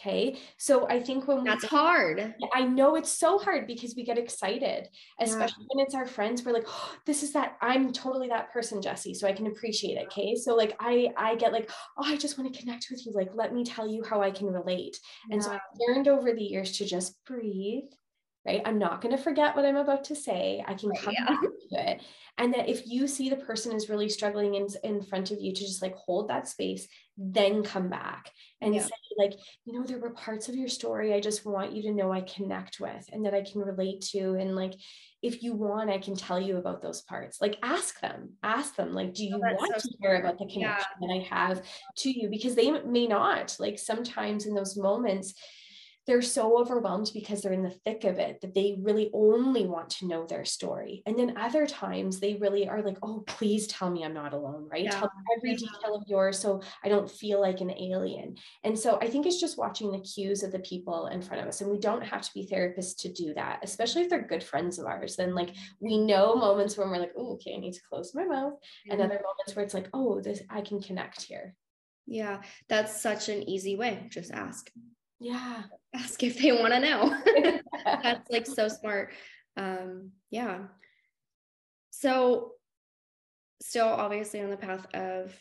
Okay. 0.00 0.38
So 0.56 0.88
I 0.88 1.00
think 1.00 1.28
when 1.28 1.44
that's 1.44 1.62
we, 1.62 1.68
hard. 1.68 2.34
I 2.54 2.64
know 2.64 2.96
it's 2.96 3.10
so 3.10 3.38
hard 3.38 3.66
because 3.66 3.94
we 3.94 4.04
get 4.04 4.16
excited, 4.18 4.88
especially 5.20 5.64
yeah. 5.64 5.66
when 5.68 5.84
it's 5.84 5.94
our 5.94 6.06
friends. 6.06 6.42
We're 6.42 6.52
like, 6.52 6.66
oh, 6.66 6.94
this 7.06 7.22
is 7.22 7.32
that 7.34 7.56
I'm 7.60 7.92
totally 7.92 8.28
that 8.28 8.50
person, 8.52 8.80
Jesse. 8.80 9.14
So 9.14 9.26
I 9.26 9.32
can 9.32 9.46
appreciate 9.46 9.98
it. 9.98 10.06
Okay. 10.06 10.34
So 10.36 10.54
like 10.54 10.74
I 10.80 11.08
I 11.16 11.34
get 11.36 11.52
like, 11.52 11.70
oh, 11.98 12.04
I 12.04 12.16
just 12.16 12.38
want 12.38 12.52
to 12.52 12.58
connect 12.58 12.86
with 12.90 13.04
you. 13.04 13.12
Like, 13.12 13.30
let 13.34 13.52
me 13.52 13.62
tell 13.64 13.86
you 13.86 14.02
how 14.02 14.22
I 14.22 14.30
can 14.30 14.46
relate. 14.46 14.98
Yeah. 15.28 15.34
And 15.34 15.44
so 15.44 15.52
I've 15.52 15.60
learned 15.88 16.08
over 16.08 16.32
the 16.32 16.42
years 16.42 16.78
to 16.78 16.86
just 16.86 17.22
breathe. 17.26 17.90
Right. 18.46 18.62
I'm 18.64 18.78
not 18.78 19.02
going 19.02 19.14
to 19.14 19.22
forget 19.22 19.54
what 19.54 19.66
I'm 19.66 19.76
about 19.76 20.04
to 20.04 20.16
say. 20.16 20.64
I 20.66 20.72
can 20.72 20.90
come 20.94 21.12
yeah. 21.12 21.36
It. 21.72 22.02
And 22.38 22.54
that 22.54 22.68
if 22.68 22.86
you 22.86 23.06
see 23.06 23.28
the 23.28 23.36
person 23.36 23.72
is 23.72 23.88
really 23.88 24.08
struggling 24.08 24.54
in, 24.54 24.66
in 24.82 25.02
front 25.02 25.30
of 25.30 25.40
you 25.40 25.52
to 25.52 25.60
just 25.60 25.82
like 25.82 25.94
hold 25.94 26.28
that 26.28 26.48
space 26.48 26.88
then 27.22 27.62
come 27.62 27.90
back 27.90 28.30
and 28.62 28.74
yeah. 28.74 28.80
say 28.80 28.90
like 29.18 29.34
you 29.66 29.74
know 29.74 29.84
there 29.84 29.98
were 29.98 30.10
parts 30.10 30.48
of 30.48 30.54
your 30.54 30.68
story 30.68 31.12
i 31.12 31.20
just 31.20 31.44
want 31.44 31.72
you 31.72 31.82
to 31.82 31.92
know 31.92 32.10
i 32.10 32.22
connect 32.22 32.80
with 32.80 33.06
and 33.12 33.26
that 33.26 33.34
i 33.34 33.42
can 33.42 33.60
relate 33.60 34.00
to. 34.00 34.36
And 34.36 34.56
like 34.56 34.72
if 35.22 35.42
you 35.42 35.52
want 35.52 35.90
i 35.90 35.98
can 35.98 36.16
tell 36.16 36.40
you 36.40 36.56
about 36.56 36.80
those 36.80 37.02
parts. 37.02 37.40
Like 37.40 37.58
ask 37.62 38.00
them 38.00 38.30
ask 38.42 38.74
them 38.74 38.94
like 38.94 39.12
do 39.12 39.24
you 39.24 39.36
oh, 39.36 39.38
want 39.38 39.82
so 39.82 39.90
to 39.90 39.96
hear 40.00 40.16
about 40.16 40.38
the 40.38 40.46
connection 40.46 40.88
yeah. 41.02 41.08
that 41.08 41.14
i 41.14 41.36
have 41.36 41.62
to 41.98 42.10
you? 42.10 42.30
Because 42.30 42.54
they 42.54 42.70
may 42.70 43.06
not. 43.06 43.54
Like 43.58 43.78
sometimes 43.78 44.46
in 44.46 44.54
those 44.54 44.78
moments 44.78 45.34
they're 46.06 46.22
so 46.22 46.58
overwhelmed 46.58 47.10
because 47.14 47.42
they're 47.42 47.52
in 47.52 47.62
the 47.62 47.78
thick 47.84 48.04
of 48.04 48.18
it 48.18 48.40
that 48.40 48.54
they 48.54 48.78
really 48.80 49.10
only 49.12 49.66
want 49.66 49.90
to 49.90 50.06
know 50.06 50.26
their 50.26 50.44
story. 50.44 51.02
And 51.06 51.18
then 51.18 51.36
other 51.36 51.66
times 51.66 52.18
they 52.18 52.34
really 52.34 52.68
are 52.68 52.82
like, 52.82 52.96
oh, 53.02 53.22
please 53.26 53.66
tell 53.66 53.90
me 53.90 54.04
I'm 54.04 54.14
not 54.14 54.32
alone, 54.32 54.68
right? 54.70 54.84
Yeah. 54.84 54.90
Tell 54.90 55.02
me 55.02 55.36
every 55.36 55.56
detail 55.56 55.94
of 55.94 56.02
yours 56.08 56.38
so 56.38 56.62
I 56.82 56.88
don't 56.88 57.10
feel 57.10 57.40
like 57.40 57.60
an 57.60 57.70
alien. 57.70 58.36
And 58.64 58.78
so 58.78 58.98
I 59.00 59.08
think 59.08 59.26
it's 59.26 59.40
just 59.40 59.58
watching 59.58 59.92
the 59.92 60.00
cues 60.00 60.42
of 60.42 60.52
the 60.52 60.58
people 60.60 61.06
in 61.08 61.22
front 61.22 61.42
of 61.42 61.48
us. 61.48 61.60
And 61.60 61.70
we 61.70 61.78
don't 61.78 62.02
have 62.02 62.22
to 62.22 62.30
be 62.34 62.48
therapists 62.50 62.96
to 63.02 63.12
do 63.12 63.34
that, 63.34 63.60
especially 63.62 64.02
if 64.02 64.10
they're 64.10 64.22
good 64.22 64.42
friends 64.42 64.78
of 64.78 64.86
ours. 64.86 65.16
Then, 65.16 65.34
like, 65.34 65.54
we 65.80 65.98
know 65.98 66.34
moments 66.34 66.76
when 66.76 66.90
we're 66.90 66.98
like, 66.98 67.12
oh, 67.16 67.34
okay, 67.34 67.54
I 67.54 67.60
need 67.60 67.74
to 67.74 67.82
close 67.88 68.14
my 68.14 68.24
mouth. 68.24 68.54
Mm-hmm. 68.54 68.92
And 68.92 69.00
other 69.00 69.20
moments 69.22 69.54
where 69.54 69.64
it's 69.64 69.74
like, 69.74 69.88
oh, 69.92 70.20
this, 70.20 70.42
I 70.48 70.62
can 70.62 70.80
connect 70.80 71.22
here. 71.22 71.54
Yeah, 72.06 72.40
that's 72.68 73.00
such 73.00 73.28
an 73.28 73.48
easy 73.48 73.76
way. 73.76 74.06
Just 74.10 74.32
ask. 74.32 74.70
Yeah. 75.20 75.62
Ask 75.94 76.22
if 76.22 76.38
they 76.38 76.50
want 76.52 76.72
to 76.72 76.80
know. 76.80 77.60
That's 77.84 78.30
like 78.30 78.46
so 78.46 78.68
smart. 78.68 79.12
Um, 79.56 80.12
yeah. 80.30 80.60
So, 81.90 82.52
still 83.60 83.88
obviously 83.88 84.40
on 84.40 84.50
the 84.50 84.56
path 84.56 84.86
of 84.94 85.34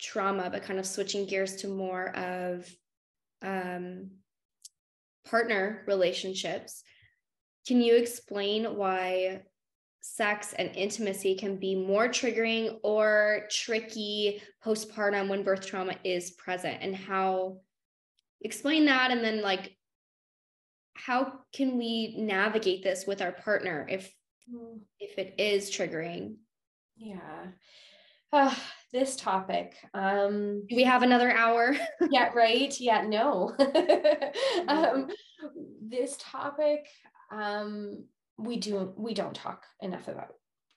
trauma, 0.00 0.48
but 0.50 0.62
kind 0.62 0.78
of 0.78 0.86
switching 0.86 1.26
gears 1.26 1.56
to 1.56 1.68
more 1.68 2.16
of 2.16 2.66
um, 3.42 4.10
partner 5.28 5.82
relationships. 5.86 6.82
Can 7.66 7.82
you 7.82 7.96
explain 7.96 8.76
why 8.76 9.42
sex 10.00 10.54
and 10.54 10.74
intimacy 10.74 11.34
can 11.34 11.56
be 11.56 11.74
more 11.74 12.08
triggering 12.08 12.78
or 12.82 13.46
tricky 13.50 14.42
postpartum 14.64 15.28
when 15.28 15.42
birth 15.42 15.66
trauma 15.66 15.94
is 16.04 16.30
present 16.32 16.78
and 16.80 16.96
how 16.96 17.58
explain 18.42 18.86
that 18.86 19.10
and 19.10 19.22
then 19.22 19.42
like 19.42 19.76
how 20.94 21.32
can 21.52 21.78
we 21.78 22.14
navigate 22.18 22.82
this 22.82 23.06
with 23.06 23.22
our 23.22 23.32
partner 23.32 23.86
if 23.88 24.12
hmm. 24.50 24.78
if 24.98 25.18
it 25.18 25.34
is 25.38 25.70
triggering? 25.70 26.36
Yeah. 26.96 27.46
Uh, 28.32 28.54
this 28.92 29.16
topic 29.16 29.76
um 29.94 30.64
do 30.68 30.76
we 30.76 30.84
have 30.84 31.02
another 31.02 31.30
hour? 31.30 31.76
Yeah 32.10 32.30
right? 32.34 32.78
Yeah 32.80 33.02
no. 33.02 33.54
Um 34.68 35.08
this 35.82 36.16
topic 36.18 36.86
um 37.32 38.04
we 38.36 38.56
do 38.56 38.92
we 38.96 39.14
don't 39.14 39.34
talk 39.34 39.64
enough 39.80 40.08
about 40.08 40.34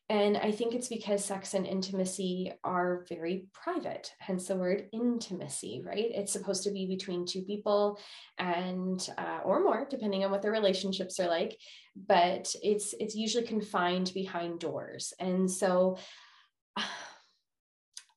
and 0.10 0.36
I 0.38 0.52
think 0.52 0.76
it's 0.76 0.90
because 0.90 1.24
sex 1.24 1.54
and 1.54 1.66
intimacy 1.66 2.52
are 2.64 3.06
very 3.08 3.48
private, 3.54 4.12
hence 4.20 4.48
the 4.48 4.56
word 4.56 4.88
intimacy, 4.92 5.82
right? 5.86 6.12
It's 6.14 6.34
supposed 6.34 6.64
to 6.64 6.72
be 6.72 6.86
between 6.86 7.26
two 7.26 7.44
people 7.44 7.98
and 8.38 9.08
uh, 9.18 9.40
or 9.46 9.64
more, 9.64 9.88
depending 9.90 10.26
on 10.26 10.32
what 10.32 10.42
their 10.42 10.52
relationships 10.52 11.20
are 11.22 11.30
like. 11.30 11.58
But 11.96 12.54
it's 12.62 12.94
it's 13.00 13.16
usually 13.16 13.48
confined 13.48 14.12
behind 14.14 14.60
doors, 14.60 15.14
and 15.20 15.50
so. 15.50 15.98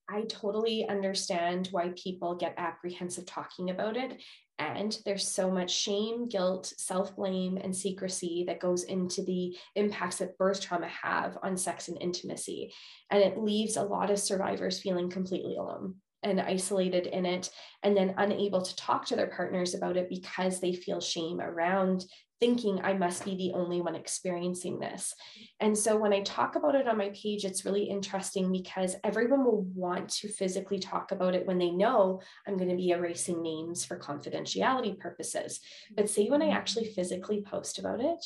I 0.09 0.22
totally 0.28 0.87
understand 0.89 1.66
why 1.72 1.91
people 2.01 2.37
get 2.37 2.55
apprehensive 2.59 3.26
talking 3.26 3.70
about 3.70 3.97
it 3.97 4.22
and 4.59 4.98
there's 5.04 5.28
so 5.28 5.50
much 5.50 5.70
shame, 5.70 6.28
guilt, 6.28 6.72
self 6.78 7.14
blame, 7.16 7.59
and 7.59 7.74
secrecy 7.74 8.44
that 8.46 8.61
goes 8.61 8.84
into 8.84 9.22
the 9.22 9.57
impacts 9.74 10.16
that 10.16 10.38
birth 10.38 10.61
trauma 10.61 10.88
have 10.88 11.36
on 11.42 11.57
sex 11.57 11.88
and 11.88 12.00
intimacy. 12.00 12.72
And 13.11 13.22
it 13.22 13.38
leaves 13.38 13.76
a 13.76 13.82
lot 13.82 14.11
of 14.11 14.18
survivors 14.18 14.80
feeling 14.80 15.11
completely 15.11 15.57
alone 15.57 15.96
and 16.22 16.40
isolated 16.40 17.06
in 17.06 17.26
it, 17.26 17.50
and 17.82 17.96
then 17.96 18.14
unable 18.16 18.62
to 18.62 18.76
talk 18.76 19.06
to 19.06 19.16
their 19.16 19.28
partners 19.28 19.74
about 19.74 19.96
it 19.96 20.08
because 20.08 20.60
they 20.60 20.72
feel 20.72 21.00
shame 21.00 21.40
around 21.40 22.04
thinking 22.38 22.80
I 22.82 22.92
must 22.92 23.24
be 23.24 23.34
the 23.34 23.52
only 23.54 23.80
one 23.80 23.94
experiencing 23.94 24.78
this. 24.78 25.14
And 25.60 25.76
so 25.76 25.96
when 25.96 26.12
I 26.12 26.20
talk 26.20 26.54
about 26.54 26.74
it 26.74 26.86
on 26.86 26.98
my 26.98 27.10
page, 27.10 27.44
it's 27.44 27.64
really 27.64 27.84
interesting 27.84 28.52
because 28.52 28.96
everyone 29.04 29.44
will 29.44 29.62
want 29.74 30.08
to 30.10 30.28
physically 30.28 30.78
talk 30.78 31.12
about 31.12 31.34
it 31.34 31.46
when 31.46 31.58
they 31.58 31.70
know 31.70 32.20
I'm 32.46 32.56
going 32.56 32.68
to 32.68 32.76
be 32.76 32.90
erasing 32.90 33.42
names 33.42 33.84
for 33.84 33.98
confidentiality 33.98 34.98
purposes. 34.98 35.60
But 35.96 36.10
say 36.10 36.28
when 36.28 36.42
I 36.42 36.50
actually 36.50 36.86
physically 36.86 37.40
post 37.40 37.78
about 37.78 38.00
it, 38.00 38.24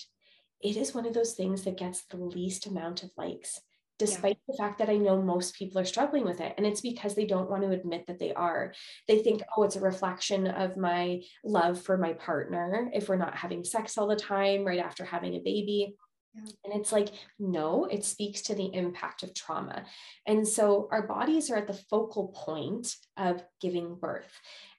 it 0.61 0.77
is 0.77 0.95
one 0.95 1.07
of 1.07 1.15
those 1.15 1.35
things 1.35 1.63
that 1.63 1.79
gets 1.79 2.03
the 2.03 2.19
least 2.19 2.67
amount 2.67 3.03
of 3.03 3.11
likes 3.17 3.61
despite 4.01 4.39
yeah. 4.39 4.53
the 4.53 4.57
fact 4.57 4.79
that 4.79 4.89
I 4.89 4.97
know 4.97 5.21
most 5.21 5.55
people 5.55 5.79
are 5.79 5.85
struggling 5.85 6.25
with 6.25 6.41
it. 6.41 6.55
And 6.57 6.67
it's 6.67 6.81
because 6.81 7.15
they 7.15 7.27
don't 7.27 7.51
want 7.51 7.63
to 7.63 7.71
admit 7.71 8.07
that 8.07 8.19
they 8.19 8.33
are. 8.33 8.73
They 9.07 9.19
think, 9.19 9.43
oh, 9.57 9.63
it's 9.63 9.77
a 9.77 9.81
reflection 9.81 10.47
of 10.47 10.79
my 10.79 11.21
love 11.45 11.81
for 11.81 11.99
my 11.99 12.15
partner 12.15 12.91
if 12.95 13.09
we're 13.09 13.17
not 13.17 13.37
having 13.37 13.63
sex 13.63 13.99
all 13.99 14.09
the 14.09 14.17
time 14.17 14.65
right 14.65 14.81
after 14.81 15.05
having 15.05 15.35
a 15.35 15.41
baby. 15.41 15.95
Yeah. 16.35 16.51
And 16.65 16.81
it's 16.81 16.93
like, 16.93 17.09
no, 17.39 17.85
it 17.87 18.05
speaks 18.05 18.41
to 18.43 18.55
the 18.55 18.73
impact 18.73 19.23
of 19.23 19.35
trauma. 19.35 19.85
And 20.27 20.49
so 20.49 20.89
our 20.91 21.07
bodies 21.07 21.51
are 21.51 21.57
at 21.57 21.67
the 21.67 21.81
focal 21.91 22.29
point 22.29 22.95
of 23.17 23.43
giving 23.61 23.97
birth 23.97 24.33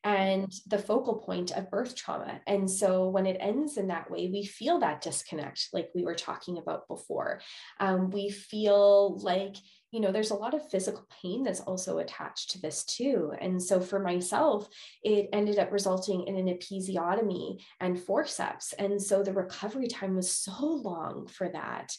and 0.03 0.51
the 0.67 0.77
focal 0.77 1.15
point 1.15 1.51
of 1.51 1.69
birth 1.69 1.95
trauma. 1.95 2.41
And 2.47 2.69
so 2.69 3.07
when 3.09 3.25
it 3.25 3.37
ends 3.39 3.77
in 3.77 3.87
that 3.87 4.09
way, 4.09 4.29
we 4.31 4.43
feel 4.43 4.79
that 4.79 5.01
disconnect, 5.01 5.69
like 5.73 5.89
we 5.93 6.03
were 6.03 6.15
talking 6.15 6.57
about 6.57 6.87
before. 6.87 7.41
Um, 7.79 8.09
we 8.09 8.29
feel 8.29 9.19
like, 9.19 9.55
you 9.91 9.99
know, 9.99 10.11
there's 10.11 10.31
a 10.31 10.35
lot 10.35 10.53
of 10.53 10.69
physical 10.71 11.05
pain 11.21 11.43
that's 11.43 11.59
also 11.59 11.99
attached 11.99 12.51
to 12.51 12.61
this 12.61 12.83
too. 12.85 13.33
And 13.39 13.61
so 13.61 13.79
for 13.79 13.99
myself, 13.99 14.67
it 15.03 15.29
ended 15.33 15.59
up 15.59 15.71
resulting 15.71 16.27
in 16.27 16.35
an 16.35 16.47
episiotomy 16.47 17.61
and 17.79 17.99
forceps. 17.99 18.73
And 18.73 19.01
so 19.01 19.21
the 19.21 19.33
recovery 19.33 19.87
time 19.87 20.15
was 20.15 20.31
so 20.31 20.53
long 20.61 21.27
for 21.27 21.49
that. 21.49 21.93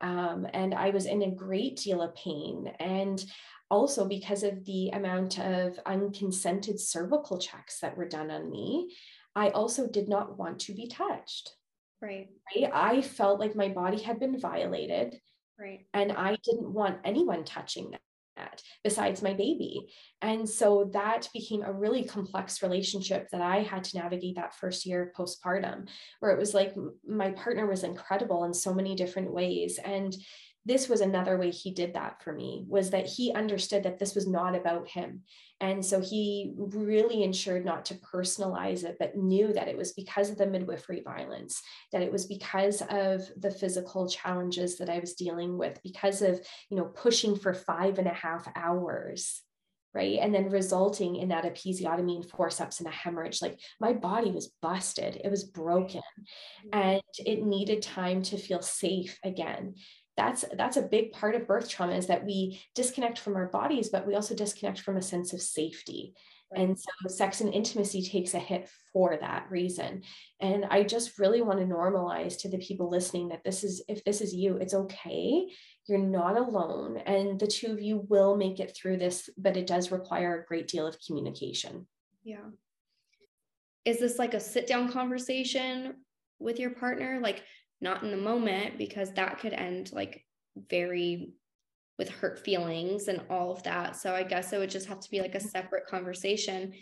Um, 0.00 0.46
and 0.52 0.74
I 0.74 0.90
was 0.90 1.06
in 1.06 1.22
a 1.22 1.34
great 1.34 1.76
deal 1.76 2.02
of 2.02 2.14
pain. 2.14 2.72
And 2.78 3.24
also 3.70 4.06
because 4.06 4.42
of 4.42 4.64
the 4.64 4.90
amount 4.90 5.38
of 5.38 5.78
unconsented 5.86 6.78
cervical 6.78 7.38
checks 7.38 7.80
that 7.80 7.96
were 7.96 8.08
done 8.08 8.30
on 8.30 8.50
me, 8.50 8.94
I 9.34 9.50
also 9.50 9.88
did 9.88 10.08
not 10.08 10.38
want 10.38 10.60
to 10.60 10.74
be 10.74 10.86
touched. 10.86 11.54
Right. 12.00 12.28
Right. 12.54 12.70
I 12.72 13.02
felt 13.02 13.40
like 13.40 13.56
my 13.56 13.68
body 13.68 14.02
had 14.02 14.20
been 14.20 14.38
violated. 14.38 15.20
Right. 15.58 15.86
And 15.94 16.12
I 16.12 16.36
didn't 16.44 16.72
want 16.72 16.98
anyone 17.04 17.44
touching 17.44 17.90
that 18.36 18.62
besides 18.84 19.22
my 19.22 19.34
baby. 19.34 19.88
And 20.22 20.48
so 20.48 20.90
that 20.92 21.28
became 21.32 21.62
a 21.62 21.72
really 21.72 22.04
complex 22.04 22.62
relationship 22.62 23.28
that 23.30 23.40
I 23.40 23.62
had 23.62 23.84
to 23.84 23.98
navigate 23.98 24.36
that 24.36 24.54
first 24.54 24.86
year 24.86 25.12
postpartum, 25.16 25.88
where 26.20 26.32
it 26.32 26.38
was 26.38 26.54
like 26.54 26.74
my 27.06 27.30
partner 27.32 27.66
was 27.66 27.84
incredible 27.84 28.44
in 28.44 28.54
so 28.54 28.72
many 28.72 28.94
different 28.94 29.32
ways. 29.32 29.78
And 29.84 30.16
this 30.66 30.88
was 30.88 31.00
another 31.00 31.38
way 31.38 31.50
he 31.50 31.70
did 31.70 31.94
that 31.94 32.20
for 32.22 32.32
me 32.32 32.64
was 32.68 32.90
that 32.90 33.06
he 33.06 33.32
understood 33.32 33.84
that 33.84 34.00
this 34.00 34.16
was 34.16 34.26
not 34.26 34.56
about 34.56 34.88
him. 34.88 35.22
And 35.60 35.82
so 35.84 36.00
he 36.00 36.52
really 36.56 37.22
ensured 37.22 37.64
not 37.64 37.86
to 37.86 37.94
personalize 37.94 38.84
it 38.84 38.96
but 38.98 39.16
knew 39.16 39.52
that 39.52 39.68
it 39.68 39.76
was 39.76 39.92
because 39.92 40.28
of 40.28 40.36
the 40.36 40.46
midwifery 40.46 41.02
violence 41.02 41.62
that 41.92 42.02
it 42.02 42.12
was 42.12 42.26
because 42.26 42.82
of 42.90 43.22
the 43.38 43.50
physical 43.50 44.08
challenges 44.08 44.76
that 44.78 44.90
i 44.90 44.98
was 44.98 45.14
dealing 45.14 45.56
with 45.56 45.80
because 45.82 46.20
of 46.20 46.40
you 46.68 46.76
know 46.76 46.84
pushing 46.84 47.36
for 47.36 47.54
five 47.54 47.98
and 47.98 48.06
a 48.06 48.12
half 48.12 48.46
hours 48.54 49.42
right? 49.94 50.18
And 50.20 50.34
then 50.34 50.50
resulting 50.50 51.16
in 51.16 51.28
that 51.28 51.44
episiotomy 51.44 52.16
and 52.16 52.30
forceps 52.30 52.80
and 52.80 52.86
a 52.86 52.92
hemorrhage. 52.92 53.40
Like 53.40 53.58
my 53.80 53.94
body 53.94 54.30
was 54.30 54.52
busted. 54.60 55.16
It 55.24 55.30
was 55.30 55.44
broken. 55.44 56.02
Mm-hmm. 56.66 56.78
and 56.78 57.02
it 57.18 57.42
needed 57.42 57.80
time 57.80 58.20
to 58.24 58.36
feel 58.36 58.60
safe 58.60 59.18
again 59.24 59.74
that's 60.16 60.44
that's 60.56 60.76
a 60.76 60.82
big 60.82 61.12
part 61.12 61.34
of 61.34 61.46
birth 61.46 61.68
trauma 61.68 61.94
is 61.94 62.06
that 62.06 62.24
we 62.24 62.60
disconnect 62.74 63.18
from 63.18 63.36
our 63.36 63.48
bodies 63.48 63.90
but 63.90 64.06
we 64.06 64.14
also 64.14 64.34
disconnect 64.34 64.80
from 64.80 64.96
a 64.96 65.02
sense 65.02 65.32
of 65.32 65.40
safety. 65.40 66.14
Right. 66.52 66.62
and 66.62 66.78
so 66.78 67.08
sex 67.08 67.40
and 67.40 67.52
intimacy 67.52 68.02
takes 68.02 68.32
a 68.34 68.38
hit 68.38 68.70
for 68.92 69.18
that 69.20 69.46
reason. 69.50 70.02
And 70.40 70.64
i 70.70 70.84
just 70.84 71.18
really 71.18 71.42
want 71.42 71.58
to 71.58 71.66
normalize 71.66 72.38
to 72.40 72.48
the 72.48 72.58
people 72.58 72.88
listening 72.88 73.28
that 73.30 73.42
this 73.42 73.64
is 73.64 73.82
if 73.88 74.04
this 74.04 74.20
is 74.20 74.32
you 74.32 74.56
it's 74.56 74.74
okay. 74.74 75.48
You're 75.88 75.98
not 75.98 76.36
alone. 76.36 76.98
And 76.98 77.38
the 77.38 77.46
two 77.46 77.72
of 77.72 77.80
you 77.80 78.06
will 78.08 78.36
make 78.36 78.60
it 78.60 78.76
through 78.76 78.98
this 78.98 79.28
but 79.36 79.56
it 79.56 79.66
does 79.66 79.90
require 79.90 80.40
a 80.40 80.46
great 80.46 80.68
deal 80.68 80.86
of 80.86 80.96
communication. 81.04 81.86
Yeah. 82.22 82.46
Is 83.84 83.98
this 83.98 84.18
like 84.18 84.34
a 84.34 84.40
sit 84.40 84.66
down 84.66 84.92
conversation 84.92 85.94
with 86.38 86.58
your 86.58 86.70
partner? 86.70 87.20
Like 87.20 87.42
not 87.80 88.02
in 88.02 88.10
the 88.10 88.16
moment 88.16 88.78
because 88.78 89.12
that 89.12 89.38
could 89.38 89.52
end 89.52 89.90
like 89.92 90.24
very 90.70 91.32
with 91.98 92.08
hurt 92.10 92.38
feelings 92.38 93.08
and 93.08 93.22
all 93.30 93.50
of 93.50 93.62
that. 93.62 93.96
So 93.96 94.14
I 94.14 94.22
guess 94.22 94.52
it 94.52 94.58
would 94.58 94.70
just 94.70 94.88
have 94.88 95.00
to 95.00 95.10
be 95.10 95.20
like 95.20 95.34
a 95.34 95.40
separate 95.40 95.86
conversation. 95.86 96.74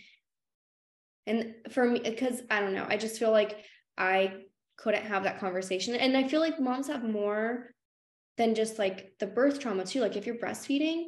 And 1.27 1.55
for 1.71 1.89
me, 1.89 2.01
because 2.01 2.43
I 2.51 2.61
don't 2.61 2.75
know, 2.75 2.87
I 2.89 2.97
just 2.97 3.19
feel 3.19 3.31
like 3.31 3.65
I 3.97 4.35
couldn't 4.77 5.07
have 5.07 5.25
that 5.25 5.39
conversation. 5.39 5.95
And 5.95 6.17
I 6.17 6.27
feel 6.27 6.41
like 6.41 6.61
moms 6.61 6.89
have 6.89 7.05
more 7.05 7.71
than 8.37 8.55
just 8.55 8.79
like 8.79 9.13
the 9.21 9.27
birth 9.27 9.61
trauma 9.61 9.85
too. 9.85 10.01
Like 10.01 10.17
if 10.17 10.27
you're 10.27 10.39
breastfeeding, 10.39 11.05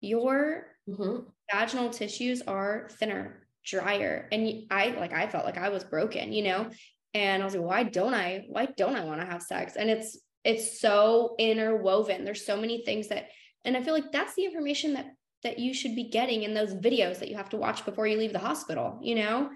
your 0.00 0.68
mm-hmm. 0.88 1.28
vaginal 1.52 1.90
tissues 1.90 2.42
are 2.42 2.88
thinner, 2.92 3.46
drier. 3.64 4.28
And 4.32 4.64
I 4.70 4.88
like 4.98 5.12
I 5.12 5.26
felt 5.26 5.44
like 5.44 5.58
I 5.58 5.68
was 5.68 5.84
broken, 5.84 6.32
you 6.32 6.44
know? 6.44 6.70
And 7.16 7.42
I 7.42 7.46
was 7.46 7.54
like, 7.54 7.64
why 7.64 7.82
don't 7.82 8.12
I, 8.12 8.44
why 8.50 8.66
don't 8.76 8.94
I 8.94 9.02
want 9.02 9.22
to 9.22 9.26
have 9.26 9.42
sex? 9.42 9.76
And 9.76 9.88
it's 9.88 10.18
it's 10.44 10.78
so 10.80 11.34
interwoven. 11.38 12.24
There's 12.24 12.44
so 12.44 12.58
many 12.58 12.84
things 12.84 13.08
that, 13.08 13.30
and 13.64 13.74
I 13.74 13.82
feel 13.82 13.94
like 13.94 14.12
that's 14.12 14.34
the 14.34 14.44
information 14.44 14.92
that 14.94 15.06
that 15.42 15.58
you 15.58 15.72
should 15.72 15.96
be 15.96 16.10
getting 16.10 16.42
in 16.42 16.52
those 16.52 16.74
videos 16.74 17.18
that 17.18 17.28
you 17.28 17.36
have 17.36 17.48
to 17.50 17.56
watch 17.56 17.86
before 17.86 18.06
you 18.06 18.18
leave 18.18 18.34
the 18.34 18.38
hospital, 18.38 18.98
you 19.02 19.14
know? 19.14 19.48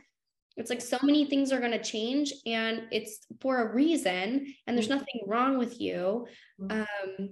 It's 0.60 0.70
like 0.70 0.80
so 0.80 0.98
many 1.02 1.24
things 1.24 1.52
are 1.52 1.58
going 1.58 1.72
to 1.72 1.82
change 1.82 2.32
and 2.46 2.82
it's 2.92 3.26
for 3.40 3.62
a 3.62 3.74
reason 3.74 4.54
and 4.66 4.76
there's 4.76 4.88
mm-hmm. 4.88 4.98
nothing 4.98 5.22
wrong 5.26 5.58
with 5.58 5.80
you. 5.80 6.26
Mm-hmm. 6.60 6.80
Um, 6.80 7.28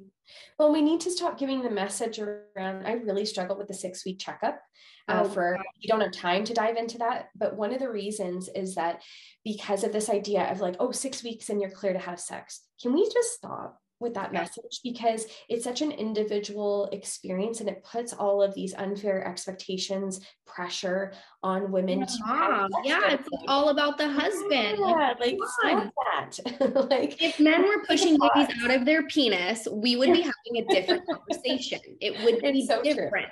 well, 0.58 0.72
we 0.72 0.82
need 0.82 1.00
to 1.02 1.10
stop 1.10 1.38
giving 1.38 1.62
the 1.62 1.70
message 1.70 2.18
around. 2.18 2.86
I 2.86 2.92
really 2.92 3.24
struggle 3.24 3.56
with 3.56 3.68
the 3.68 3.74
six 3.74 4.04
week 4.04 4.18
checkup. 4.18 4.60
Uh, 5.08 5.22
oh, 5.24 5.28
for 5.28 5.58
you 5.80 5.88
don't 5.88 6.02
have 6.02 6.12
time 6.12 6.44
to 6.44 6.52
dive 6.52 6.76
into 6.76 6.98
that, 6.98 7.28
but 7.34 7.56
one 7.56 7.72
of 7.72 7.78
the 7.78 7.88
reasons 7.88 8.50
is 8.54 8.74
that 8.74 9.02
because 9.42 9.82
of 9.82 9.92
this 9.92 10.10
idea 10.10 10.50
of 10.50 10.60
like, 10.60 10.76
oh, 10.80 10.92
six 10.92 11.22
weeks 11.22 11.48
and 11.48 11.60
you're 11.60 11.70
clear 11.70 11.94
to 11.94 11.98
have 11.98 12.20
sex. 12.20 12.62
Can 12.82 12.92
we 12.92 13.04
just 13.10 13.32
stop? 13.34 13.80
With 14.00 14.14
that 14.14 14.32
message 14.32 14.80
because 14.82 15.26
it's 15.48 15.64
such 15.64 15.82
an 15.82 15.90
individual 15.92 16.88
experience 16.92 17.60
and 17.60 17.68
it 17.68 17.84
puts 17.84 18.12
all 18.12 18.42
of 18.42 18.54
these 18.54 18.74
unfair 18.74 19.26
expectations 19.26 20.20
pressure 20.46 21.12
on 21.42 21.70
women 21.70 22.06
yeah, 22.26 22.66
yeah 22.84 23.10
it's 23.10 23.28
all 23.48 23.68
about 23.68 23.98
the 23.98 24.08
husband 24.08 24.78
yeah, 24.78 25.14
like 25.20 25.36
that 25.62 26.38
like 26.90 27.20
if 27.22 27.38
men 27.40 27.62
were 27.62 27.82
pushing 27.86 28.18
babies 28.18 28.54
out 28.64 28.70
of 28.70 28.84
their 28.84 29.02
penis 29.04 29.66
we 29.72 29.96
would 29.96 30.12
be 30.12 30.20
having 30.20 30.56
a 30.56 30.64
different 30.72 31.02
conversation 31.10 31.80
it 32.00 32.24
would 32.24 32.40
be 32.40 32.66
so 32.66 32.82
different 32.82 33.28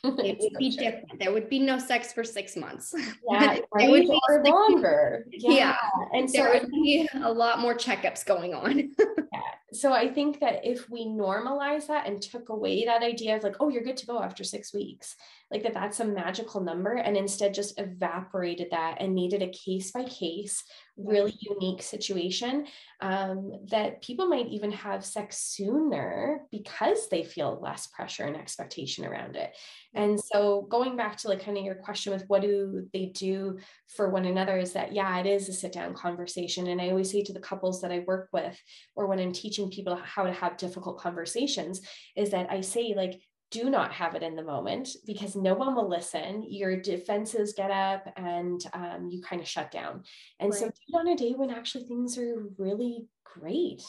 true 0.02 0.16
it 0.18 0.38
would 0.40 0.58
be 0.58 0.70
different. 0.70 1.18
There 1.18 1.32
would 1.32 1.48
be 1.48 1.58
no 1.58 1.78
sex 1.78 2.12
for 2.12 2.24
six 2.24 2.56
months. 2.56 2.94
Yeah, 3.30 3.58
it 3.74 3.90
would 3.90 4.02
be 4.02 4.18
or 4.28 4.42
longer. 4.44 5.26
Yeah. 5.30 5.50
yeah. 5.52 5.76
And 6.14 6.30
so 6.30 6.42
there 6.42 6.52
would 6.54 6.70
be 6.70 7.08
a 7.22 7.30
lot 7.30 7.58
more 7.58 7.74
checkups 7.74 8.24
going 8.24 8.54
on. 8.54 8.78
yeah. 8.98 9.40
So 9.72 9.92
I 9.92 10.08
think 10.08 10.40
that 10.40 10.64
if 10.64 10.90
we 10.90 11.06
normalize 11.06 11.86
that 11.86 12.06
and 12.06 12.20
took 12.20 12.48
away 12.48 12.84
that 12.84 13.04
idea 13.04 13.36
of 13.36 13.44
like, 13.44 13.56
oh, 13.60 13.68
you're 13.68 13.84
good 13.84 13.96
to 13.98 14.06
go 14.06 14.20
after 14.20 14.42
six 14.42 14.74
weeks, 14.74 15.14
like 15.50 15.62
that 15.62 15.74
that's 15.74 16.00
a 16.00 16.04
magical 16.04 16.60
number, 16.60 16.94
and 16.94 17.16
instead 17.16 17.54
just 17.54 17.78
evaporated 17.78 18.68
that 18.72 18.96
and 19.00 19.14
made 19.14 19.32
it 19.32 19.42
a 19.42 19.48
case 19.48 19.92
by 19.92 20.04
case, 20.04 20.64
really 21.04 21.34
unique 21.40 21.82
situation, 21.82 22.66
um, 23.00 23.52
that 23.70 24.02
people 24.02 24.26
might 24.26 24.48
even 24.48 24.72
have 24.72 25.04
sex 25.04 25.38
sooner 25.38 26.42
because 26.50 27.08
they 27.08 27.22
feel 27.22 27.58
less 27.62 27.86
pressure 27.86 28.24
and 28.24 28.36
expectation 28.36 29.04
around 29.04 29.36
it. 29.36 29.56
And 29.94 30.20
so 30.20 30.66
going 30.70 30.96
back 30.96 31.16
to 31.18 31.28
like 31.28 31.44
kind 31.44 31.58
of 31.58 31.64
your 31.64 31.74
question 31.76 32.12
with 32.12 32.24
what 32.28 32.42
do 32.42 32.86
they 32.92 33.06
do 33.06 33.58
for 33.88 34.10
one 34.10 34.26
another 34.26 34.58
is 34.58 34.72
that, 34.74 34.92
yeah, 34.92 35.18
it 35.18 35.26
is 35.26 35.48
a 35.48 35.52
sit 35.52 35.72
down 35.72 35.94
conversation. 35.94 36.68
And 36.68 36.80
I 36.80 36.90
always 36.90 37.10
say 37.10 37.22
to 37.22 37.32
the 37.32 37.40
couples 37.40 37.80
that 37.80 37.90
I 37.90 38.00
work 38.06 38.28
with, 38.32 38.56
or 38.94 39.06
when 39.06 39.18
I'm 39.18 39.32
teaching 39.32 39.70
people 39.70 39.96
how 39.96 40.24
to 40.24 40.32
have 40.32 40.56
difficult 40.56 40.98
conversations, 40.98 41.80
is 42.16 42.30
that 42.30 42.50
I 42.50 42.60
say, 42.60 42.94
like, 42.96 43.20
do 43.50 43.68
not 43.68 43.92
have 43.92 44.14
it 44.14 44.22
in 44.22 44.36
the 44.36 44.42
moment 44.42 44.90
because 45.06 45.34
no 45.34 45.54
one 45.54 45.74
will 45.74 45.88
listen. 45.88 46.44
Your 46.48 46.80
defenses 46.80 47.54
get 47.56 47.70
up 47.70 48.06
and 48.16 48.64
um, 48.72 49.08
you 49.10 49.20
kind 49.22 49.42
of 49.42 49.48
shut 49.48 49.70
down. 49.70 50.04
And 50.38 50.50
right. 50.50 50.58
so, 50.58 50.66
do 50.66 50.72
it 50.88 50.96
on 50.96 51.08
a 51.08 51.16
day 51.16 51.32
when 51.32 51.50
actually 51.50 51.84
things 51.84 52.16
are 52.18 52.46
really 52.58 53.06
great 53.24 53.82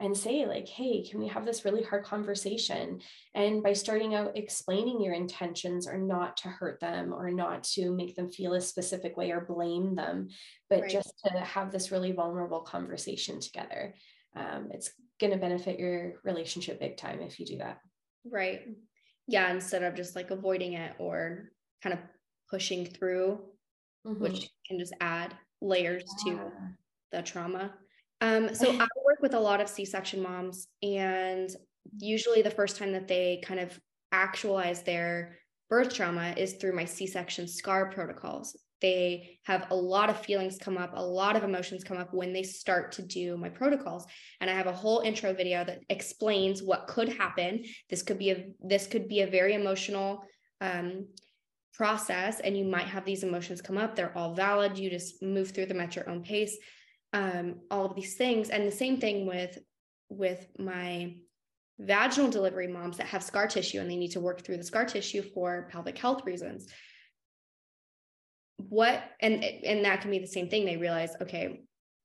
and 0.00 0.16
say 0.16 0.46
like 0.46 0.66
hey 0.66 1.02
can 1.02 1.20
we 1.20 1.28
have 1.28 1.44
this 1.44 1.64
really 1.64 1.82
hard 1.82 2.04
conversation 2.04 3.00
and 3.34 3.62
by 3.62 3.72
starting 3.72 4.14
out 4.14 4.36
explaining 4.36 5.00
your 5.00 5.14
intentions 5.14 5.86
are 5.86 5.98
not 5.98 6.36
to 6.38 6.48
hurt 6.48 6.80
them 6.80 7.12
or 7.12 7.30
not 7.30 7.62
to 7.62 7.94
make 7.94 8.16
them 8.16 8.30
feel 8.30 8.54
a 8.54 8.60
specific 8.60 9.16
way 9.16 9.30
or 9.30 9.42
blame 9.42 9.94
them 9.94 10.28
but 10.68 10.82
right. 10.82 10.90
just 10.90 11.12
to 11.24 11.38
have 11.40 11.70
this 11.70 11.92
really 11.92 12.12
vulnerable 12.12 12.60
conversation 12.60 13.38
together 13.40 13.94
um, 14.34 14.68
it's 14.72 14.90
going 15.20 15.32
to 15.32 15.38
benefit 15.38 15.78
your 15.78 16.14
relationship 16.24 16.80
big 16.80 16.96
time 16.96 17.20
if 17.20 17.38
you 17.38 17.46
do 17.46 17.58
that 17.58 17.78
right 18.24 18.62
yeah 19.30 19.50
instead 19.50 19.82
of 19.82 19.94
just 19.94 20.16
like 20.16 20.30
avoiding 20.30 20.74
it 20.74 20.94
or 20.98 21.50
kind 21.82 21.92
of 21.92 22.00
pushing 22.50 22.84
through 22.84 23.38
mm-hmm. 24.06 24.22
which 24.22 24.48
can 24.66 24.78
just 24.78 24.94
add 25.00 25.34
layers 25.60 26.04
yeah. 26.26 26.34
to 26.34 26.52
the 27.12 27.22
trauma 27.22 27.72
um, 28.20 28.54
so 28.54 28.70
I 28.72 28.86
work 29.04 29.20
with 29.20 29.34
a 29.34 29.40
lot 29.40 29.60
of 29.60 29.68
C-section 29.68 30.22
moms, 30.22 30.68
and 30.82 31.50
usually 31.98 32.42
the 32.42 32.50
first 32.50 32.76
time 32.76 32.92
that 32.92 33.08
they 33.08 33.42
kind 33.44 33.60
of 33.60 33.78
actualize 34.12 34.82
their 34.82 35.38
birth 35.68 35.94
trauma 35.94 36.34
is 36.36 36.54
through 36.54 36.74
my 36.74 36.84
C-section 36.84 37.48
scar 37.48 37.90
protocols. 37.90 38.56
They 38.80 39.38
have 39.44 39.66
a 39.70 39.74
lot 39.74 40.10
of 40.10 40.24
feelings 40.24 40.58
come 40.58 40.78
up, 40.78 40.92
a 40.94 41.04
lot 41.04 41.36
of 41.36 41.44
emotions 41.44 41.84
come 41.84 41.98
up 41.98 42.12
when 42.12 42.32
they 42.32 42.42
start 42.42 42.92
to 42.92 43.02
do 43.02 43.36
my 43.36 43.48
protocols. 43.48 44.06
And 44.40 44.48
I 44.48 44.54
have 44.54 44.66
a 44.66 44.72
whole 44.72 45.00
intro 45.00 45.34
video 45.34 45.64
that 45.64 45.80
explains 45.88 46.62
what 46.62 46.86
could 46.86 47.08
happen. 47.08 47.64
This 47.88 48.02
could 48.02 48.18
be 48.18 48.30
a 48.30 48.46
this 48.60 48.86
could 48.86 49.08
be 49.08 49.20
a 49.20 49.26
very 49.26 49.54
emotional 49.54 50.24
um, 50.60 51.06
process, 51.74 52.40
and 52.40 52.56
you 52.56 52.64
might 52.64 52.86
have 52.86 53.04
these 53.04 53.22
emotions 53.22 53.60
come 53.62 53.78
up. 53.78 53.94
They're 53.94 54.16
all 54.16 54.34
valid. 54.34 54.78
You 54.78 54.90
just 54.90 55.22
move 55.22 55.50
through 55.50 55.66
them 55.66 55.80
at 55.80 55.96
your 55.96 56.08
own 56.08 56.22
pace 56.22 56.56
um, 57.12 57.56
all 57.70 57.86
of 57.86 57.94
these 57.94 58.14
things. 58.14 58.50
And 58.50 58.66
the 58.66 58.72
same 58.72 59.00
thing 59.00 59.26
with 59.26 59.58
with 60.08 60.46
my 60.58 61.14
vaginal 61.78 62.30
delivery 62.30 62.66
moms 62.66 62.96
that 62.96 63.06
have 63.06 63.22
scar 63.22 63.46
tissue 63.46 63.80
and 63.80 63.88
they 63.88 63.96
need 63.96 64.10
to 64.10 64.20
work 64.20 64.44
through 64.44 64.56
the 64.56 64.64
scar 64.64 64.84
tissue 64.84 65.22
for 65.22 65.68
pelvic 65.70 65.96
health 65.96 66.26
reasons. 66.26 66.66
What 68.68 69.02
and 69.20 69.42
and 69.42 69.84
that 69.84 70.02
can 70.02 70.10
be 70.10 70.18
the 70.18 70.26
same 70.26 70.48
thing. 70.48 70.64
They 70.64 70.76
realize, 70.76 71.14
okay, 71.20 71.62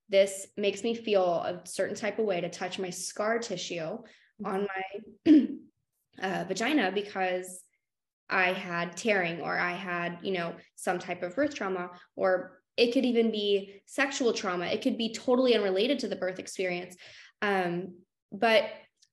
this 0.09 0.47
makes 0.57 0.83
me 0.83 0.95
feel 0.95 1.25
a 1.25 1.61
certain 1.65 1.95
type 1.95 2.19
of 2.19 2.25
way 2.25 2.41
to 2.41 2.49
touch 2.49 2.79
my 2.79 2.89
scar 2.89 3.39
tissue 3.39 3.97
on 4.43 4.67
my 5.25 5.31
uh, 6.21 6.45
vagina 6.47 6.91
because 6.93 7.61
I 8.29 8.53
had 8.53 8.97
tearing 8.97 9.41
or 9.41 9.57
I 9.57 9.73
had, 9.73 10.19
you 10.21 10.31
know, 10.31 10.55
some 10.75 10.99
type 10.99 11.23
of 11.23 11.35
birth 11.35 11.55
trauma 11.55 11.89
or 12.15 12.59
it 12.77 12.91
could 12.91 13.05
even 13.05 13.31
be 13.31 13.81
sexual 13.85 14.33
trauma. 14.33 14.65
It 14.65 14.81
could 14.81 14.97
be 14.97 15.13
totally 15.13 15.55
unrelated 15.55 15.99
to 15.99 16.07
the 16.07 16.15
birth 16.15 16.39
experience. 16.39 16.95
Um, 17.41 17.99
but 18.31 18.65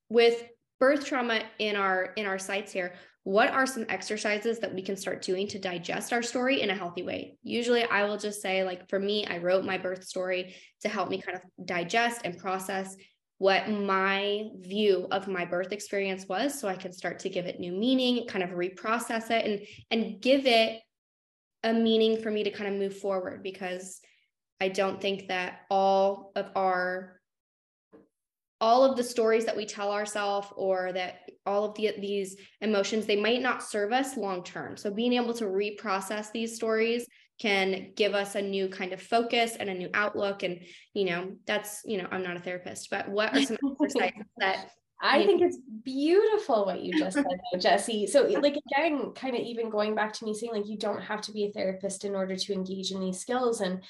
with 0.09 0.43
birth 0.79 1.05
trauma 1.05 1.41
in 1.59 1.75
our 1.75 2.13
in 2.17 2.25
our 2.25 2.37
sites 2.37 2.71
here 2.71 2.93
what 3.23 3.49
are 3.49 3.65
some 3.65 3.85
exercises 3.87 4.59
that 4.59 4.73
we 4.73 4.81
can 4.81 4.97
start 4.97 5.21
doing 5.21 5.47
to 5.47 5.59
digest 5.59 6.11
our 6.11 6.21
story 6.21 6.61
in 6.61 6.69
a 6.69 6.75
healthy 6.75 7.03
way? 7.03 7.37
Usually 7.43 7.83
i 7.85 8.03
will 8.03 8.17
just 8.17 8.41
say 8.41 8.63
like 8.63 8.89
for 8.89 8.99
me 8.99 9.25
i 9.27 9.37
wrote 9.37 9.65
my 9.65 9.77
birth 9.77 10.03
story 10.03 10.55
to 10.81 10.89
help 10.89 11.09
me 11.09 11.21
kind 11.21 11.37
of 11.37 11.65
digest 11.65 12.21
and 12.23 12.37
process 12.37 12.95
what 13.37 13.69
my 13.69 14.45
view 14.59 15.07
of 15.11 15.27
my 15.27 15.43
birth 15.43 15.71
experience 15.71 16.27
was 16.27 16.57
so 16.57 16.67
i 16.67 16.75
can 16.75 16.93
start 16.93 17.19
to 17.19 17.29
give 17.29 17.45
it 17.45 17.59
new 17.59 17.71
meaning 17.71 18.25
kind 18.27 18.43
of 18.43 18.51
reprocess 18.51 19.31
it 19.31 19.45
and 19.45 19.61
and 19.91 20.21
give 20.21 20.45
it 20.45 20.79
a 21.63 21.73
meaning 21.73 22.21
for 22.21 22.29
me 22.29 22.43
to 22.43 22.51
kind 22.51 22.73
of 22.73 22.79
move 22.79 22.97
forward 22.97 23.41
because 23.41 24.01
I 24.59 24.69
don't 24.69 25.01
think 25.01 25.27
that 25.27 25.61
all 25.69 26.31
of 26.35 26.49
our 26.55 27.19
all 28.63 28.85
of 28.85 28.95
the 28.95 29.03
stories 29.03 29.43
that 29.43 29.57
we 29.57 29.65
tell 29.65 29.91
ourselves 29.91 30.47
or 30.55 30.93
that 30.93 31.29
all 31.45 31.65
of 31.65 31.75
the, 31.75 31.91
these 31.99 32.37
emotions 32.61 33.05
they 33.05 33.19
might 33.19 33.41
not 33.41 33.61
serve 33.61 33.91
us 33.91 34.15
long 34.15 34.41
term 34.41 34.77
so 34.77 34.89
being 34.89 35.11
able 35.11 35.33
to 35.33 35.43
reprocess 35.43 36.31
these 36.31 36.55
stories 36.55 37.05
can 37.41 37.91
give 37.97 38.13
us 38.13 38.35
a 38.35 38.41
new 38.41 38.69
kind 38.69 38.93
of 38.93 39.01
focus 39.01 39.57
and 39.59 39.69
a 39.69 39.73
new 39.73 39.89
outlook 39.93 40.43
and 40.43 40.61
you 40.93 41.03
know 41.03 41.33
that's 41.45 41.81
you 41.83 41.97
know 41.97 42.07
i'm 42.09 42.23
not 42.23 42.37
a 42.37 42.39
therapist 42.39 42.89
but 42.89 43.09
what 43.09 43.35
are 43.35 43.43
some 43.43 43.57
exercises 43.83 44.23
that 44.37 44.69
I 45.05 45.25
think 45.25 45.41
it's 45.41 45.57
beautiful 45.83 46.65
what 46.65 46.81
you 46.81 46.97
just 46.97 47.15
said, 47.17 47.25
Jesse. 47.59 48.07
So, 48.07 48.23
like, 48.41 48.55
again, 48.55 49.11
kind 49.13 49.35
of 49.35 49.41
even 49.41 49.69
going 49.69 49.95
back 49.95 50.13
to 50.13 50.23
me 50.23 50.33
saying, 50.33 50.53
like, 50.53 50.65
you 50.65 50.77
don't 50.77 51.01
have 51.01 51.19
to 51.23 51.33
be 51.33 51.43
a 51.43 51.51
therapist 51.51 52.05
in 52.05 52.15
order 52.15 52.37
to 52.37 52.53
engage 52.53 52.91
in 52.91 53.01
these 53.01 53.19
skills. 53.19 53.59
And 53.59 53.83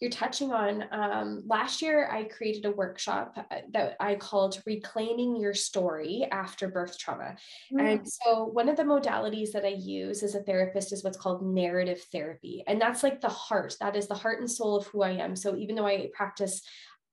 you're 0.00 0.10
touching 0.10 0.50
on 0.50 0.84
um, 0.92 1.42
last 1.46 1.82
year, 1.82 2.08
I 2.10 2.24
created 2.24 2.64
a 2.64 2.70
workshop 2.70 3.34
uh, 3.36 3.56
that 3.72 3.96
I 4.00 4.14
called 4.14 4.62
Reclaiming 4.64 5.36
Your 5.36 5.52
Story 5.52 6.26
After 6.32 6.68
Birth 6.68 6.98
Trauma. 6.98 7.36
Mm-hmm. 7.72 7.80
And 7.80 8.08
so, 8.08 8.44
one 8.44 8.70
of 8.70 8.78
the 8.78 8.82
modalities 8.82 9.52
that 9.52 9.66
I 9.66 9.74
use 9.78 10.22
as 10.22 10.34
a 10.34 10.42
therapist 10.42 10.94
is 10.94 11.04
what's 11.04 11.18
called 11.18 11.42
narrative 11.42 12.00
therapy. 12.10 12.64
And 12.66 12.80
that's 12.80 13.02
like 13.02 13.20
the 13.20 13.28
heart, 13.28 13.76
that 13.80 13.94
is 13.94 14.08
the 14.08 14.14
heart 14.14 14.40
and 14.40 14.50
soul 14.50 14.76
of 14.76 14.86
who 14.86 15.02
I 15.02 15.10
am. 15.10 15.36
So, 15.36 15.54
even 15.54 15.76
though 15.76 15.86
I 15.86 16.08
practice 16.14 16.62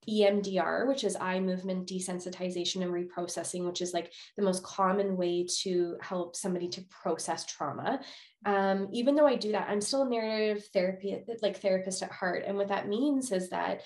EMDR, 0.09 0.87
which 0.87 1.03
is 1.03 1.15
eye 1.15 1.39
movement 1.39 1.87
desensitization 1.87 2.81
and 2.81 2.91
reprocessing, 2.91 3.65
which 3.65 3.81
is 3.81 3.93
like 3.93 4.11
the 4.37 4.43
most 4.43 4.63
common 4.63 5.17
way 5.17 5.45
to 5.61 5.97
help 6.01 6.35
somebody 6.35 6.67
to 6.69 6.81
process 6.89 7.45
trauma. 7.45 7.99
Um, 8.45 8.89
even 8.93 9.15
though 9.15 9.27
I 9.27 9.35
do 9.35 9.51
that, 9.51 9.69
I'm 9.69 9.81
still 9.81 10.03
a 10.03 10.09
narrative 10.09 10.65
therapy, 10.73 11.17
like 11.41 11.59
therapist 11.59 12.03
at 12.03 12.11
heart. 12.11 12.43
And 12.47 12.57
what 12.57 12.69
that 12.69 12.87
means 12.87 13.31
is 13.31 13.49
that 13.49 13.81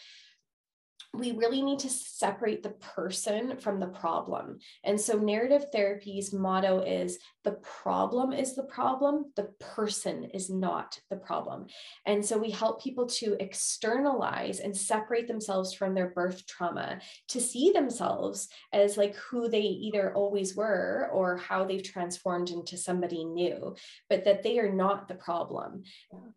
we 1.13 1.31
really 1.33 1.61
need 1.61 1.79
to 1.79 1.89
separate 1.89 2.63
the 2.63 2.69
person 2.69 3.57
from 3.57 3.79
the 3.79 3.87
problem. 3.87 4.59
And 4.83 4.99
so, 4.99 5.17
narrative 5.17 5.65
therapy's 5.71 6.33
motto 6.33 6.79
is 6.79 7.19
the 7.43 7.53
problem 7.83 8.33
is 8.33 8.55
the 8.55 8.63
problem, 8.63 9.31
the 9.35 9.49
person 9.59 10.25
is 10.25 10.49
not 10.49 10.99
the 11.09 11.17
problem. 11.17 11.67
And 12.05 12.25
so, 12.25 12.37
we 12.37 12.51
help 12.51 12.81
people 12.81 13.07
to 13.07 13.35
externalize 13.39 14.59
and 14.59 14.75
separate 14.75 15.27
themselves 15.27 15.73
from 15.73 15.93
their 15.93 16.09
birth 16.09 16.45
trauma 16.47 16.99
to 17.29 17.41
see 17.41 17.71
themselves 17.71 18.47
as 18.73 18.97
like 18.97 19.15
who 19.15 19.49
they 19.49 19.61
either 19.61 20.13
always 20.13 20.55
were 20.55 21.09
or 21.13 21.37
how 21.37 21.65
they've 21.65 21.83
transformed 21.83 22.49
into 22.49 22.77
somebody 22.77 23.23
new, 23.23 23.75
but 24.09 24.23
that 24.25 24.43
they 24.43 24.59
are 24.59 24.71
not 24.71 25.07
the 25.07 25.15
problem. 25.15 25.83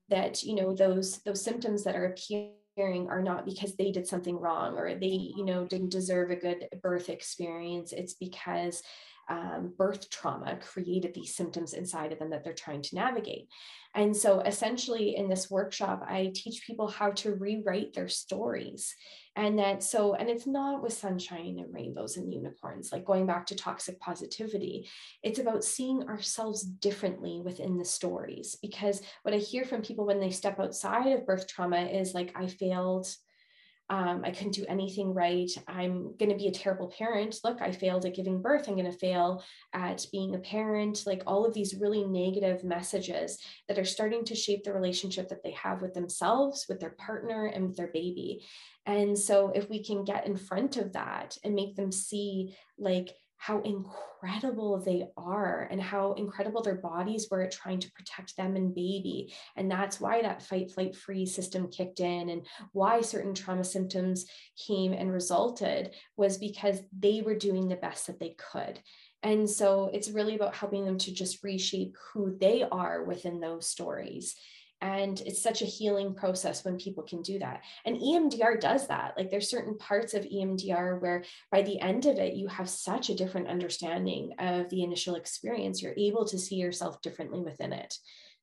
That, 0.08 0.42
you 0.42 0.54
know, 0.54 0.74
those, 0.74 1.18
those 1.18 1.42
symptoms 1.42 1.84
that 1.84 1.96
are 1.96 2.06
appearing 2.06 2.54
are 3.08 3.22
not 3.22 3.44
because 3.44 3.76
they 3.76 3.92
did 3.92 4.06
something 4.06 4.38
wrong 4.38 4.76
or 4.76 4.94
they 4.94 5.06
you 5.06 5.44
know 5.44 5.64
didn't 5.64 5.92
deserve 5.92 6.30
a 6.30 6.36
good 6.36 6.68
birth 6.82 7.08
experience. 7.08 7.92
It's 7.92 8.14
because 8.14 8.82
um, 9.28 9.72
birth 9.76 10.10
trauma 10.10 10.58
created 10.60 11.14
these 11.14 11.34
symptoms 11.34 11.72
inside 11.72 12.12
of 12.12 12.18
them 12.18 12.30
that 12.30 12.44
they're 12.44 12.52
trying 12.52 12.82
to 12.82 12.94
navigate. 12.94 13.48
And 13.94 14.16
so 14.16 14.40
essentially 14.40 15.16
in 15.16 15.28
this 15.28 15.50
workshop 15.50 16.04
i 16.08 16.32
teach 16.34 16.66
people 16.66 16.88
how 16.88 17.10
to 17.12 17.34
rewrite 17.34 17.94
their 17.94 18.08
stories. 18.08 18.94
And 19.36 19.58
that 19.58 19.82
so 19.82 20.14
and 20.14 20.28
it's 20.28 20.46
not 20.46 20.82
with 20.82 20.92
sunshine 20.92 21.58
and 21.58 21.74
rainbows 21.74 22.16
and 22.16 22.32
unicorns 22.32 22.92
like 22.92 23.04
going 23.04 23.26
back 23.26 23.46
to 23.46 23.56
toxic 23.56 23.98
positivity. 23.98 24.88
It's 25.22 25.40
about 25.40 25.64
seeing 25.64 26.04
ourselves 26.08 26.62
differently 26.62 27.40
within 27.44 27.76
the 27.76 27.84
stories. 27.84 28.56
Because 28.60 29.02
what 29.22 29.34
i 29.34 29.38
hear 29.38 29.64
from 29.64 29.82
people 29.82 30.06
when 30.06 30.20
they 30.20 30.30
step 30.30 30.60
outside 30.60 31.12
of 31.12 31.26
birth 31.26 31.48
trauma 31.48 31.82
is 31.82 32.14
like 32.14 32.32
i 32.36 32.46
failed 32.46 33.06
um, 33.90 34.22
I 34.24 34.30
couldn't 34.30 34.54
do 34.54 34.64
anything 34.66 35.12
right. 35.12 35.50
I'm 35.68 36.16
going 36.16 36.30
to 36.30 36.36
be 36.36 36.48
a 36.48 36.52
terrible 36.52 36.92
parent. 36.96 37.36
Look, 37.44 37.60
I 37.60 37.70
failed 37.70 38.06
at 38.06 38.14
giving 38.14 38.40
birth. 38.40 38.66
I'm 38.66 38.76
going 38.76 38.90
to 38.90 38.98
fail 38.98 39.44
at 39.74 40.06
being 40.10 40.34
a 40.34 40.38
parent. 40.38 41.02
Like 41.04 41.22
all 41.26 41.44
of 41.44 41.52
these 41.52 41.76
really 41.78 42.02
negative 42.02 42.64
messages 42.64 43.38
that 43.68 43.78
are 43.78 43.84
starting 43.84 44.24
to 44.24 44.34
shape 44.34 44.64
the 44.64 44.72
relationship 44.72 45.28
that 45.28 45.42
they 45.42 45.50
have 45.52 45.82
with 45.82 45.92
themselves, 45.92 46.64
with 46.68 46.80
their 46.80 46.96
partner, 46.98 47.46
and 47.46 47.68
with 47.68 47.76
their 47.76 47.90
baby. 47.92 48.46
And 48.86 49.18
so, 49.18 49.50
if 49.54 49.68
we 49.68 49.82
can 49.84 50.04
get 50.04 50.26
in 50.26 50.36
front 50.36 50.76
of 50.76 50.92
that 50.92 51.36
and 51.44 51.54
make 51.54 51.76
them 51.76 51.92
see, 51.92 52.56
like, 52.78 53.14
how 53.44 53.60
incredible 53.60 54.80
they 54.80 55.04
are 55.18 55.68
and 55.70 55.78
how 55.78 56.14
incredible 56.14 56.62
their 56.62 56.76
bodies 56.76 57.28
were 57.30 57.42
at 57.42 57.52
trying 57.52 57.78
to 57.78 57.92
protect 57.92 58.34
them 58.38 58.56
and 58.56 58.74
baby. 58.74 59.34
And 59.54 59.70
that's 59.70 60.00
why 60.00 60.22
that 60.22 60.40
fight, 60.40 60.70
flight, 60.70 60.96
freeze 60.96 61.34
system 61.34 61.68
kicked 61.68 62.00
in 62.00 62.30
and 62.30 62.46
why 62.72 63.02
certain 63.02 63.34
trauma 63.34 63.62
symptoms 63.62 64.24
came 64.66 64.94
and 64.94 65.12
resulted 65.12 65.90
was 66.16 66.38
because 66.38 66.80
they 66.98 67.20
were 67.20 67.34
doing 67.34 67.68
the 67.68 67.76
best 67.76 68.06
that 68.06 68.18
they 68.18 68.34
could. 68.50 68.80
And 69.22 69.48
so 69.48 69.90
it's 69.92 70.08
really 70.08 70.36
about 70.36 70.56
helping 70.56 70.86
them 70.86 70.96
to 70.96 71.12
just 71.12 71.44
reshape 71.44 71.98
who 72.14 72.38
they 72.40 72.62
are 72.62 73.04
within 73.04 73.40
those 73.40 73.66
stories 73.66 74.36
and 74.84 75.22
it's 75.22 75.40
such 75.40 75.62
a 75.62 75.64
healing 75.66 76.12
process 76.12 76.62
when 76.62 76.76
people 76.76 77.02
can 77.02 77.22
do 77.22 77.38
that. 77.38 77.62
And 77.86 77.96
emdr 77.96 78.60
does 78.60 78.86
that. 78.88 79.14
Like 79.16 79.30
there's 79.30 79.48
certain 79.48 79.78
parts 79.78 80.12
of 80.12 80.24
emdr 80.24 81.00
where 81.00 81.24
by 81.50 81.62
the 81.62 81.80
end 81.80 82.04
of 82.04 82.18
it 82.18 82.34
you 82.34 82.48
have 82.48 82.68
such 82.68 83.08
a 83.08 83.14
different 83.14 83.48
understanding 83.48 84.34
of 84.38 84.68
the 84.68 84.82
initial 84.82 85.14
experience. 85.14 85.82
You're 85.82 85.94
able 85.96 86.26
to 86.26 86.38
see 86.38 86.56
yourself 86.56 87.00
differently 87.00 87.40
within 87.40 87.72
it. 87.72 87.96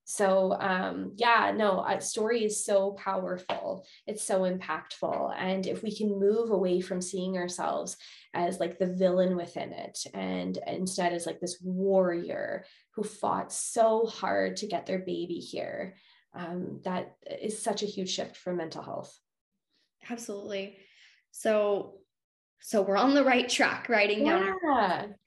So 0.03 0.53
um, 0.59 1.13
yeah 1.15 1.53
no 1.55 1.85
a 1.87 2.01
story 2.01 2.43
is 2.43 2.65
so 2.65 2.93
powerful. 2.93 3.85
It's 4.07 4.23
so 4.23 4.41
impactful. 4.41 5.35
And 5.37 5.67
if 5.67 5.83
we 5.83 5.95
can 5.95 6.19
move 6.19 6.49
away 6.49 6.81
from 6.81 7.01
seeing 7.01 7.37
ourselves 7.37 7.97
as 8.33 8.59
like 8.59 8.79
the 8.79 8.87
villain 8.87 9.35
within 9.35 9.73
it 9.73 9.99
and 10.15 10.57
instead 10.65 11.13
as 11.13 11.27
like 11.27 11.39
this 11.39 11.59
warrior 11.61 12.65
who 12.95 13.03
fought 13.03 13.53
so 13.53 14.07
hard 14.07 14.57
to 14.57 14.67
get 14.67 14.87
their 14.87 14.99
baby 14.99 15.35
here 15.35 15.95
um, 16.33 16.79
that 16.83 17.15
is 17.41 17.61
such 17.61 17.83
a 17.83 17.87
huge 17.87 18.09
shift 18.09 18.37
for 18.37 18.53
mental 18.53 18.81
health. 18.81 19.17
Absolutely. 20.09 20.77
So 21.31 21.95
so 22.63 22.83
we're 22.83 22.97
on 22.97 23.15
the 23.15 23.23
right 23.23 23.49
track 23.49 23.89
writing 23.89 24.23
yeah, 24.23 24.39
down 24.39 24.55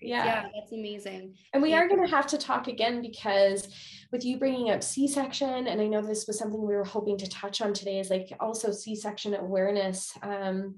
yeah 0.01 0.25
yeah. 0.25 0.43
That's 0.55 0.73
amazing. 0.73 1.35
And 1.53 1.63
we 1.63 1.75
are 1.75 1.89
going 1.89 2.01
to 2.01 2.11
have 2.11 2.29
to 2.29 2.39
talk 2.39 2.69
again 2.69 3.03
because 3.03 3.69
with 4.13 4.25
you 4.25 4.39
bringing 4.39 4.71
up 4.71 4.83
c-section 4.83 5.67
and 5.67 5.81
i 5.81 5.87
know 5.89 6.01
this 6.01 6.29
was 6.29 6.39
something 6.39 6.61
we 6.61 6.75
were 6.75 6.85
hoping 6.85 7.19
to 7.19 7.29
touch 7.29 7.61
on 7.61 7.75
today 7.75 7.99
is 7.99 8.11
like 8.11 8.33
also 8.39 8.71
c-section 8.71 9.35
awareness. 9.35 10.17
Um, 10.23 10.77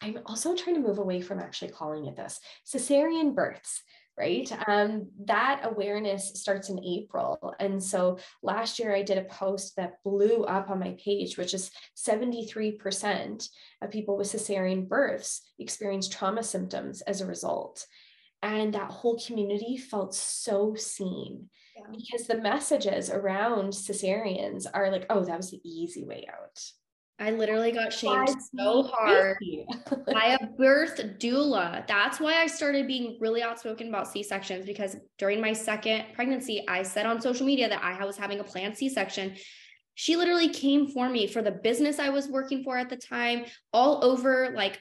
i'm 0.00 0.18
also 0.26 0.56
trying 0.56 0.74
to 0.74 0.82
move 0.88 0.98
away 0.98 1.20
from 1.20 1.38
actually 1.38 1.70
calling 1.70 2.06
it 2.06 2.16
this 2.16 2.40
cesarean 2.66 3.34
births 3.34 3.82
right? 4.18 4.50
Um, 4.66 5.08
that 5.24 5.62
awareness 5.64 6.32
starts 6.34 6.68
in 6.68 6.84
April. 6.84 7.54
And 7.58 7.82
so 7.82 8.18
last 8.42 8.78
year 8.78 8.94
I 8.94 9.02
did 9.02 9.18
a 9.18 9.24
post 9.24 9.76
that 9.76 10.02
blew 10.04 10.44
up 10.44 10.70
on 10.70 10.78
my 10.78 10.96
page, 11.02 11.36
which 11.36 11.54
is 11.54 11.70
73% 11.96 13.48
of 13.80 13.90
people 13.90 14.16
with 14.16 14.28
cesarean 14.28 14.88
births 14.88 15.42
experience 15.58 16.08
trauma 16.08 16.42
symptoms 16.42 17.00
as 17.02 17.20
a 17.20 17.26
result. 17.26 17.86
And 18.42 18.74
that 18.74 18.90
whole 18.90 19.18
community 19.24 19.76
felt 19.76 20.14
so 20.14 20.74
seen 20.74 21.48
yeah. 21.76 21.84
because 21.90 22.26
the 22.26 22.38
messages 22.38 23.08
around 23.08 23.72
cesareans 23.72 24.66
are 24.72 24.90
like, 24.90 25.06
oh, 25.10 25.24
that 25.24 25.36
was 25.36 25.50
the 25.50 25.60
easy 25.64 26.04
way 26.04 26.26
out. 26.28 26.60
I 27.22 27.30
literally 27.30 27.70
got 27.70 27.92
shamed 27.92 28.30
so 28.52 28.82
hard. 28.82 29.36
by 30.12 30.36
a 30.40 30.46
birth 30.58 31.00
doula. 31.20 31.86
That's 31.86 32.18
why 32.18 32.34
I 32.34 32.48
started 32.48 32.88
being 32.88 33.16
really 33.20 33.44
outspoken 33.44 33.88
about 33.88 34.08
C 34.08 34.24
sections 34.24 34.66
because 34.66 34.96
during 35.18 35.40
my 35.40 35.52
second 35.52 36.06
pregnancy, 36.14 36.64
I 36.66 36.82
said 36.82 37.06
on 37.06 37.20
social 37.20 37.46
media 37.46 37.68
that 37.68 37.80
I 37.80 38.04
was 38.04 38.16
having 38.16 38.40
a 38.40 38.44
planned 38.44 38.76
C 38.76 38.88
section. 38.88 39.36
She 39.94 40.16
literally 40.16 40.48
came 40.48 40.88
for 40.88 41.08
me 41.08 41.28
for 41.28 41.42
the 41.42 41.52
business 41.52 42.00
I 42.00 42.08
was 42.08 42.26
working 42.26 42.64
for 42.64 42.76
at 42.76 42.90
the 42.90 42.96
time, 42.96 43.44
all 43.72 44.04
over 44.04 44.52
like 44.56 44.80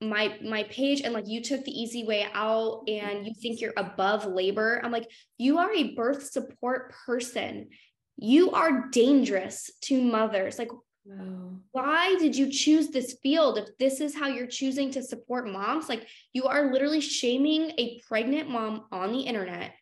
my 0.00 0.36
my 0.42 0.64
page 0.64 1.02
and 1.02 1.14
like 1.14 1.28
you 1.28 1.40
took 1.40 1.64
the 1.64 1.70
easy 1.70 2.04
way 2.04 2.26
out 2.34 2.82
and 2.88 3.24
you 3.24 3.32
think 3.40 3.60
you're 3.60 3.72
above 3.76 4.26
labor. 4.26 4.80
I'm 4.82 4.90
like 4.90 5.08
you 5.38 5.58
are 5.58 5.72
a 5.72 5.94
birth 5.94 6.24
support 6.32 6.92
person. 7.06 7.68
You 8.16 8.50
are 8.50 8.88
dangerous 8.90 9.70
to 9.82 10.02
mothers. 10.02 10.58
Like 10.58 10.70
Wow. 11.06 11.50
Why 11.72 12.16
did 12.16 12.36
you 12.36 12.50
choose 12.50 12.88
this 12.88 13.16
field 13.22 13.58
if 13.58 13.68
this 13.78 14.00
is 14.00 14.14
how 14.14 14.26
you're 14.28 14.46
choosing 14.46 14.90
to 14.92 15.02
support 15.02 15.48
moms? 15.48 15.88
Like 15.88 16.06
you 16.32 16.44
are 16.44 16.72
literally 16.72 17.00
shaming 17.00 17.72
a 17.78 18.00
pregnant 18.08 18.50
mom 18.50 18.86
on 18.90 19.12
the 19.12 19.20
internet 19.20 19.72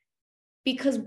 because 0.65 0.99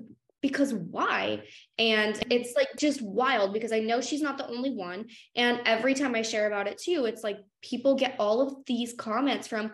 because 0.42 0.74
why? 0.74 1.44
And 1.80 2.20
it's 2.30 2.56
like 2.56 2.68
just 2.78 3.02
wild 3.02 3.54
because 3.54 3.72
I 3.72 3.80
know 3.80 4.02
she's 4.02 4.22
not 4.22 4.38
the 4.38 4.48
only 4.48 4.72
one 4.72 5.08
and 5.36 5.62
every 5.66 5.94
time 5.94 6.16
I 6.16 6.22
share 6.22 6.48
about 6.48 6.68
it 6.68 6.80
too, 6.80 7.06
it's 7.06 7.24
like 7.24 7.38
people 7.62 7.96
get 7.96 8.16
all 8.20 8.42
of 8.42 8.66
these 8.66 8.94
comments 8.94 9.48
from 9.48 9.74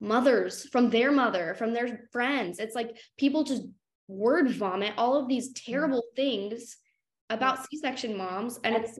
mothers, 0.00 0.66
from 0.70 0.90
their 0.90 1.12
mother, 1.12 1.54
from 1.54 1.74
their 1.74 2.08
friends. 2.12 2.58
It's 2.58 2.74
like 2.74 2.98
people 3.18 3.44
just 3.44 3.62
word 4.08 4.50
vomit 4.50 4.94
all 4.96 5.16
of 5.16 5.28
these 5.28 5.50
mm. 5.52 5.62
terrible 5.64 6.02
things 6.16 6.76
about 7.28 7.64
C-section 7.66 8.16
moms 8.16 8.58
and 8.64 8.74
it's 8.74 8.98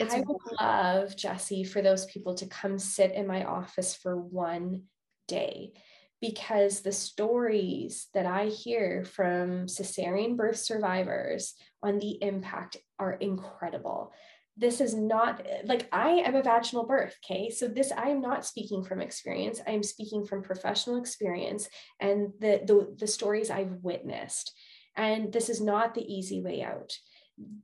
it's 0.00 0.14
I 0.14 0.20
would 0.20 0.36
love, 0.60 1.16
Jesse, 1.16 1.64
for 1.64 1.82
those 1.82 2.06
people 2.06 2.34
to 2.36 2.46
come 2.46 2.78
sit 2.78 3.12
in 3.12 3.26
my 3.26 3.44
office 3.44 3.94
for 3.94 4.16
one 4.16 4.84
day 5.28 5.72
because 6.20 6.80
the 6.80 6.92
stories 6.92 8.08
that 8.14 8.26
I 8.26 8.46
hear 8.46 9.04
from 9.04 9.66
cesarean 9.66 10.36
birth 10.36 10.58
survivors 10.58 11.54
on 11.82 11.98
the 11.98 12.18
impact 12.22 12.76
are 12.98 13.12
incredible. 13.12 14.12
This 14.56 14.80
is 14.82 14.94
not 14.94 15.46
like 15.64 15.88
I 15.92 16.10
am 16.10 16.34
a 16.34 16.42
vaginal 16.42 16.86
birth, 16.86 17.16
okay? 17.24 17.48
So 17.48 17.66
this 17.66 17.92
I 17.92 18.08
am 18.08 18.20
not 18.20 18.44
speaking 18.44 18.84
from 18.84 19.00
experience. 19.00 19.60
I 19.66 19.70
am 19.70 19.82
speaking 19.82 20.26
from 20.26 20.42
professional 20.42 20.98
experience 20.98 21.68
and 21.98 22.32
the 22.40 22.60
the, 22.66 22.94
the 22.98 23.06
stories 23.06 23.48
I've 23.48 23.78
witnessed. 23.82 24.52
And 24.96 25.32
this 25.32 25.48
is 25.48 25.60
not 25.62 25.94
the 25.94 26.04
easy 26.04 26.42
way 26.42 26.62
out 26.62 26.92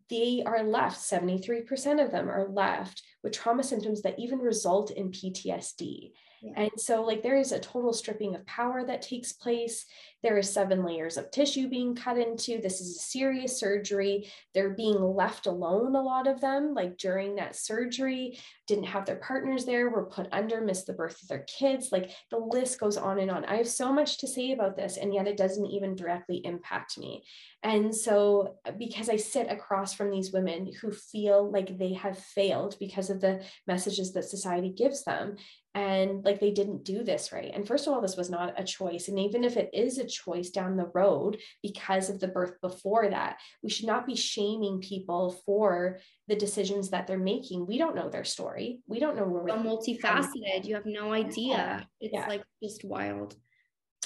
they 0.08 0.42
are 0.44 0.62
left, 0.62 0.98
73% 0.98 2.04
of 2.04 2.10
them 2.10 2.28
are 2.28 2.48
left 2.48 3.02
with 3.26 3.34
trauma 3.34 3.64
symptoms 3.64 4.02
that 4.02 4.20
even 4.20 4.38
result 4.38 4.92
in 4.92 5.10
PTSD. 5.10 6.12
Yeah. 6.42 6.52
And 6.56 6.70
so, 6.76 7.02
like, 7.02 7.22
there 7.22 7.36
is 7.36 7.50
a 7.50 7.58
total 7.58 7.92
stripping 7.92 8.36
of 8.36 8.46
power 8.46 8.84
that 8.84 9.02
takes 9.02 9.32
place. 9.32 9.84
There 10.22 10.36
are 10.36 10.42
seven 10.42 10.84
layers 10.84 11.16
of 11.16 11.30
tissue 11.30 11.68
being 11.68 11.96
cut 11.96 12.18
into. 12.18 12.60
This 12.60 12.80
is 12.80 12.96
a 12.96 13.00
serious 13.00 13.58
surgery. 13.58 14.30
They're 14.54 14.74
being 14.74 15.00
left 15.00 15.46
alone, 15.46 15.96
a 15.96 16.02
lot 16.02 16.26
of 16.26 16.40
them, 16.40 16.74
like 16.74 16.98
during 16.98 17.36
that 17.36 17.56
surgery, 17.56 18.38
didn't 18.66 18.84
have 18.84 19.06
their 19.06 19.16
partners 19.16 19.64
there, 19.64 19.88
were 19.90 20.06
put 20.06 20.28
under, 20.30 20.60
missed 20.60 20.86
the 20.86 20.92
birth 20.92 21.20
of 21.22 21.28
their 21.28 21.46
kids. 21.58 21.90
Like, 21.90 22.10
the 22.30 22.38
list 22.38 22.78
goes 22.78 22.96
on 22.96 23.18
and 23.18 23.30
on. 23.30 23.44
I 23.46 23.56
have 23.56 23.68
so 23.68 23.92
much 23.92 24.18
to 24.18 24.28
say 24.28 24.52
about 24.52 24.76
this, 24.76 24.98
and 24.98 25.14
yet 25.14 25.26
it 25.26 25.36
doesn't 25.36 25.66
even 25.66 25.96
directly 25.96 26.42
impact 26.44 26.98
me. 26.98 27.24
And 27.62 27.94
so, 27.94 28.58
because 28.78 29.08
I 29.08 29.16
sit 29.16 29.50
across 29.50 29.94
from 29.94 30.10
these 30.10 30.32
women 30.32 30.70
who 30.80 30.92
feel 30.92 31.50
like 31.50 31.78
they 31.78 31.94
have 31.94 32.18
failed 32.18 32.76
because 32.78 33.10
of 33.10 33.15
the 33.20 33.42
messages 33.66 34.12
that 34.12 34.24
society 34.24 34.70
gives 34.70 35.04
them, 35.04 35.36
and 35.74 36.24
like 36.24 36.40
they 36.40 36.52
didn't 36.52 36.84
do 36.84 37.04
this 37.04 37.32
right. 37.32 37.50
And 37.52 37.66
first 37.66 37.86
of 37.86 37.92
all, 37.92 38.00
this 38.00 38.16
was 38.16 38.30
not 38.30 38.58
a 38.58 38.64
choice. 38.64 39.08
And 39.08 39.18
even 39.18 39.44
if 39.44 39.58
it 39.58 39.68
is 39.74 39.98
a 39.98 40.06
choice 40.06 40.48
down 40.48 40.76
the 40.76 40.90
road 40.94 41.36
because 41.62 42.08
of 42.08 42.18
the 42.18 42.28
birth 42.28 42.54
before 42.62 43.10
that, 43.10 43.38
we 43.62 43.68
should 43.68 43.86
not 43.86 44.06
be 44.06 44.16
shaming 44.16 44.80
people 44.80 45.36
for 45.44 45.98
the 46.28 46.36
decisions 46.36 46.90
that 46.90 47.06
they're 47.06 47.18
making. 47.18 47.66
We 47.66 47.76
don't 47.76 47.94
know 47.94 48.08
their 48.08 48.24
story. 48.24 48.80
We 48.86 49.00
don't 49.00 49.16
know 49.16 49.24
where 49.24 49.42
we're 49.42 49.62
multifaceted. 49.62 50.64
You 50.64 50.76
have 50.76 50.86
no 50.86 51.12
idea. 51.12 51.86
It's 52.00 52.14
yeah. 52.14 52.26
like 52.26 52.42
just 52.62 52.82
wild 52.82 53.36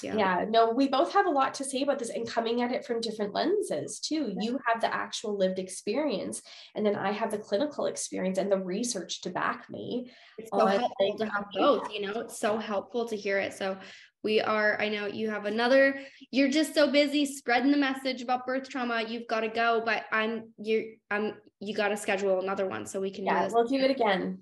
yeah. 0.03 0.15
yeah 0.15 0.45
no 0.49 0.71
we 0.71 0.87
both 0.87 1.13
have 1.13 1.25
a 1.25 1.29
lot 1.29 1.53
to 1.53 1.63
say 1.63 1.81
about 1.81 1.99
this 1.99 2.09
and 2.09 2.27
coming 2.27 2.61
at 2.61 2.71
it 2.71 2.85
from 2.85 3.01
different 3.01 3.33
lenses 3.33 3.99
too. 3.99 4.33
Yeah. 4.35 4.43
you 4.43 4.59
have 4.65 4.81
the 4.81 4.93
actual 4.93 5.37
lived 5.37 5.59
experience 5.59 6.41
and 6.75 6.85
then 6.85 6.95
i 6.95 7.11
have 7.11 7.31
the 7.31 7.37
clinical 7.37 7.85
experience 7.85 8.37
and 8.37 8.51
the 8.51 8.57
research 8.57 9.21
to 9.21 9.29
back 9.29 9.69
me 9.69 10.11
it's 10.37 10.49
so 10.51 10.65
helpful 10.65 11.17
to 11.17 11.25
have 11.25 11.45
both 11.53 11.91
you 11.91 12.01
know 12.01 12.21
it's 12.21 12.39
so 12.39 12.57
helpful 12.57 13.07
to 13.07 13.15
hear 13.15 13.37
it. 13.37 13.53
So 13.53 13.77
we 14.23 14.39
are 14.39 14.79
i 14.79 14.87
know 14.87 15.07
you 15.07 15.29
have 15.29 15.45
another 15.45 15.99
you're 16.29 16.49
just 16.49 16.75
so 16.75 16.91
busy 16.91 17.25
spreading 17.25 17.71
the 17.71 17.77
message 17.77 18.21
about 18.21 18.45
birth 18.45 18.69
trauma 18.69 19.03
you've 19.07 19.27
got 19.27 19.41
to 19.41 19.47
go 19.47 19.81
but 19.83 20.03
i'm 20.11 20.49
you're 20.57 20.83
i'm 21.09 21.33
you 21.59 21.73
got 21.73 21.89
to 21.89 21.97
schedule 21.97 22.39
another 22.39 22.67
one 22.67 22.85
so 22.85 22.99
we 22.99 23.11
can 23.11 23.25
yeah 23.25 23.47
do 23.47 23.53
we'll 23.53 23.67
do 23.67 23.75
it 23.75 23.91
again. 23.91 24.39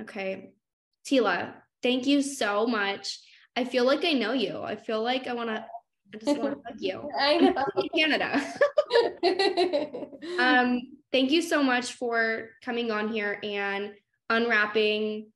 Okay. 0.00 0.50
Teela 1.06 1.54
thank 1.82 2.06
you 2.06 2.22
so 2.22 2.66
much 2.66 3.18
I 3.56 3.64
feel 3.64 3.84
like 3.84 4.04
I 4.04 4.12
know 4.12 4.32
you. 4.32 4.62
I 4.62 4.76
feel 4.76 5.02
like 5.02 5.26
I 5.26 5.34
want 5.34 5.50
to. 5.50 5.64
I 6.12 6.16
just 6.18 6.38
want 6.40 6.54
to 6.54 6.60
hug 6.66 6.80
you. 6.80 7.10
I 7.18 7.36
know. 7.38 7.64
Canada. 7.94 8.42
um, 10.38 10.80
thank 11.12 11.30
you 11.30 11.42
so 11.42 11.62
much 11.62 11.94
for 11.94 12.50
coming 12.64 12.90
on 12.90 13.08
here 13.08 13.38
and 13.42 13.92
unwrapping 14.28 15.26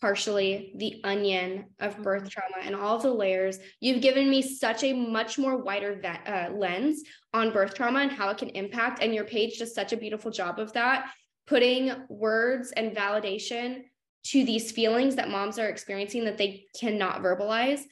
partially 0.00 0.72
the 0.76 1.00
onion 1.04 1.64
of 1.80 2.02
birth 2.02 2.24
mm-hmm. 2.24 2.28
trauma 2.28 2.56
and 2.62 2.74
all 2.74 2.98
the 2.98 3.10
layers. 3.10 3.58
You've 3.80 4.02
given 4.02 4.28
me 4.28 4.42
such 4.42 4.84
a 4.84 4.92
much 4.92 5.38
more 5.38 5.56
wider 5.56 6.00
uh, 6.26 6.52
lens 6.54 7.02
on 7.32 7.52
birth 7.52 7.74
trauma 7.74 8.00
and 8.00 8.12
how 8.12 8.28
it 8.28 8.38
can 8.38 8.50
impact. 8.50 9.02
And 9.02 9.14
your 9.14 9.24
page 9.24 9.58
does 9.58 9.74
such 9.74 9.92
a 9.92 9.96
beautiful 9.96 10.30
job 10.30 10.58
of 10.58 10.72
that, 10.74 11.10
putting 11.46 11.92
words 12.08 12.72
and 12.72 12.94
validation 12.94 13.84
to 14.30 14.44
these 14.44 14.72
feelings 14.72 15.16
that 15.16 15.30
moms 15.30 15.58
are 15.58 15.68
experiencing 15.68 16.24
that 16.24 16.38
they 16.38 16.64
cannot 16.78 17.22
verbalize. 17.22 17.82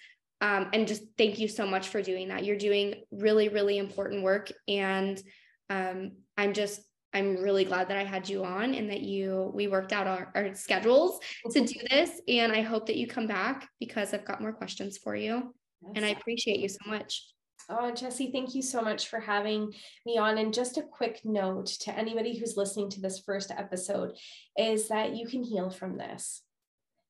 Um, 0.40 0.68
and 0.72 0.86
just 0.86 1.02
thank 1.16 1.38
you 1.38 1.48
so 1.48 1.66
much 1.66 1.88
for 1.88 2.02
doing 2.02 2.28
that. 2.28 2.44
You're 2.44 2.58
doing 2.58 2.94
really, 3.10 3.48
really 3.48 3.78
important 3.78 4.22
work. 4.22 4.50
And 4.68 5.22
um, 5.70 6.12
I'm 6.36 6.52
just, 6.52 6.80
I'm 7.12 7.36
really 7.36 7.64
glad 7.64 7.88
that 7.88 7.96
I 7.96 8.04
had 8.04 8.28
you 8.28 8.44
on 8.44 8.74
and 8.74 8.90
that 8.90 9.00
you, 9.00 9.52
we 9.54 9.68
worked 9.68 9.92
out 9.92 10.08
our, 10.08 10.32
our 10.34 10.54
schedules 10.54 11.20
to 11.52 11.64
do 11.64 11.80
this. 11.88 12.20
And 12.26 12.52
I 12.52 12.62
hope 12.62 12.86
that 12.86 12.96
you 12.96 13.06
come 13.06 13.28
back 13.28 13.68
because 13.78 14.12
I've 14.12 14.24
got 14.24 14.40
more 14.40 14.52
questions 14.52 14.98
for 14.98 15.14
you. 15.14 15.54
Yes. 15.82 15.92
And 15.94 16.04
I 16.04 16.08
appreciate 16.08 16.58
you 16.58 16.68
so 16.68 16.90
much. 16.90 17.22
Oh, 17.68 17.90
Jesse, 17.90 18.30
thank 18.30 18.54
you 18.54 18.62
so 18.62 18.82
much 18.82 19.08
for 19.08 19.20
having 19.20 19.72
me 20.04 20.18
on. 20.18 20.38
And 20.38 20.52
just 20.52 20.76
a 20.76 20.82
quick 20.82 21.20
note 21.24 21.66
to 21.80 21.98
anybody 21.98 22.38
who's 22.38 22.56
listening 22.56 22.90
to 22.90 23.00
this 23.00 23.20
first 23.20 23.50
episode 23.50 24.12
is 24.58 24.88
that 24.88 25.16
you 25.16 25.26
can 25.26 25.42
heal 25.42 25.70
from 25.70 25.96
this. 25.96 26.42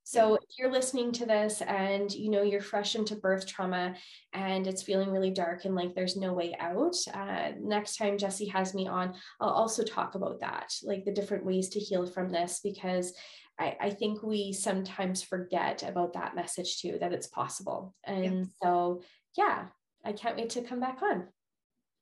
So 0.07 0.35
if 0.35 0.59
you're 0.59 0.71
listening 0.71 1.13
to 1.13 1.27
this 1.27 1.63
and 1.63 2.13
you 2.13 2.31
know 2.31 2.43
you're 2.43 2.61
fresh 2.61 2.95
into 2.95 3.17
birth 3.17 3.47
trauma 3.47 3.95
and 4.35 4.67
it's 4.67 4.83
feeling 4.83 5.11
really 5.11 5.31
dark 5.31 5.65
and 5.65 5.75
like 5.75 5.95
there's 5.95 6.15
no 6.17 6.35
way 6.35 6.55
out, 6.61 6.95
uh, 7.15 7.53
next 7.59 7.97
time 7.97 8.19
Jesse 8.19 8.47
has 8.49 8.75
me 8.75 8.87
on, 8.87 9.15
I'll 9.41 9.49
also 9.49 9.83
talk 9.83 10.15
about 10.15 10.41
that, 10.41 10.75
like 10.83 11.07
the 11.07 11.13
different 11.13 11.47
ways 11.47 11.71
to 11.71 11.81
heal 11.81 12.07
from 12.07 12.31
this, 12.31 12.61
because 12.63 13.15
I, 13.59 13.77
I 13.81 13.91
think 13.91 14.23
we 14.23 14.53
sometimes 14.53 15.23
forget 15.23 15.83
about 15.83 16.13
that 16.13 16.37
message 16.37 16.81
too, 16.83 16.99
that 17.01 17.15
it's 17.15 17.29
possible. 17.29 17.95
And 18.05 18.49
so, 18.63 19.01
yeah, 19.39 19.69
I 20.05 20.13
can't 20.13 20.37
wait 20.37 20.51
to 20.51 20.63
come 20.63 20.81
back 20.81 21.01
on. 21.03 21.29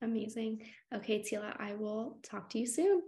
Amazing. 0.03 0.63
Okay, 0.95 1.21
Teela, 1.21 1.55
I 1.59 1.75
will 1.75 2.19
talk 2.23 2.51
to 2.51 2.59
you 2.59 2.67
soon. 2.67 3.03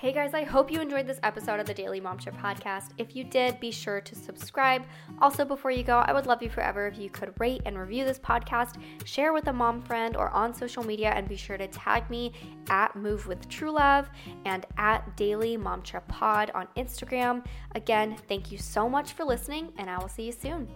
Hey 0.00 0.12
guys, 0.12 0.32
I 0.32 0.44
hope 0.44 0.72
you 0.72 0.80
enjoyed 0.80 1.06
this 1.06 1.20
episode 1.22 1.60
of 1.60 1.66
the 1.66 1.74
Daily 1.74 2.00
Mom 2.00 2.16
Trip 2.16 2.34
podcast. 2.34 2.92
If 2.96 3.14
you 3.14 3.22
did, 3.22 3.60
be 3.60 3.70
sure 3.70 4.00
to 4.00 4.14
subscribe. 4.14 4.82
Also, 5.20 5.44
before 5.44 5.70
you 5.70 5.82
go, 5.82 5.98
I 5.98 6.14
would 6.14 6.24
love 6.24 6.42
you 6.42 6.48
forever 6.48 6.86
if 6.86 6.98
you 6.98 7.10
could 7.10 7.38
rate 7.38 7.60
and 7.66 7.78
review 7.78 8.06
this 8.06 8.18
podcast, 8.18 8.76
share 9.04 9.34
with 9.34 9.48
a 9.48 9.52
mom 9.52 9.82
friend 9.82 10.16
or 10.16 10.30
on 10.30 10.54
social 10.54 10.82
media, 10.82 11.10
and 11.10 11.28
be 11.28 11.36
sure 11.36 11.58
to 11.58 11.66
tag 11.66 12.08
me 12.08 12.32
at 12.70 12.96
Move 12.96 13.26
with 13.26 13.46
True 13.50 13.72
Love 13.72 14.08
and 14.46 14.64
at 14.78 15.18
Daily 15.18 15.58
Mom 15.58 15.82
Trip 15.82 16.08
Pod 16.08 16.50
on 16.54 16.66
Instagram. 16.78 17.44
Again, 17.74 18.16
thank 18.26 18.50
you 18.50 18.56
so 18.56 18.88
much 18.88 19.12
for 19.12 19.24
listening, 19.24 19.70
and 19.76 19.90
I 19.90 19.98
will 19.98 20.08
see 20.08 20.22
you 20.22 20.32
soon. 20.32 20.66